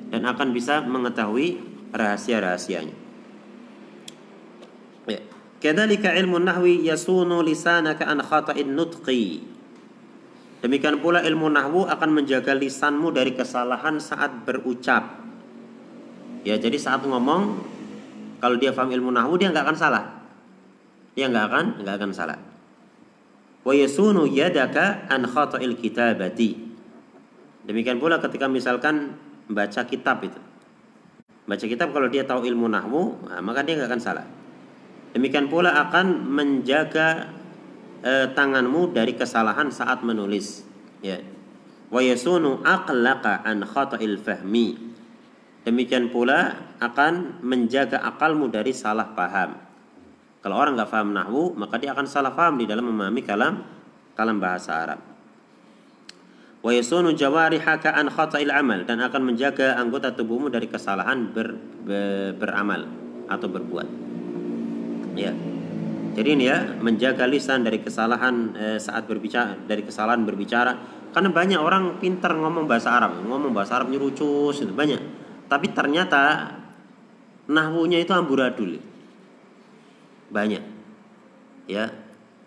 Dan 0.07 0.23
akan 0.23 0.55
bisa 0.55 0.79
mengetahui 0.87 1.59
rahasia-rahasianya. 1.91 2.95
Ya. 5.11 5.19
Kadzalika 5.59 6.15
ilmu 6.15 6.39
nahwi 6.39 6.87
yasunu 6.87 7.43
lisanaka 7.43 8.07
an 8.07 8.23
khata'in 8.23 8.71
nutqi 8.71 9.43
Demikian 10.67 10.99
pula 10.99 11.23
ilmu 11.23 11.47
nahwu 11.47 11.87
akan 11.87 12.11
menjaga 12.11 12.51
lisanmu 12.51 13.15
dari 13.15 13.31
kesalahan 13.31 14.03
saat 14.03 14.43
berucap. 14.43 15.15
Ya, 16.43 16.59
jadi 16.59 16.75
saat 16.75 17.07
ngomong 17.07 17.63
kalau 18.43 18.59
dia 18.59 18.75
paham 18.75 18.91
ilmu 18.91 19.15
nahwu 19.15 19.39
dia 19.39 19.47
nggak 19.47 19.63
akan 19.63 19.77
salah. 19.79 20.27
Dia 21.15 21.31
nggak 21.31 21.45
akan 21.47 21.65
nggak 21.87 21.95
akan 22.03 22.11
salah. 22.11 22.35
Wa 23.63 23.71
yasunu 23.71 24.27
yadaka 24.27 25.07
an 25.07 25.23
khata'il 25.23 25.79
kitabati. 25.79 26.59
Demikian 27.63 28.03
pula 28.03 28.19
ketika 28.19 28.51
misalkan 28.51 29.15
baca 29.47 29.87
kitab 29.87 30.19
itu. 30.19 30.39
Baca 31.47 31.63
kitab 31.63 31.95
kalau 31.95 32.11
dia 32.11 32.27
tahu 32.27 32.43
ilmu 32.43 32.67
nahwu, 32.67 33.23
nah, 33.23 33.39
maka 33.39 33.63
dia 33.63 33.79
nggak 33.79 33.87
akan 33.87 34.03
salah. 34.03 34.27
Demikian 35.15 35.47
pula 35.47 35.79
akan 35.87 36.27
menjaga 36.27 37.36
e, 38.01 38.31
tanganmu 38.33 38.93
dari 38.93 39.13
kesalahan 39.17 39.69
saat 39.69 40.01
menulis. 40.01 40.65
Ya. 41.01 41.21
Wa 41.87 42.03
an 42.03 43.57
khata'il 43.63 44.17
fahmi. 44.19 44.67
Demikian 45.67 46.11
pula 46.11 46.55
akan 46.79 47.43
menjaga 47.43 47.99
akalmu 47.99 48.47
dari 48.47 48.71
salah 48.71 49.11
paham. 49.11 49.59
Kalau 50.39 50.55
orang 50.55 50.79
nggak 50.79 50.91
paham 50.91 51.11
nahwu, 51.11 51.43
maka 51.59 51.75
dia 51.75 51.91
akan 51.91 52.07
salah 52.07 52.31
paham 52.31 52.55
di 52.55 52.63
dalam 52.63 52.87
memahami 52.87 53.21
kalam 53.25 53.67
kalam 54.15 54.39
bahasa 54.39 54.71
Arab. 54.79 54.99
Wa 56.63 56.71
yasunu 56.71 57.13
jawarihaka 57.13 57.93
an 57.93 58.07
khata'il 58.07 58.51
amal 58.51 58.87
dan 58.87 59.03
akan 59.03 59.21
menjaga 59.27 59.75
anggota 59.75 60.15
tubuhmu 60.15 60.49
dari 60.49 60.65
kesalahan 60.71 61.29
ber, 61.35 61.55
ber, 61.83 62.33
beramal 62.39 62.87
atau 63.27 63.47
berbuat. 63.51 63.87
Ya. 65.19 65.56
Jadi 66.17 66.33
ini 66.33 66.49
ya 66.49 66.65
menjaga 66.81 67.29
lisan 67.29 67.61
dari 67.61 67.77
kesalahan 67.77 68.57
eh, 68.57 68.79
saat 68.81 69.05
berbicara 69.05 69.53
dari 69.69 69.85
kesalahan 69.85 70.25
berbicara. 70.25 70.73
Karena 71.13 71.29
banyak 71.29 71.61
orang 71.61 72.01
pintar 72.01 72.33
ngomong 72.33 72.65
bahasa 72.65 72.97
Arab. 72.97 73.21
Ngomong 73.21 73.53
bahasa 73.53 73.77
Arab 73.77 73.93
nyurucus 73.93 74.65
itu 74.65 74.73
banyak. 74.73 74.97
Tapi 75.45 75.77
ternyata 75.77 76.57
nahwunya 77.45 78.01
itu 78.01 78.17
amburadul. 78.17 78.81
Banyak. 80.33 80.63
Ya. 81.69 81.93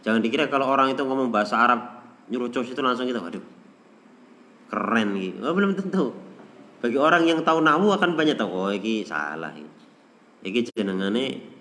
Jangan 0.03 0.19
dikira 0.19 0.51
kalau 0.51 0.67
orang 0.67 0.91
itu 0.91 1.07
ngomong 1.07 1.31
bahasa 1.31 1.55
Arab 1.55 2.03
nyurucus 2.27 2.67
itu 2.67 2.81
langsung 2.83 3.07
kita 3.07 3.23
waduh 3.23 3.43
keren 4.71 5.19
gitu 5.19 5.47
oh, 5.47 5.55
belum 5.55 5.79
tentu. 5.79 6.11
Bagi 6.81 6.99
orang 6.99 7.23
yang 7.29 7.45
tahu 7.47 7.63
nahwu 7.63 7.95
akan 7.95 8.19
banyak 8.19 8.35
tahu 8.35 8.51
oh 8.51 8.71
ini 8.73 9.05
salah 9.05 9.53
ini 9.53 10.65
jenengane 10.73 11.60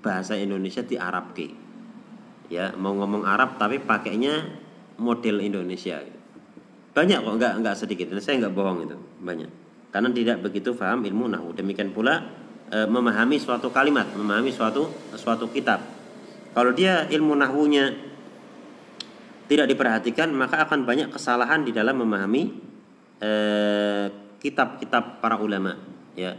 bahasa 0.00 0.36
Indonesia 0.36 0.84
di 0.84 0.96
Arab 1.00 1.32
ke 1.32 1.48
ya 2.46 2.74
mau 2.78 2.94
ngomong 2.94 3.26
Arab 3.26 3.58
tapi 3.58 3.82
pakainya 3.82 4.46
model 4.96 5.42
Indonesia. 5.42 6.00
Banyak 6.96 7.18
kok 7.20 7.34
nggak 7.36 7.52
nggak 7.60 7.76
sedikit. 7.76 8.06
Dan 8.08 8.20
saya 8.24 8.40
nggak 8.46 8.54
bohong 8.56 8.88
itu 8.88 8.96
banyak. 9.20 9.50
Karena 9.92 10.08
tidak 10.12 10.40
begitu 10.40 10.72
paham 10.72 11.04
ilmu 11.04 11.28
nahu. 11.28 11.52
Demikian 11.52 11.92
pula 11.92 12.24
e, 12.72 12.84
memahami 12.88 13.36
suatu 13.36 13.68
kalimat 13.68 14.08
memahami 14.16 14.52
suatu 14.52 14.88
suatu 15.12 15.52
kitab. 15.52 15.84
Kalau 16.56 16.72
dia 16.72 17.04
ilmu 17.12 17.36
nahwunya 17.36 17.92
tidak 19.46 19.68
diperhatikan 19.68 20.32
maka 20.32 20.64
akan 20.64 20.88
banyak 20.88 21.12
kesalahan 21.12 21.62
di 21.62 21.70
dalam 21.70 22.02
memahami 22.02 22.42
eh, 23.20 24.06
kitab-kitab 24.40 25.20
para 25.20 25.36
ulama. 25.38 25.76
Ya 26.16 26.34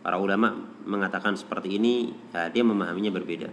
para 0.00 0.16
ulama 0.16 0.56
mengatakan 0.84 1.36
seperti 1.36 1.76
ini 1.76 2.12
ya, 2.32 2.48
dia 2.48 2.64
memahaminya 2.64 3.12
berbeda. 3.12 3.48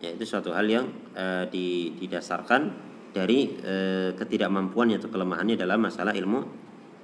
Ya 0.00 0.12
itu 0.12 0.24
suatu 0.28 0.52
hal 0.52 0.68
yang 0.68 0.88
uh, 1.16 1.48
didasarkan 1.48 2.72
dari 3.16 3.56
uh, 3.64 4.12
ketidakmampuan 4.16 4.92
atau 4.96 5.08
kelemahannya 5.08 5.56
dalam 5.56 5.80
masalah 5.80 6.12
ilmu 6.12 6.40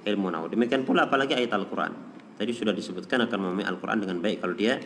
ilmu 0.03 0.27
nahu. 0.29 0.45
Demikian 0.51 0.85
pula 0.85 1.09
apalagi 1.09 1.33
ayat 1.33 1.53
Al-Qur'an. 1.53 1.93
Tadi 2.37 2.51
sudah 2.53 2.73
disebutkan 2.73 3.25
akan 3.25 3.37
memahami 3.39 3.65
Al-Qur'an 3.65 3.97
dengan 4.01 4.19
baik 4.21 4.41
kalau 4.41 4.53
dia 4.57 4.77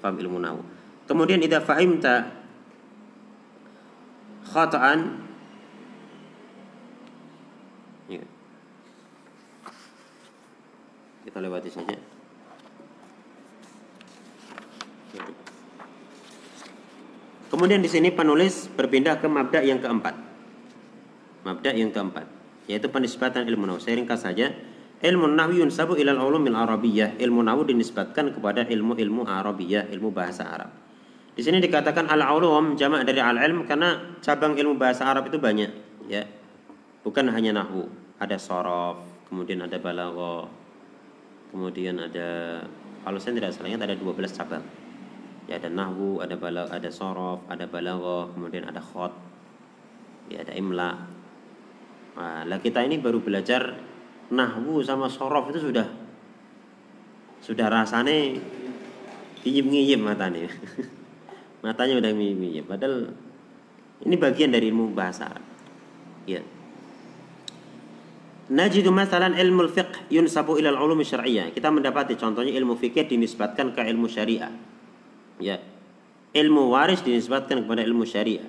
paham 0.00 0.16
ilmu 0.20 0.38
nahu. 0.40 0.60
Kemudian 1.04 1.40
idza 1.40 1.60
fahimta 1.60 2.32
khata'an 4.44 5.00
ya. 8.08 8.24
kita 11.24 11.38
lewati 11.40 11.72
saja 11.72 12.13
Kemudian 17.54 17.78
di 17.78 17.86
sini 17.86 18.10
penulis 18.10 18.66
berpindah 18.66 19.22
ke 19.22 19.30
mabda 19.30 19.62
yang 19.62 19.78
keempat. 19.78 20.10
Mabda 21.46 21.70
yang 21.70 21.94
keempat, 21.94 22.26
yaitu 22.66 22.90
penisbatan 22.90 23.46
ilmu 23.46 23.70
nahwu. 23.70 23.78
Saya 23.78 23.94
ringkas 23.94 24.26
saja. 24.26 24.50
Ilmu 24.98 25.30
nahwu 25.30 25.62
yunsabu 25.62 25.94
ilal 25.94 26.18
ulumil 26.18 26.58
arabiyyah. 26.58 27.14
Ilmu 27.14 27.46
nahwu 27.46 27.62
dinisbatkan 27.62 28.34
kepada 28.34 28.66
ilmu-ilmu 28.66 29.30
arabiyyah, 29.30 29.86
ilmu 29.86 30.10
bahasa 30.10 30.50
Arab. 30.50 30.74
Di 31.38 31.46
sini 31.46 31.62
dikatakan 31.62 32.10
al-ulum 32.10 32.74
jamak 32.74 33.06
dari 33.06 33.22
al-ilm 33.22 33.70
karena 33.70 34.18
cabang 34.18 34.58
ilmu 34.58 34.74
bahasa 34.74 35.06
Arab 35.06 35.30
itu 35.30 35.38
banyak, 35.38 35.70
ya. 36.10 36.26
Bukan 37.06 37.30
hanya 37.30 37.54
nahwu, 37.62 37.86
ada 38.18 38.34
sorof, 38.34 38.98
kemudian 39.30 39.62
ada 39.62 39.78
balaghah, 39.78 40.50
kemudian 41.54 42.02
ada 42.02 42.66
kalau 43.06 43.22
saya 43.22 43.38
tidak 43.38 43.54
salah 43.54 43.70
ingat 43.70 43.86
ada 43.86 43.94
12 43.94 44.26
cabang 44.34 44.83
ya 45.44 45.60
ada 45.60 45.68
nahwu 45.68 46.24
ada 46.24 46.40
balag 46.40 46.72
ada 46.72 46.88
sorof 46.88 47.44
ada 47.52 47.68
balaghah 47.68 48.32
kemudian 48.32 48.64
ada 48.64 48.80
khot. 48.80 49.12
Ya 50.32 50.40
ada 50.40 50.56
imla. 50.56 51.04
Nah, 52.16 52.48
lah 52.48 52.58
kita 52.64 52.80
ini 52.80 52.96
baru 52.96 53.20
belajar 53.20 53.76
nahwu 54.32 54.80
sama 54.80 55.12
sorof 55.12 55.52
itu 55.52 55.68
sudah 55.68 55.84
sudah 57.44 57.68
rasane 57.68 58.40
ngiyip 59.44 59.66
ngiyip 59.68 60.00
matanya. 60.00 60.48
Matanya 61.64 62.00
udah 62.00 62.12
ngiyip 62.12 62.38
ngiyip 62.40 62.64
padahal 62.68 63.12
ini 64.04 64.16
bagian 64.16 64.48
dari 64.48 64.72
ilmu 64.72 64.96
bahasa. 64.96 65.28
Ya. 66.24 66.40
Najidu 68.48 68.92
masalan 68.92 69.36
ilmu 69.36 69.68
fiqh 69.68 70.08
yunsabu 70.08 70.56
ilal 70.56 70.76
ulum 70.76 71.04
syar'iyyah. 71.04 71.52
Kita 71.52 71.68
mendapati 71.68 72.16
contohnya 72.16 72.52
ilmu 72.52 72.76
fikih 72.80 73.08
dinisbatkan 73.08 73.76
ke 73.76 73.80
ilmu 73.84 74.08
syariah 74.08 74.52
ya. 75.42 75.58
Ilmu 76.34 76.74
waris 76.74 77.02
dinisbatkan 77.06 77.62
kepada 77.62 77.86
ilmu 77.86 78.02
syariah. 78.02 78.46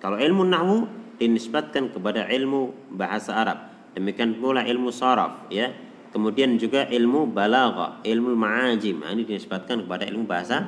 Kalau 0.00 0.16
ilmu 0.16 0.48
nahwu 0.48 0.88
dinisbatkan 1.20 1.92
kepada 1.92 2.24
ilmu 2.32 2.72
bahasa 2.96 3.36
Arab. 3.36 3.58
Demikian 3.92 4.40
pula 4.40 4.64
ilmu 4.64 4.88
saraf 4.88 5.52
ya. 5.52 5.68
Kemudian 6.10 6.56
juga 6.56 6.88
ilmu 6.88 7.28
balagha 7.28 8.02
ilmu 8.02 8.34
ma'ajim. 8.34 9.04
Nah, 9.04 9.12
ini 9.12 9.28
dinisbatkan 9.28 9.84
kepada 9.84 10.08
ilmu 10.08 10.24
bahasa 10.24 10.66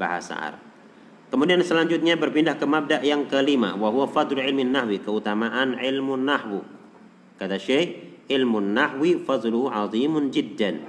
bahasa 0.00 0.34
Arab. 0.34 0.62
Kemudian 1.28 1.60
selanjutnya 1.60 2.16
berpindah 2.16 2.56
ke 2.56 2.64
mabda 2.64 3.04
yang 3.04 3.28
kelima. 3.28 3.76
Wa 3.76 3.92
huwa 3.92 4.08
fadlu 4.08 4.40
ilmi 4.40 4.64
nahwi 4.64 5.04
keutamaan 5.04 5.76
ilmu 5.76 6.16
nahwu. 6.16 6.64
Kata 7.36 7.60
Syekh 7.60 8.24
ilmu 8.32 8.64
nahwi 8.64 9.22
fadluhu 9.22 9.68
azimun 9.68 10.32
jiddan. 10.32 10.82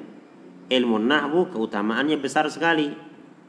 Ilmu 0.71 0.97
nahwu 1.03 1.51
keutamaannya 1.51 2.17
besar 2.17 2.47
sekali 2.47 3.06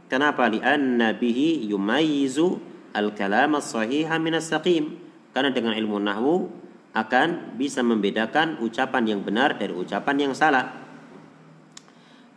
Kenapa? 0.09 0.49
Lianna 0.49 1.13
bihi 1.13 1.69
yumayyizu 1.69 2.57
al-kalam 2.97 3.61
as-sahiha 3.61 4.17
min 4.17 4.41
as-saqim. 4.41 4.97
Karena 5.37 5.53
dengan 5.53 5.77
ilmu 5.77 6.01
nahwu 6.01 6.49
akan 6.97 7.55
bisa 7.61 7.85
membedakan 7.85 8.59
ucapan 8.65 9.05
yang 9.05 9.21
benar 9.21 9.61
dari 9.61 9.77
ucapan 9.77 10.17
yang 10.29 10.33
salah. 10.33 10.73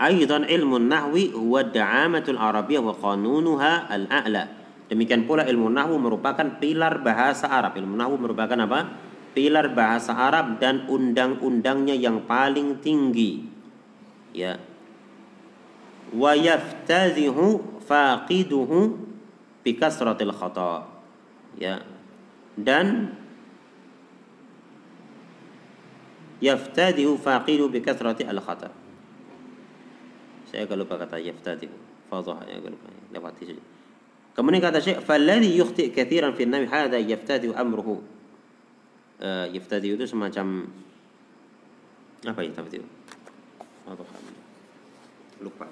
Aidan 0.01 0.49
ilmu 0.49 0.81
nahwi 0.81 1.31
huwa 1.31 1.63
da'amatul 1.63 2.37
arabiyyah 2.37 2.83
wa 2.83 2.93
qanunuha 2.97 3.87
al-a'la. 3.87 4.43
Demikian 4.91 5.23
pula 5.23 5.47
ilmu 5.47 5.71
nahwu 5.71 5.95
merupakan 5.95 6.59
pilar 6.59 6.99
bahasa 6.99 7.47
Arab. 7.47 7.79
Ilmu 7.79 7.95
nahwu 7.95 8.19
merupakan 8.19 8.59
apa? 8.59 8.91
Pilar 9.31 9.71
bahasa 9.71 10.11
Arab 10.11 10.59
dan 10.59 10.91
undang-undangnya 10.91 11.95
yang 11.95 12.27
paling 12.27 12.83
tinggi. 12.83 13.47
Ya, 14.35 14.59
yaftadhihu 16.15 17.79
faqiduhu 17.87 18.79
bi 19.63 19.71
kasratil 19.77 20.33
khata 20.35 20.87
ya 21.55 21.83
dan 22.57 23.15
yaftadihu 26.41 27.15
faqidu 27.21 27.69
bi 27.69 27.79
kasrati 27.79 28.25
al 28.25 28.41
khata 28.41 28.73
saya 30.49 30.67
agak 30.67 30.75
lupa 30.75 30.99
kata 30.99 31.21
yaftadihu 31.21 31.71
fadhah 32.11 32.43
ya 32.49 32.59
agak 32.59 32.75
lupa 32.75 32.87
lewati 33.13 33.43
saja 33.47 33.63
kemudian 34.35 34.59
kata 34.59 34.83
Syekh 34.83 34.99
falladhi 35.05 35.53
yukhti 35.55 35.93
katsiran 35.93 36.33
fi 36.35 36.43
an-nawi 36.49 36.67
hadha 36.67 36.97
yaftadihu 36.97 37.53
amruhu 37.55 38.01
uh, 39.21 39.47
yaftadihu 39.53 39.95
itu 39.95 40.09
semacam 40.09 40.67
apa 42.25 42.39
ya 42.41 42.51
yaftadihu 42.51 42.85
lupa 45.41 45.65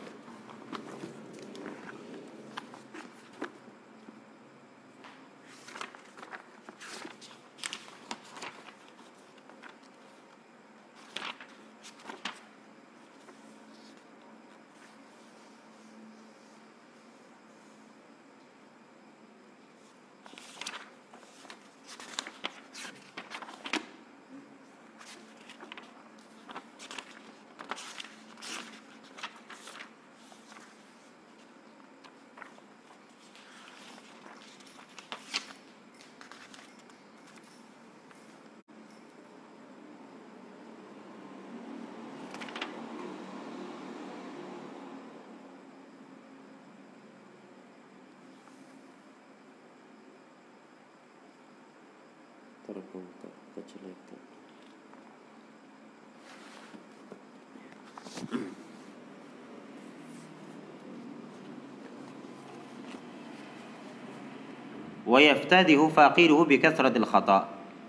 wa 65.09 65.17
yaftadihu 65.17 65.89
faqiruhu 65.89 66.45
bi 66.45 66.61
kathratil 66.61 67.09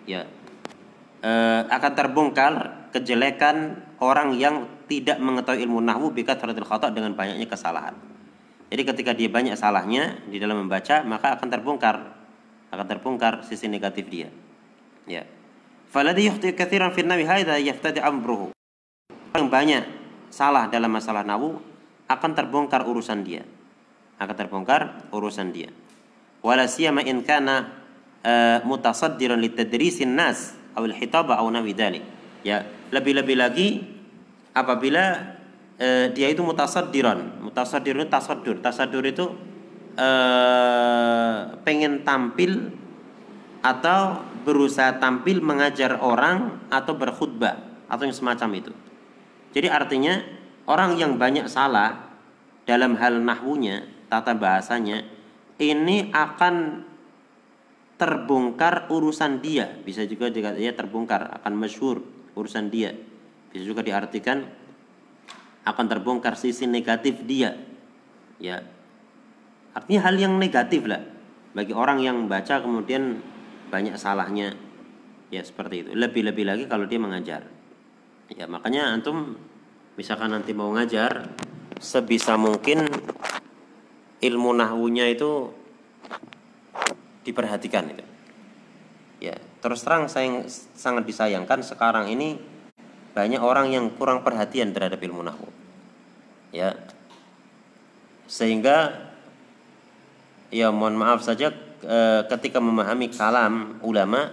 ya. 0.09 0.25
E, 1.21 1.33
akan 1.69 1.93
terbongkar 1.93 2.53
kejelekan 2.97 3.77
orang 4.01 4.33
yang 4.41 4.65
tidak 4.89 5.21
mengetahui 5.21 5.69
ilmu 5.69 5.85
nahwu 5.85 6.09
bi 6.17 6.25
kathratil 6.25 6.65
khata 6.65 6.89
dengan 6.89 7.13
banyaknya 7.13 7.45
kesalahan. 7.45 7.93
Jadi 8.73 8.83
ketika 8.89 9.13
dia 9.13 9.29
banyak 9.29 9.53
salahnya 9.53 10.17
di 10.33 10.41
dalam 10.41 10.65
membaca 10.65 11.05
maka 11.05 11.37
akan 11.37 11.49
terbongkar 11.53 11.97
akan 12.73 12.87
terbongkar 12.89 13.45
sisi 13.45 13.69
negatif 13.69 14.09
dia. 14.09 14.33
Ya. 15.05 15.29
Faladhi 15.93 16.31
yukhti 16.33 16.57
katsiran 16.57 16.97
fi 16.97 17.05
nawi 17.05 17.29
hadza 17.29 17.61
yaftadi 17.61 18.01
amruhu. 18.01 18.55
Yang 19.37 19.47
banyak 19.51 19.85
salah 20.33 20.73
dalam 20.73 20.89
masalah 20.89 21.27
nahwu 21.27 21.61
akan 22.09 22.31
terbongkar 22.33 22.89
urusan 22.89 23.27
dia. 23.27 23.45
Akan 24.17 24.39
terbongkar 24.39 25.11
urusan 25.13 25.51
dia 25.51 25.69
wala 26.41 26.65
siyama 26.69 27.05
in 27.05 27.25
kana 27.25 27.81
uh, 28.25 28.59
mutasaddiran 28.65 29.41
litadrisin 29.41 30.17
nas 30.17 30.57
aw 30.77 30.85
al-hitaba 30.85 31.37
aw 31.41 31.47
nawi 31.49 31.73
dhalik. 31.77 32.05
Ya, 32.41 32.65
lebih-lebih 32.89 33.37
lagi 33.37 33.69
apabila 34.57 35.37
uh, 35.77 36.07
dia 36.13 36.29
itu 36.33 36.41
mutasaddiran. 36.41 37.45
Mutasaddir 37.45 37.97
itu 38.01 38.09
tasaddur. 38.09 38.57
Tasaddur 38.65 39.05
itu 39.05 39.37
uh, 40.01 41.61
pengen 41.63 42.03
tampil 42.05 42.73
atau 43.61 44.25
berusaha 44.41 44.97
tampil 44.97 45.45
mengajar 45.45 46.01
orang 46.01 46.65
atau 46.73 46.97
berkhutbah 46.97 47.61
atau 47.93 48.09
yang 48.09 48.17
semacam 48.17 48.49
itu. 48.57 48.73
Jadi 49.53 49.69
artinya 49.69 50.25
orang 50.65 50.97
yang 50.97 51.21
banyak 51.21 51.45
salah 51.51 52.09
dalam 52.65 52.97
hal 52.97 53.21
nahwunya, 53.21 53.85
tata 54.09 54.33
bahasanya, 54.33 55.05
ini 55.61 56.09
akan 56.09 56.89
terbongkar 58.01 58.89
urusan 58.89 59.45
dia. 59.45 59.69
Bisa 59.85 60.09
juga 60.09 60.33
dikatakan 60.33 60.65
ya 60.65 60.73
terbongkar 60.73 61.37
akan 61.41 61.53
masyhur 61.53 62.01
urusan 62.33 62.73
dia. 62.73 62.97
Bisa 63.53 63.69
juga 63.69 63.85
diartikan 63.85 64.49
akan 65.69 65.85
terbongkar 65.85 66.41
sisi 66.41 66.65
negatif 66.65 67.21
dia. 67.29 67.61
Ya. 68.41 68.65
Artinya 69.77 70.01
hal 70.09 70.17
yang 70.17 70.41
negatif 70.41 70.89
lah 70.89 71.05
bagi 71.53 71.77
orang 71.77 72.01
yang 72.01 72.25
baca 72.25 72.65
kemudian 72.65 73.21
banyak 73.69 74.01
salahnya. 74.01 74.57
Ya 75.29 75.45
seperti 75.45 75.87
itu. 75.87 75.91
Lebih-lebih 75.93 76.45
lagi 76.49 76.65
kalau 76.67 76.89
dia 76.89 76.99
mengajar. 76.99 77.45
Ya 78.33 78.49
makanya 78.49 78.97
antum 78.97 79.37
misalkan 80.01 80.33
nanti 80.33 80.57
mau 80.57 80.73
ngajar 80.73 81.29
sebisa 81.77 82.41
mungkin 82.41 82.89
ilmu 84.21 84.53
nahwunya 84.53 85.09
itu 85.09 85.53
diperhatikan 87.25 87.89
itu. 87.93 88.05
Ya, 89.21 89.37
terus 89.61 89.85
terang 89.85 90.09
saya 90.09 90.49
sangat 90.77 91.05
disayangkan 91.05 91.61
sekarang 91.61 92.09
ini 92.09 92.41
banyak 93.13 93.43
orang 93.43 93.69
yang 93.75 93.93
kurang 93.97 94.25
perhatian 94.25 94.73
terhadap 94.73 95.01
ilmu 95.03 95.21
nahwu. 95.21 95.49
Ya. 96.55 96.79
Sehingga 98.31 99.11
ya 100.49 100.71
mohon 100.71 100.97
maaf 100.97 101.21
saja 101.21 101.53
ketika 102.29 102.61
memahami 102.61 103.13
kalam 103.13 103.81
ulama 103.85 104.31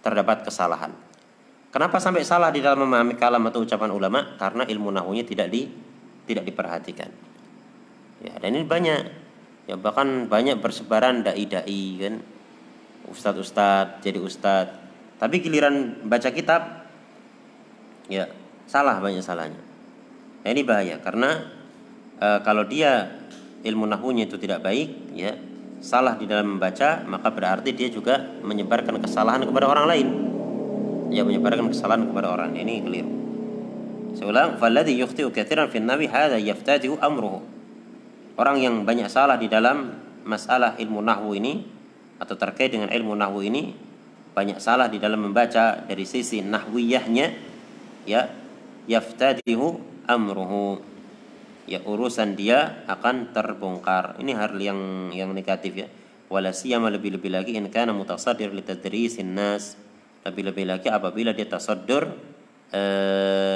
terdapat 0.00 0.48
kesalahan. 0.48 0.92
Kenapa 1.70 2.02
sampai 2.02 2.26
salah 2.26 2.50
di 2.50 2.58
dalam 2.58 2.82
memahami 2.82 3.14
kalam 3.14 3.46
atau 3.46 3.62
ucapan 3.62 3.94
ulama? 3.94 4.34
Karena 4.34 4.66
ilmu 4.66 4.90
nahwunya 4.90 5.22
tidak 5.22 5.54
di 5.54 5.70
tidak 6.26 6.42
diperhatikan. 6.42 7.29
Ya, 8.20 8.36
dan 8.36 8.52
ini 8.56 8.68
banyak. 8.68 9.00
Ya 9.68 9.76
bahkan 9.80 10.28
banyak 10.28 10.60
bersebaran 10.60 11.24
dai-dai 11.24 11.84
kan. 12.00 12.14
Ustadz-ustadz 13.08 14.04
jadi 14.04 14.18
ustadz. 14.20 14.76
Tapi 15.20 15.40
giliran 15.44 16.04
baca 16.08 16.32
kitab 16.32 16.88
ya 18.08 18.28
salah 18.64 19.00
banyak 19.00 19.20
salahnya. 19.20 19.60
Nah, 20.40 20.48
ini 20.48 20.62
bahaya 20.64 20.96
karena 21.04 21.44
e, 22.16 22.28
kalau 22.40 22.64
dia 22.64 23.20
ilmu 23.64 23.84
nahwunya 23.84 24.24
itu 24.24 24.40
tidak 24.40 24.64
baik 24.64 25.12
ya 25.12 25.36
salah 25.80 26.16
di 26.16 26.28
dalam 26.28 26.56
membaca 26.56 27.04
maka 27.08 27.28
berarti 27.32 27.72
dia 27.72 27.88
juga 27.88 28.20
menyebarkan 28.44 29.00
kesalahan 29.00 29.44
kepada 29.44 29.68
orang 29.68 29.86
lain 29.88 30.08
ya 31.12 31.24
menyebarkan 31.24 31.72
kesalahan 31.72 32.08
kepada 32.08 32.32
orang 32.32 32.56
ini 32.56 32.84
keliru 32.84 33.10
saya 34.16 34.26
ulang 34.28 34.50
falladhi 34.60 34.96
yukhti'u 35.00 35.32
katsiran 35.32 35.72
fi 35.72 35.80
nawi 35.80 36.08
amruhu 37.00 37.40
orang 38.40 38.56
yang 38.56 38.74
banyak 38.88 39.12
salah 39.12 39.36
di 39.36 39.52
dalam 39.52 39.92
masalah 40.24 40.80
ilmu 40.80 41.04
nahwu 41.04 41.36
ini 41.36 41.60
atau 42.16 42.32
terkait 42.40 42.72
dengan 42.72 42.88
ilmu 42.88 43.12
nahwu 43.12 43.44
ini 43.44 43.76
banyak 44.32 44.56
salah 44.56 44.88
di 44.88 44.96
dalam 44.96 45.28
membaca 45.28 45.84
dari 45.84 46.08
sisi 46.08 46.40
nahwiyahnya 46.40 47.26
ya 48.08 48.32
yaftadihu 48.88 49.76
amruhu. 50.08 50.80
Ya 51.68 51.84
urusan 51.84 52.34
dia 52.34 52.82
akan 52.88 53.30
terbongkar. 53.36 54.18
Ini 54.18 54.32
hal 54.34 54.56
yang 54.56 55.12
yang 55.12 55.30
negatif 55.36 55.76
ya. 55.76 55.88
Wala 56.32 56.50
siyama 56.50 56.88
lebih-lebih 56.90 57.30
lagi 57.30 57.52
in 57.54 57.68
kana 57.68 57.92
mutasaddir 57.92 58.50
li 58.50 58.64
tadrisin 58.64 59.36
nas. 59.36 59.76
Lebih-lebih 60.24 60.64
lagi 60.66 60.88
apabila 60.90 61.30
dia 61.30 61.46
tasaddur 61.46 62.10
e, 62.74 62.82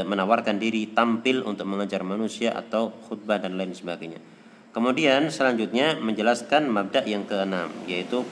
menawarkan 0.06 0.62
diri 0.62 0.94
tampil 0.94 1.42
untuk 1.42 1.66
mengajar 1.66 2.06
manusia 2.06 2.54
atau 2.54 2.94
khutbah 3.08 3.42
dan 3.42 3.58
lain 3.58 3.74
sebagainya 3.74 4.34
Kemudian 4.74 5.30
selanjutnya 5.30 6.02
menjelaskan 6.02 6.66
mabda 6.66 7.06
yang 7.06 7.22
keenam 7.30 7.70
yaitu 7.86 8.26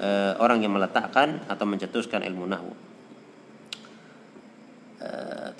e, 0.00 0.08
orang 0.40 0.64
yang 0.64 0.72
meletakkan 0.72 1.44
atau 1.44 1.68
mencetuskan 1.68 2.24
ilmu 2.24 2.48
nahwu. 2.48 2.72
E, 4.96 5.08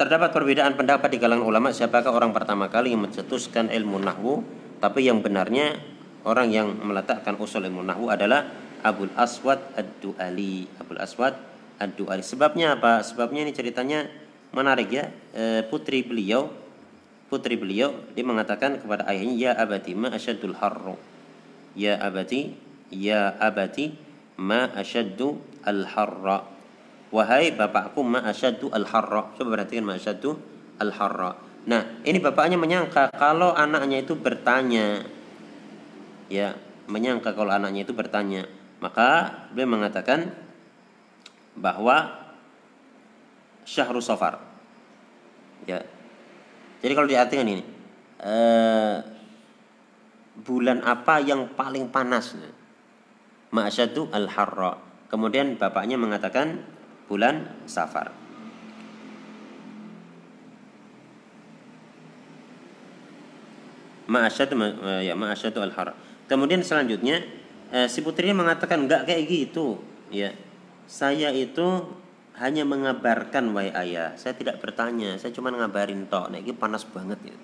terdapat 0.00 0.32
perbedaan 0.32 0.80
pendapat 0.80 1.12
di 1.12 1.20
kalangan 1.20 1.44
ulama 1.44 1.76
siapakah 1.76 2.08
orang 2.08 2.32
pertama 2.32 2.72
kali 2.72 2.96
yang 2.96 3.04
mencetuskan 3.04 3.68
ilmu 3.68 4.00
nahwu, 4.00 4.40
tapi 4.80 5.12
yang 5.12 5.20
benarnya 5.20 5.76
orang 6.24 6.48
yang 6.48 6.72
meletakkan 6.72 7.36
usul 7.36 7.60
ilmu 7.60 7.84
nahwu 7.84 8.08
adalah 8.08 8.48
Abul 8.80 9.12
Aswad 9.12 9.76
Ad-Duali. 9.76 10.72
Abul 10.80 11.04
Aswad 11.04 11.36
Ad-Duali. 11.76 12.24
Sebabnya 12.24 12.80
apa? 12.80 13.04
Sebabnya 13.04 13.44
ini 13.44 13.52
ceritanya 13.52 14.08
menarik 14.56 14.88
ya. 14.88 15.12
E, 15.36 15.68
putri 15.68 16.00
beliau 16.00 16.61
putri 17.32 17.56
beliau 17.56 17.96
dia 18.12 18.20
mengatakan 18.20 18.76
kepada 18.76 19.08
ayahnya 19.08 19.32
ya 19.32 19.50
abati 19.56 19.96
ma 19.96 20.12
asyadul 20.12 20.52
harru. 20.52 21.00
Ya 21.72 21.96
abati 21.96 22.52
ya 22.92 23.32
abati 23.40 23.96
ma 24.36 24.68
asyaddu 24.76 25.40
al 25.64 25.88
harra 25.88 26.44
wahai 27.08 27.56
bapakku 27.56 28.04
ma 28.04 28.20
asyaddu 28.28 28.68
al 28.68 28.84
harra 28.84 29.32
coba 29.40 29.56
perhatikan 29.56 29.88
ma 29.88 29.96
asyaddu 29.96 30.36
al 30.76 30.92
harra 30.92 31.32
nah 31.64 32.02
ini 32.04 32.20
bapaknya 32.20 32.60
menyangka 32.60 33.08
kalau 33.16 33.56
anaknya 33.56 34.04
itu 34.04 34.12
bertanya. 34.12 35.00
Ya 36.28 36.60
menyangka 36.84 37.32
kalau 37.32 37.48
anaknya 37.48 37.88
itu 37.88 37.96
bertanya. 37.96 38.44
Maka 38.84 39.32
beliau 39.56 39.72
mengatakan 39.72 40.36
bahwa 41.56 42.12
syahrul 43.64 44.02
safar 44.02 44.42
ya 45.66 45.82
jadi 46.82 46.92
kalau 46.98 47.06
diartikan 47.06 47.46
ini 47.46 47.62
eh, 48.18 48.96
bulan 50.42 50.82
apa 50.82 51.22
yang 51.22 51.54
paling 51.54 51.88
panas? 51.94 52.34
Ma'asyadu 53.52 54.10
al-harra. 54.10 54.80
Kemudian 55.12 55.60
bapaknya 55.60 56.00
mengatakan 56.00 56.64
bulan 57.06 57.52
Safar. 57.68 58.10
Ma'asyadu 64.08 64.56
ya 65.04 65.14
ma'asyadu 65.14 65.60
al-harra. 65.62 65.94
Kemudian 66.26 66.64
selanjutnya 66.64 67.22
eh, 67.70 67.86
si 67.86 68.00
putrinya 68.00 68.40
mengatakan 68.40 68.88
enggak 68.88 69.04
kayak 69.04 69.28
gitu, 69.28 69.78
ya. 70.08 70.32
Saya 70.88 71.30
itu 71.30 71.86
hanya 72.42 72.66
mengabarkan 72.66 73.54
wahai 73.54 73.70
ayah 73.70 74.18
saya 74.18 74.34
tidak 74.34 74.58
bertanya 74.58 75.14
saya 75.14 75.30
cuma 75.30 75.54
ngabarin 75.54 76.10
tok. 76.10 76.34
Nah 76.34 76.42
ini 76.42 76.50
panas 76.50 76.82
banget 76.82 77.22
ya. 77.22 77.36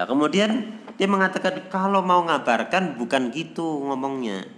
Nah 0.00 0.04
kemudian 0.08 0.80
dia 0.96 1.04
mengatakan 1.04 1.68
kalau 1.68 2.00
mau 2.00 2.24
ngabarkan 2.24 2.96
bukan 2.96 3.28
gitu 3.28 3.84
ngomongnya. 3.84 4.48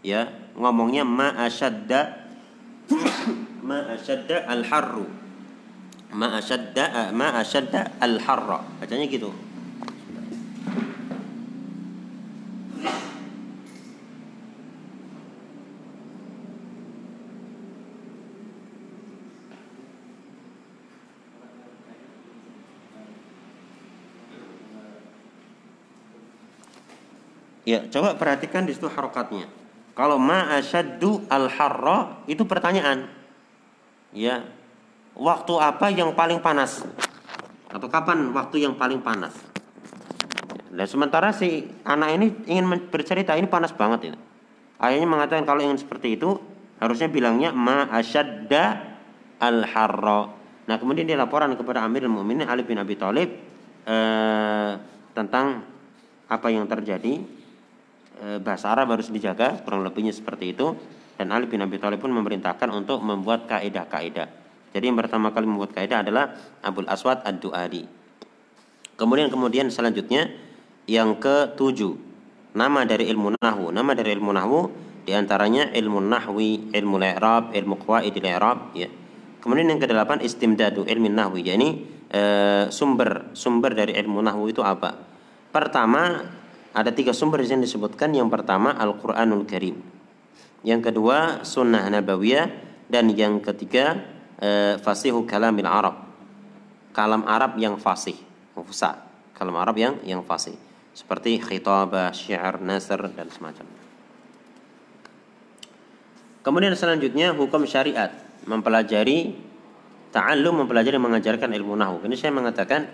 Ya 0.00 0.32
ngomongnya 0.56 1.04
ma 1.04 1.36
asyadda 1.44 2.24
ma 3.68 3.92
asyadda 3.92 4.48
al 4.48 4.64
harru 4.64 5.04
ma 6.16 6.40
asyadda 6.40 7.12
ma 7.12 7.36
asyadda 7.36 8.00
al 8.00 8.16
harra 8.22 8.64
bacanya 8.80 9.04
gitu 9.10 9.28
Ya, 27.64 27.88
coba 27.88 28.20
perhatikan 28.20 28.68
di 28.68 28.76
situ 28.76 28.86
harokatnya. 28.92 29.48
Kalau 29.96 30.20
ma 30.20 30.52
asyaddu 30.60 31.24
al 31.32 31.48
harra 31.48 32.20
itu 32.28 32.44
pertanyaan. 32.44 33.08
Ya. 34.12 34.44
Waktu 35.14 35.54
apa 35.62 35.88
yang 35.94 36.12
paling 36.12 36.42
panas? 36.44 36.84
Atau 37.70 37.86
kapan 37.88 38.34
waktu 38.34 38.66
yang 38.66 38.76
paling 38.76 39.00
panas? 39.00 39.32
Dan 40.74 40.86
sementara 40.90 41.30
si 41.30 41.70
anak 41.86 42.08
ini 42.18 42.26
ingin 42.50 42.90
bercerita 42.90 43.38
ini 43.38 43.46
panas 43.46 43.70
banget 43.70 44.12
itu. 44.12 44.18
Ayahnya 44.82 45.06
mengatakan 45.06 45.46
kalau 45.46 45.62
ingin 45.62 45.78
seperti 45.78 46.18
itu 46.18 46.34
harusnya 46.82 47.06
bilangnya 47.06 47.54
ma 47.54 47.86
asyadda 47.94 48.64
al 49.38 49.62
harra. 49.62 50.34
Nah, 50.66 50.76
kemudian 50.80 51.06
dia 51.06 51.14
laporan 51.14 51.54
kepada 51.54 51.86
Amirul 51.86 52.10
Mukminin 52.10 52.50
Ali 52.50 52.66
bin 52.66 52.80
Abi 52.80 52.98
Thalib 52.98 53.30
eh, 53.86 54.70
tentang 55.14 55.62
apa 56.26 56.48
yang 56.50 56.66
terjadi. 56.66 57.43
Eh, 58.22 58.38
bahasa 58.38 58.70
Arab 58.70 58.94
harus 58.94 59.10
dijaga, 59.10 59.58
kurang 59.66 59.82
lebihnya 59.82 60.14
seperti 60.14 60.54
itu. 60.54 60.78
Dan 61.18 61.30
Ali 61.34 61.46
bin 61.50 61.62
Abi 61.62 61.78
Thalib 61.78 62.02
pun 62.02 62.10
memerintahkan 62.10 62.70
untuk 62.70 63.02
membuat 63.02 63.46
kaidah-kaidah. 63.50 64.28
Jadi 64.74 64.84
yang 64.90 64.98
pertama 64.98 65.30
kali 65.30 65.46
membuat 65.46 65.70
kaidah 65.70 66.02
adalah 66.02 66.34
Abul 66.62 66.90
Aswad 66.90 67.22
Ad-Duadi. 67.22 67.86
Kemudian 68.98 69.30
kemudian 69.30 69.70
selanjutnya 69.70 70.30
yang 70.90 71.18
ketujuh 71.18 71.94
nama 72.54 72.82
dari 72.82 73.06
ilmu 73.10 73.38
nahwu. 73.38 73.70
Nama 73.70 73.94
dari 73.94 74.10
ilmu 74.18 74.30
nahwu 74.34 74.60
di 75.06 75.14
antaranya 75.14 75.70
ilmu 75.70 76.02
nahwi, 76.02 76.74
ilmu 76.74 76.96
i'rab, 76.98 77.54
ilmu 77.54 77.74
qawaidil 77.78 78.26
i'rab. 78.26 78.74
Ya. 78.74 78.90
Kemudian 79.38 79.70
yang 79.70 79.78
kedelapan 79.78 80.18
istimdadu 80.22 80.82
ilmu 80.82 81.10
nahwi. 81.10 81.46
yakni 81.46 81.86
eh, 82.10 82.66
sumber 82.74 83.30
sumber 83.34 83.78
dari 83.78 83.94
ilmu 83.94 84.18
nahwu 84.22 84.50
itu 84.50 84.62
apa? 84.62 84.98
Pertama 85.54 86.26
ada 86.74 86.90
tiga 86.90 87.14
sumber 87.14 87.40
yang 87.46 87.62
disebutkan. 87.62 88.10
Yang 88.10 88.34
pertama 88.34 88.74
Al-Quranul 88.74 89.46
Karim. 89.46 89.78
Yang 90.66 90.90
kedua 90.90 91.46
sunnah 91.46 91.86
nabawiyah 91.86 92.50
dan 92.90 93.14
yang 93.14 93.38
ketiga 93.38 94.02
eh, 94.42 94.74
fasihu 94.82 95.22
kalamil 95.22 95.70
Arab. 95.70 96.02
Kalam 96.90 97.22
Arab 97.30 97.54
yang 97.62 97.78
fasih, 97.78 98.18
fusa. 98.58 99.06
Kalam 99.38 99.54
Arab 99.54 99.78
yang 99.78 99.94
yang 100.02 100.26
fasih. 100.26 100.58
Seperti 100.94 101.42
khitabah, 101.42 102.14
syair, 102.14 102.58
nasr 102.62 103.10
dan 103.14 103.26
semacamnya. 103.30 103.82
Kemudian 106.44 106.74
selanjutnya 106.76 107.34
hukum 107.34 107.64
syariat 107.64 108.14
mempelajari 108.44 109.32
ta'allum 110.14 110.62
mempelajari 110.62 111.00
mengajarkan 111.02 111.50
ilmu 111.50 111.74
nahwu. 111.74 112.04
Ini 112.06 112.14
saya 112.14 112.30
mengatakan 112.30 112.86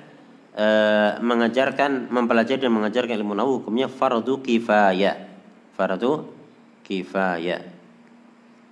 eh, 0.55 1.19
mengajarkan 1.21 2.11
mempelajari 2.11 2.61
dan 2.63 2.73
mengajarkan 2.75 3.15
ilmu 3.21 3.35
nahwu 3.35 3.53
hukumnya 3.63 3.87
fardu 3.87 4.43
kifayah. 4.43 5.17
Fardu 5.75 6.27
kifayah. 6.87 7.63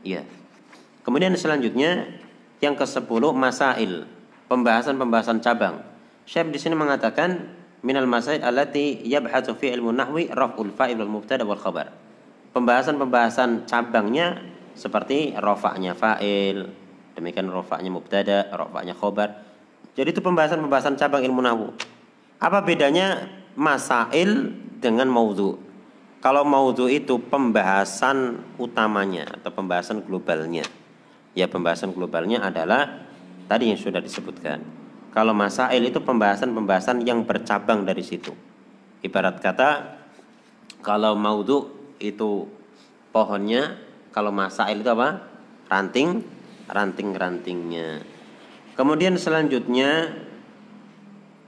Ya. 0.03 0.23
Kemudian 1.03 1.33
selanjutnya 1.39 2.05
yang 2.59 2.75
ke-10 2.75 3.23
masail, 3.33 4.05
pembahasan-pembahasan 4.51 5.39
cabang. 5.41 5.81
Syekh 6.29 6.53
di 6.53 6.59
sini 6.61 6.77
mengatakan 6.77 7.49
minal 7.81 8.05
masail 8.05 8.43
allati 8.43 9.01
yabhatsu 9.07 9.57
fi 9.57 9.73
ilmu 9.73 9.95
nahwi 9.95 10.29
raf'ul 10.29 10.75
fa'il 10.75 10.99
wal 10.99 11.09
mubtada 11.09 11.47
wal 11.47 11.57
khabar. 11.57 11.95
Pembahasan-pembahasan 12.53 13.65
cabangnya 13.65 14.43
seperti 14.75 15.33
rafa'nya 15.33 15.95
fa'il, 15.95 16.69
demikian 17.17 17.49
rafa'nya 17.49 17.91
mubtada, 17.91 18.51
rafa'nya 18.51 18.93
khabar. 18.93 19.48
Jadi 19.99 20.15
itu 20.15 20.23
pembahasan-pembahasan 20.23 20.95
cabang 20.95 21.27
ilmu 21.27 21.43
nahwu. 21.43 21.75
Apa 22.39 22.63
bedanya 22.63 23.27
masail 23.59 24.55
dengan 24.79 25.11
maudhu? 25.11 25.59
Kalau 26.23 26.47
maudhu 26.47 26.87
itu 26.87 27.19
pembahasan 27.19 28.39
utamanya 28.63 29.27
atau 29.43 29.51
pembahasan 29.51 30.07
globalnya. 30.07 30.63
Ya 31.35 31.51
pembahasan 31.51 31.91
globalnya 31.91 32.47
adalah 32.47 33.11
tadi 33.51 33.75
yang 33.75 33.79
sudah 33.83 33.99
disebutkan. 33.99 34.63
Kalau 35.11 35.35
masail 35.35 35.83
itu 35.83 35.99
pembahasan-pembahasan 35.99 37.03
yang 37.03 37.27
bercabang 37.27 37.83
dari 37.83 38.07
situ. 38.07 38.31
Ibarat 39.03 39.43
kata 39.43 39.99
kalau 40.79 41.19
maudhu 41.19 41.75
itu 41.99 42.47
pohonnya, 43.11 43.75
kalau 44.15 44.31
masail 44.31 44.79
itu 44.79 44.91
apa? 44.95 45.27
Ranting, 45.67 46.23
ranting-rantingnya. 46.71 48.18
Kemudian 48.79 49.19
selanjutnya 49.19 50.15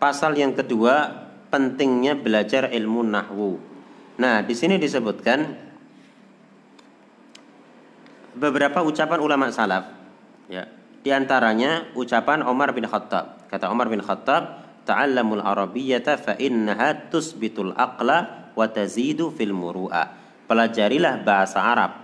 pasal 0.03 0.35
yang 0.35 0.51
kedua 0.51 1.15
pentingnya 1.47 2.19
belajar 2.19 2.75
ilmu 2.75 3.07
nahwu. 3.07 3.55
Nah, 4.19 4.43
di 4.43 4.51
sini 4.59 4.83
disebutkan 4.83 5.47
beberapa 8.35 8.83
ucapan 8.83 9.23
ulama 9.23 9.47
salaf. 9.55 9.95
Ya. 10.51 10.67
Di 11.07 11.15
antaranya 11.15 11.87
ucapan 11.95 12.43
Umar 12.43 12.75
bin 12.75 12.91
Khattab. 12.91 13.47
Kata 13.47 13.71
Umar 13.71 13.87
bin 13.87 14.03
Khattab, 14.03 14.67
"Ta'allamul 14.83 15.39
arabiyyata 15.39 16.19
fa 16.19 16.35
innaha 16.35 16.99
tusbitul 17.15 17.79
aqla 17.79 18.51
wa 18.59 18.67
tazidu 18.67 19.31
fil 19.31 19.55
muru'ah." 19.55 20.19
Pelajarilah 20.51 21.23
bahasa 21.23 21.63
Arab. 21.63 21.95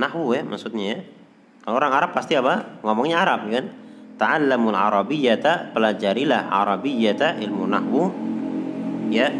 Nahwu 0.00 0.32
ya 0.32 0.42
maksudnya 0.48 0.96
ya. 0.96 0.98
Orang 1.68 1.92
Arab 1.92 2.16
pasti 2.16 2.32
apa? 2.40 2.80
Ngomongnya 2.80 3.20
Arab 3.20 3.52
kan? 3.52 3.81
Ta'allamul 4.22 4.78
arabiyyata, 4.78 5.74
pelajarilah 5.74 6.46
arabiyyata 6.46 7.42
ilmu 7.42 7.66
nahwu. 7.66 8.02
Ya, 9.10 9.34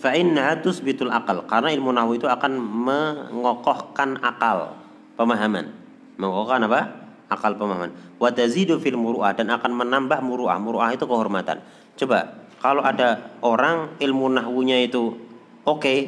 fa 0.00 0.16
innaha 0.16 0.64
tusbitul 0.64 1.12
akal 1.12 1.44
karena 1.44 1.68
ilmu 1.76 1.92
nahwu 1.92 2.16
itu 2.16 2.24
akan 2.24 2.56
mengokohkan 2.56 4.16
akal 4.24 4.80
pemahaman. 5.20 5.76
Mengokohkan 6.16 6.64
apa? 6.64 6.80
Akal 7.28 7.60
pemahaman. 7.60 7.92
Wa 8.16 8.32
tazidu 8.32 8.80
fil 8.80 8.96
muru'ah 8.96 9.36
dan 9.36 9.52
akan 9.52 9.76
menambah 9.76 10.24
muru'ah. 10.24 10.56
Muru'ah 10.56 10.96
itu 10.96 11.04
kehormatan. 11.04 11.60
Coba 12.00 12.48
kalau 12.64 12.80
ada 12.80 13.36
orang 13.44 14.00
ilmu 14.00 14.32
nahwunya 14.32 14.80
itu 14.88 15.20
oke 15.68 15.84
okay, 15.84 15.98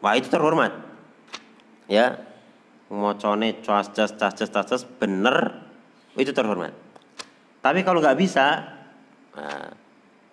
wah 0.00 0.14
itu 0.14 0.30
terhormat 0.30 0.70
ya 1.90 2.29
ngocone 2.90 3.62
cas 3.62 3.88
cas 3.94 4.12
cas 4.12 4.34
cas 4.34 4.50
cas 4.50 4.66
cas 4.66 4.82
bener. 4.98 5.62
Itu 6.18 6.34
terhormat. 6.34 6.74
Tapi 7.62 7.86
kalau 7.86 8.02
nggak 8.02 8.18
bisa 8.18 8.66
nah, 9.32 9.70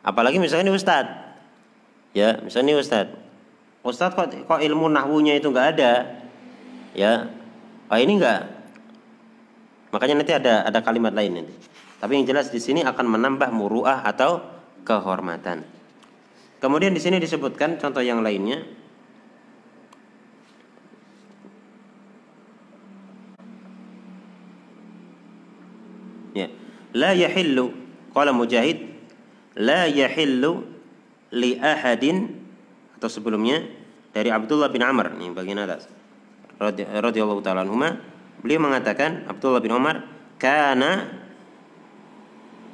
apalagi 0.01 0.41
misalnya 0.41 0.67
ini 0.67 0.75
ustadz. 0.75 1.27
Ya 2.17 2.41
misalnya 2.41 2.81
Ustadz. 2.81 3.13
Ustadz 3.85 4.17
kok, 4.17 4.33
kok 4.33 4.57
ilmu 4.57 4.89
nahwunya 4.89 5.37
itu 5.37 5.53
nggak 5.53 5.67
ada? 5.77 6.17
Ya 6.97 7.29
oh 7.93 7.99
ini 8.01 8.17
nggak? 8.17 8.41
Makanya 9.93 10.15
nanti 10.17 10.33
ada 10.33 10.65
ada 10.65 10.79
kalimat 10.81 11.13
lain 11.13 11.45
nanti. 11.45 11.53
Tapi 12.01 12.17
yang 12.17 12.25
jelas 12.25 12.49
di 12.49 12.57
sini 12.57 12.81
akan 12.81 13.05
menambah 13.05 13.53
muruah 13.53 14.01
atau 14.01 14.41
kehormatan. 14.81 15.61
Kemudian 16.57 16.93
di 16.93 17.01
sini 17.01 17.21
disebutkan 17.21 17.77
contoh 17.77 18.01
yang 18.01 18.25
lainnya 18.25 18.65
ya 26.33 26.49
la 26.97 27.13
yahillu 27.13 27.69
qala 28.17 28.33
mujahid 28.33 28.81
la 29.53 29.85
yahillu 29.85 30.65
li 31.37 31.61
ahadin 31.61 32.33
atau 32.97 33.09
sebelumnya 33.13 33.61
dari 34.09 34.33
Abdullah 34.33 34.73
bin 34.73 34.81
Amr. 34.81 35.13
Ini 35.13 35.29
bagian 35.37 35.61
atas. 35.61 35.85
Radhiyallahu 36.57 37.45
taala 37.45 37.61
anhuma 37.61 38.01
beliau 38.41 38.65
mengatakan 38.65 39.29
Abdullah 39.29 39.61
bin 39.61 39.77
Umar 39.77 40.01
kana 40.41 41.05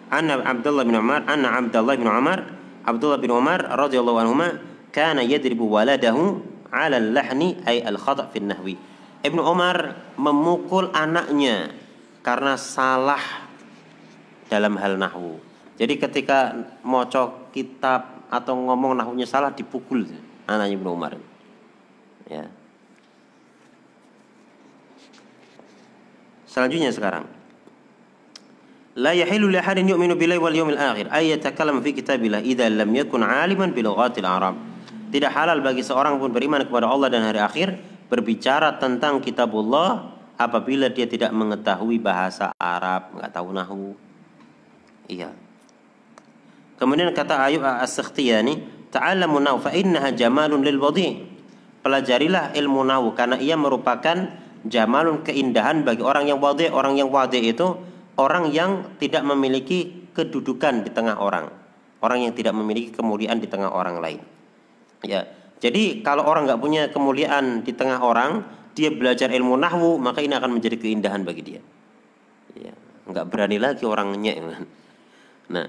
anna 0.07 0.39
Abdullah 0.39 0.87
bin 0.87 0.95
Umar 0.95 1.27
anna 1.27 1.59
Abdullah 1.59 1.99
bin 1.99 2.07
Umar 2.07 2.39
Abdullah 2.87 3.19
bin 3.19 3.31
Umar 3.35 3.59
radhiyallahu 3.59 4.19
anhuma 4.23 4.47
kana 4.95 5.19
yadribu 5.19 5.67
waladahu 5.67 6.39
ala 6.71 6.95
al-lahni 6.95 7.59
ay 7.67 7.83
al-khata' 7.83 8.31
fi 8.31 8.39
nahwi. 8.39 8.75
Ibnu 9.23 9.39
Umar 9.39 10.03
memukul 10.19 10.91
anaknya 10.91 11.71
karena 12.23 12.59
salah 12.59 13.19
dalam 14.53 14.77
hal 14.77 15.01
nahwu. 15.01 15.41
Jadi 15.81 15.97
ketika 15.97 16.53
mocok 16.85 17.49
kitab 17.49 18.29
atau 18.29 18.53
ngomong 18.53 18.93
nahwunya 18.93 19.25
salah 19.25 19.49
dipukul 19.49 20.05
anaknya 20.45 20.77
Ibnu 20.77 20.89
Umar. 20.93 21.17
Ya. 22.29 22.45
Selanjutnya 26.45 26.93
sekarang. 26.93 27.25
La 28.93 29.09
yahilu 29.17 29.49
li 29.49 29.57
ahadin 29.57 29.89
yu'minu 29.89 30.13
billahi 30.13 30.37
wal 30.37 30.53
yawmil 30.53 30.77
akhir 30.77 31.09
ay 31.09 31.33
yatakallam 31.33 31.81
fi 31.81 31.97
kitabillah 31.97 32.45
idza 32.45 32.69
lam 32.69 32.93
yakun 32.93 33.25
'aliman 33.25 33.73
bi 33.73 33.81
lughatil 33.81 34.29
arab. 34.29 34.53
Tidak 35.09 35.33
halal 35.33 35.65
bagi 35.65 35.81
seorang 35.81 36.21
pun 36.21 36.29
beriman 36.29 36.61
kepada 36.61 36.85
Allah 36.85 37.09
dan 37.09 37.25
hari 37.25 37.41
akhir 37.41 37.73
berbicara 38.05 38.77
tentang 38.77 39.17
kitabullah 39.17 40.13
apabila 40.37 40.89
dia 40.93 41.09
tidak 41.09 41.33
mengetahui 41.33 41.97
bahasa 41.97 42.53
Arab, 42.57 43.17
enggak 43.17 43.31
tahu 43.33 43.49
nahwu. 43.53 43.89
Iya. 45.07 45.29
Kemudian 46.79 47.11
kata 47.15 47.39
Ayub 47.47 47.63
As-Sakhtiyani, 47.63 48.87
ta'allamu 48.91 49.39
nahu 49.39 49.63
fa 49.63 49.71
innaha 49.71 50.11
jamalun 50.11 50.63
lil 50.63 50.79
wadi. 50.79 51.21
Pelajarilah 51.83 52.55
ilmu 52.55 52.81
nahu 52.87 53.11
karena 53.11 53.35
ia 53.39 53.59
merupakan 53.59 54.31
jamalun 54.63 55.23
keindahan 55.27 55.83
bagi 55.83 56.03
orang 56.03 56.27
yang 56.27 56.39
wadi. 56.39 56.71
Orang 56.71 56.95
yang 56.95 57.11
wadi 57.11 57.43
itu 57.43 57.75
orang 58.15 58.51
yang 58.51 58.95
tidak 58.99 59.23
memiliki 59.27 60.07
kedudukan 60.15 60.87
di 60.87 60.89
tengah 60.91 61.19
orang. 61.19 61.51
Orang 62.03 62.23
yang 62.23 62.35
tidak 62.35 62.55
memiliki 62.55 62.91
kemuliaan 62.91 63.39
di 63.39 63.47
tengah 63.47 63.71
orang 63.71 63.99
lain. 63.99 64.19
Ya. 65.03 65.27
Jadi 65.63 66.03
kalau 66.03 66.27
orang 66.27 66.43
nggak 66.43 66.59
punya 66.59 66.91
kemuliaan 66.91 67.63
di 67.63 67.71
tengah 67.71 68.03
orang, 68.03 68.43
dia 68.75 68.91
belajar 68.91 69.31
ilmu 69.31 69.55
nahwu, 69.55 69.95
maka 69.95 70.19
ini 70.19 70.35
akan 70.35 70.59
menjadi 70.59 70.75
keindahan 70.75 71.23
bagi 71.23 71.39
dia. 71.39 71.61
Ya, 72.57 72.75
nggak 73.07 73.31
berani 73.31 73.57
lagi 73.61 73.87
orangnya. 73.87 74.35
Nah, 75.51 75.67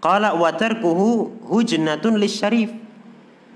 qala 0.00 0.32
wa 0.32 0.50
tarkuhu 0.54 1.42
hujnatun 1.50 2.16
lisyarif. 2.16 2.72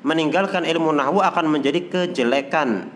Meninggalkan 0.01 0.65
ilmu 0.65 0.97
nahwu 0.97 1.21
akan 1.21 1.61
menjadi 1.61 1.85
kejelekan 1.93 2.89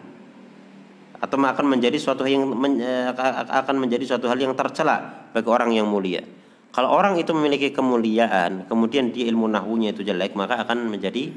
atau 1.21 1.37
akan 1.41 1.67
menjadi 1.69 1.97
suatu 2.01 2.25
yang 2.25 2.49
eh, 2.81 3.13
akan 3.49 3.77
menjadi 3.77 4.05
suatu 4.17 4.29
hal 4.29 4.41
yang 4.41 4.57
tercela 4.57 5.29
bagi 5.33 5.49
orang 5.49 5.73
yang 5.73 5.89
mulia. 5.89 6.25
Kalau 6.75 6.91
orang 6.91 7.21
itu 7.21 7.31
memiliki 7.31 7.71
kemuliaan, 7.71 8.67
kemudian 8.67 9.15
dia 9.15 9.31
ilmu 9.31 9.47
nahwunya 9.47 9.95
itu 9.95 10.03
jelek, 10.03 10.35
maka 10.35 10.65
akan 10.67 10.91
menjadi 10.91 11.31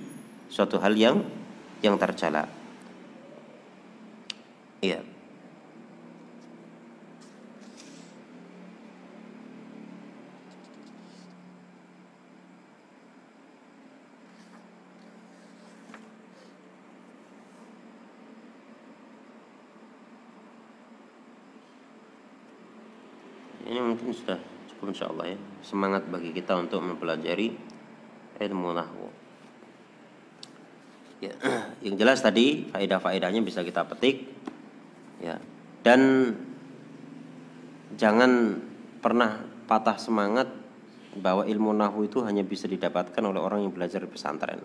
suatu 0.50 0.82
hal 0.82 0.98
yang 0.98 1.22
yang 1.86 2.00
tercela. 2.02 2.50
Iya. 4.82 5.17
Ini 23.68 23.80
mungkin 23.84 24.16
sudah 24.16 24.40
cukup 24.72 24.96
insya 24.96 25.12
Allah 25.12 25.36
ya. 25.36 25.40
Semangat 25.60 26.08
bagi 26.08 26.32
kita 26.32 26.56
untuk 26.56 26.80
mempelajari 26.80 27.52
ilmu 28.40 28.70
nahwu. 28.72 29.08
Ya, 31.20 31.36
Yang 31.86 31.96
jelas 32.00 32.20
tadi 32.24 32.72
faedah-faedahnya 32.72 33.44
bisa 33.44 33.68
kita 33.68 33.84
petik. 33.84 34.24
Ya. 35.20 35.36
Dan 35.84 36.32
jangan 38.00 38.64
pernah 39.04 39.44
patah 39.68 40.00
semangat 40.00 40.48
bahwa 41.18 41.44
ilmu 41.44 41.76
nahwu 41.76 42.08
itu 42.08 42.24
hanya 42.24 42.46
bisa 42.48 42.70
didapatkan 42.72 43.20
oleh 43.20 43.42
orang 43.42 43.68
yang 43.68 43.74
belajar 43.76 44.00
di 44.00 44.10
pesantren. 44.10 44.64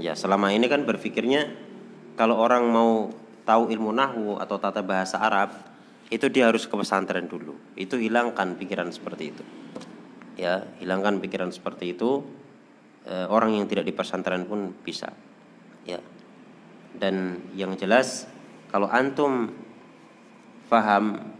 Ya, 0.00 0.16
selama 0.16 0.50
ini 0.56 0.66
kan 0.72 0.88
berpikirnya 0.88 1.52
kalau 2.16 2.40
orang 2.40 2.64
mau 2.70 3.10
tahu 3.44 3.68
ilmu 3.68 3.90
nahwu 3.92 4.40
atau 4.40 4.56
tata 4.56 4.80
bahasa 4.80 5.18
Arab, 5.20 5.73
itu 6.14 6.30
dia 6.30 6.46
harus 6.46 6.70
ke 6.70 6.74
pesantren 6.78 7.26
dulu. 7.26 7.58
Itu 7.74 7.98
hilangkan 7.98 8.54
pikiran 8.54 8.94
seperti 8.94 9.34
itu. 9.34 9.42
Ya, 10.38 10.62
hilangkan 10.78 11.18
pikiran 11.18 11.50
seperti 11.50 11.98
itu. 11.98 12.22
E, 13.02 13.26
orang 13.26 13.58
yang 13.58 13.66
tidak 13.66 13.90
di 13.90 13.90
pesantren 13.90 14.46
pun 14.46 14.70
bisa. 14.86 15.10
Ya. 15.82 15.98
Dan 16.94 17.42
yang 17.58 17.74
jelas 17.74 18.30
kalau 18.70 18.86
antum 18.86 19.50
faham 20.70 21.34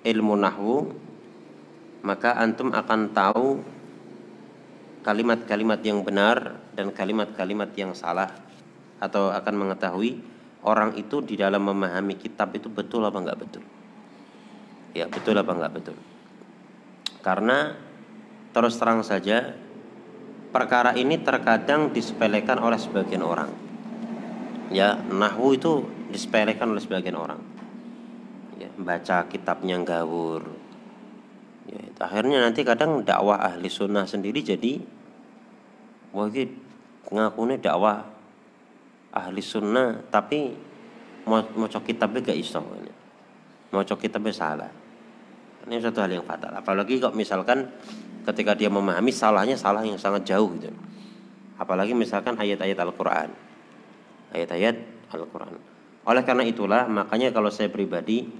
ilmu 0.00 0.34
nahwu 0.40 0.76
maka 2.00 2.40
antum 2.40 2.72
akan 2.72 3.12
tahu 3.12 3.60
kalimat-kalimat 5.04 5.80
yang 5.84 6.00
benar 6.00 6.56
dan 6.72 6.90
kalimat-kalimat 6.90 7.70
yang 7.76 7.92
salah 7.92 8.32
atau 8.96 9.28
akan 9.28 9.54
mengetahui 9.54 10.18
orang 10.64 10.96
itu 10.96 11.20
di 11.20 11.36
dalam 11.36 11.62
memahami 11.68 12.16
kitab 12.16 12.56
itu 12.56 12.72
betul 12.72 13.04
apa 13.04 13.18
enggak 13.20 13.38
betul 13.38 13.75
ya 14.96 15.06
betul 15.12 15.36
apa 15.36 15.52
enggak? 15.52 15.72
Betul. 15.76 15.96
Karena 17.20 17.76
terus 18.56 18.80
terang 18.80 19.04
saja 19.04 19.52
perkara 20.48 20.96
ini 20.96 21.20
terkadang 21.20 21.92
disepelekan 21.92 22.56
oleh 22.64 22.80
sebagian 22.80 23.20
orang. 23.20 23.52
Ya 24.72 24.96
nahwu 24.96 25.54
itu 25.54 25.84
disepelekan 26.08 26.72
oleh 26.72 26.80
sebagian 26.80 27.20
orang. 27.20 27.40
Ya 28.56 28.72
baca 28.80 29.28
kitabnya 29.28 29.76
gawur 29.84 30.66
ya 31.66 31.82
akhirnya 31.98 32.46
nanti 32.46 32.62
kadang 32.62 33.02
dakwah 33.02 33.42
ahli 33.42 33.66
sunnah 33.66 34.06
sendiri 34.06 34.38
jadi 34.38 34.78
wah 36.14 36.30
ini 36.30 36.46
ngakunya 37.10 37.58
dakwah 37.58 38.06
ahli 39.10 39.42
sunnah 39.42 40.06
tapi 40.10 40.54
mau 41.26 41.42
mau 41.58 41.66
kitabnya 41.66 42.22
gak 42.22 42.38
iso. 42.38 42.62
Mau 43.74 43.82
kitabnya 43.82 44.30
salah 44.30 44.70
ini 45.66 45.82
satu 45.82 45.98
hal 45.98 46.10
yang 46.14 46.22
fatal. 46.22 46.54
Apalagi 46.54 47.02
kok 47.02 47.18
misalkan 47.18 47.66
ketika 48.22 48.54
dia 48.54 48.70
memahami 48.70 49.10
salahnya 49.10 49.58
salah 49.58 49.82
yang 49.82 49.98
sangat 49.98 50.22
jauh 50.22 50.46
gitu. 50.58 50.70
Apalagi 51.58 51.90
misalkan 51.90 52.38
ayat-ayat 52.38 52.78
Al-Qur'an. 52.78 53.30
Ayat-ayat 54.30 54.76
Al-Qur'an. 55.10 55.58
Oleh 56.06 56.22
karena 56.22 56.46
itulah 56.46 56.86
makanya 56.86 57.34
kalau 57.34 57.50
saya 57.50 57.66
pribadi 57.66 58.30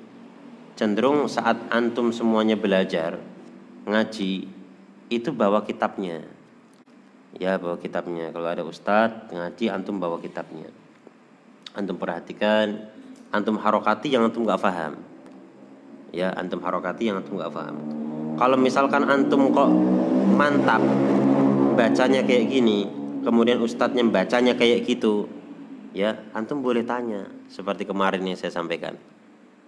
cenderung 0.78 1.27
saat 1.27 1.59
antum 1.74 2.15
semuanya 2.15 2.55
belajar 2.55 3.19
ngaji 3.90 4.47
itu 5.11 5.31
bawa 5.35 5.66
kitabnya. 5.66 6.23
Ya, 7.36 7.59
bawa 7.59 7.77
kitabnya. 7.82 8.31
Kalau 8.31 8.48
ada 8.48 8.62
ustadz 8.62 9.35
ngaji 9.35 9.66
antum 9.66 9.98
bawa 9.98 10.23
kitabnya. 10.23 10.70
Antum 11.74 11.98
perhatikan, 11.98 12.86
antum 13.35 13.59
harokati 13.59 14.15
yang 14.15 14.31
antum 14.31 14.47
gak 14.47 14.62
paham 14.62 15.15
ya 16.16 16.32
antum 16.32 16.64
harokati 16.64 17.12
yang 17.12 17.20
antum 17.20 17.36
nggak 17.36 17.52
paham. 17.52 17.76
Kalau 18.40 18.56
misalkan 18.56 19.05
antum 19.05 19.52
kok 19.52 19.68
mantap 20.32 20.80
bacanya 21.76 22.24
kayak 22.24 22.48
gini 22.48 22.88
kemudian 23.20 23.60
ustadznya 23.60 24.01
bacanya 24.09 24.56
kayak 24.56 24.88
gitu 24.88 25.28
ya 25.93 26.16
antum 26.32 26.64
boleh 26.64 26.88
tanya 26.88 27.28
seperti 27.52 27.84
kemarin 27.84 28.24
yang 28.24 28.40
saya 28.40 28.48
sampaikan. 28.48 28.97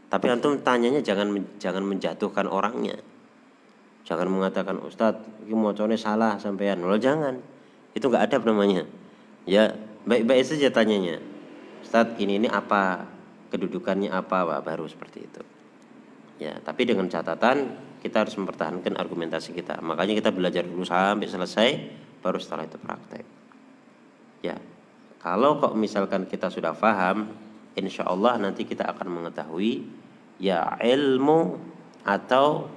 Tapi 0.08 0.24
antum 0.32 0.56
tanyanya 0.64 1.04
jangan 1.04 1.36
jangan 1.60 1.84
menjatuhkan 1.84 2.48
orangnya. 2.48 2.96
Jangan 4.08 4.32
mengatakan 4.32 4.80
ustadz 4.80 5.44
ini 5.44 5.52
mocornya 5.52 6.00
salah 6.00 6.40
sampean. 6.40 6.80
Lo 6.80 6.96
jangan. 6.96 7.44
Itu 7.92 8.08
nggak 8.08 8.32
ada 8.32 8.36
namanya. 8.40 8.88
Ya 9.44 9.76
baik-baik 10.08 10.48
saja 10.48 10.72
tanyanya. 10.72 11.20
Ustadz 11.84 12.16
ini 12.16 12.40
ini 12.40 12.48
apa? 12.48 13.04
Kedudukannya 13.52 14.08
apa? 14.08 14.48
Wah, 14.48 14.60
baru 14.64 14.88
seperti 14.88 15.28
itu 15.28 15.57
Ya, 16.38 16.54
tapi 16.62 16.86
dengan 16.86 17.10
catatan 17.10 17.74
kita 17.98 18.22
harus 18.22 18.38
mempertahankan 18.38 18.94
argumentasi 18.94 19.50
kita. 19.50 19.82
Makanya 19.82 20.14
kita 20.14 20.30
belajar 20.30 20.62
dulu 20.62 20.86
sampai 20.86 21.26
selesai, 21.26 21.68
baru 22.22 22.38
setelah 22.38 22.70
itu 22.70 22.78
praktek. 22.78 23.26
Ya, 24.46 24.54
kalau 25.18 25.58
kok 25.58 25.74
misalkan 25.74 26.30
kita 26.30 26.46
sudah 26.46 26.78
paham, 26.78 27.26
insya 27.74 28.06
Allah 28.06 28.38
nanti 28.38 28.62
kita 28.62 28.86
akan 28.86 29.18
mengetahui 29.18 29.82
ya 30.38 30.78
ilmu 30.78 31.58
atau 32.06 32.70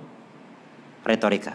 retorika, 1.06 1.54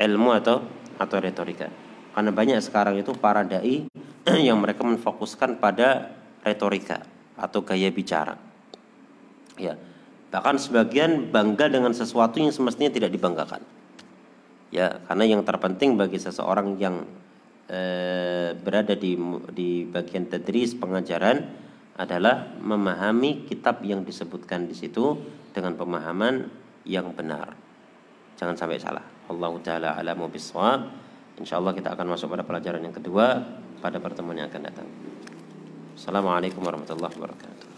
ilmu 0.00 0.30
atau 0.40 0.64
atau 0.96 1.16
retorika. 1.20 1.68
Karena 2.16 2.32
banyak 2.32 2.64
sekarang 2.64 2.96
itu 2.96 3.12
para 3.12 3.44
dai 3.44 3.84
yang 4.48 4.56
mereka 4.56 4.88
menfokuskan 4.88 5.60
pada 5.60 6.16
retorika 6.40 7.04
atau 7.36 7.60
gaya 7.60 7.92
bicara. 7.92 8.40
Ya, 9.60 9.76
Bahkan 10.30 10.56
sebagian 10.62 11.34
bangga 11.34 11.66
dengan 11.66 11.90
sesuatu 11.90 12.38
yang 12.38 12.54
semestinya 12.54 12.90
tidak 12.90 13.10
dibanggakan. 13.10 13.62
Ya, 14.70 15.02
karena 15.10 15.26
yang 15.26 15.42
terpenting 15.42 15.98
bagi 15.98 16.22
seseorang 16.22 16.78
yang 16.78 17.02
e, 17.66 17.80
berada 18.54 18.94
di 18.94 19.18
di 19.50 19.82
bagian 19.82 20.30
tadris 20.30 20.78
pengajaran 20.78 21.42
adalah 21.98 22.54
memahami 22.62 23.50
kitab 23.50 23.82
yang 23.82 24.06
disebutkan 24.06 24.70
di 24.70 24.78
situ 24.78 25.18
dengan 25.50 25.74
pemahaman 25.74 26.46
yang 26.86 27.10
benar. 27.10 27.58
Jangan 28.38 28.54
sampai 28.54 28.78
salah. 28.78 29.04
Allah 29.26 29.52
taala 29.60 29.90
alamu 29.98 30.30
bisawab. 30.30 30.86
Insyaallah 31.42 31.74
kita 31.74 31.98
akan 31.98 32.06
masuk 32.14 32.30
pada 32.30 32.46
pelajaran 32.46 32.80
yang 32.80 32.94
kedua 32.94 33.42
pada 33.82 33.98
pertemuan 33.98 34.38
yang 34.38 34.48
akan 34.52 34.62
datang. 34.70 34.88
Assalamualaikum 35.96 36.62
warahmatullahi 36.62 37.16
wabarakatuh. 37.16 37.69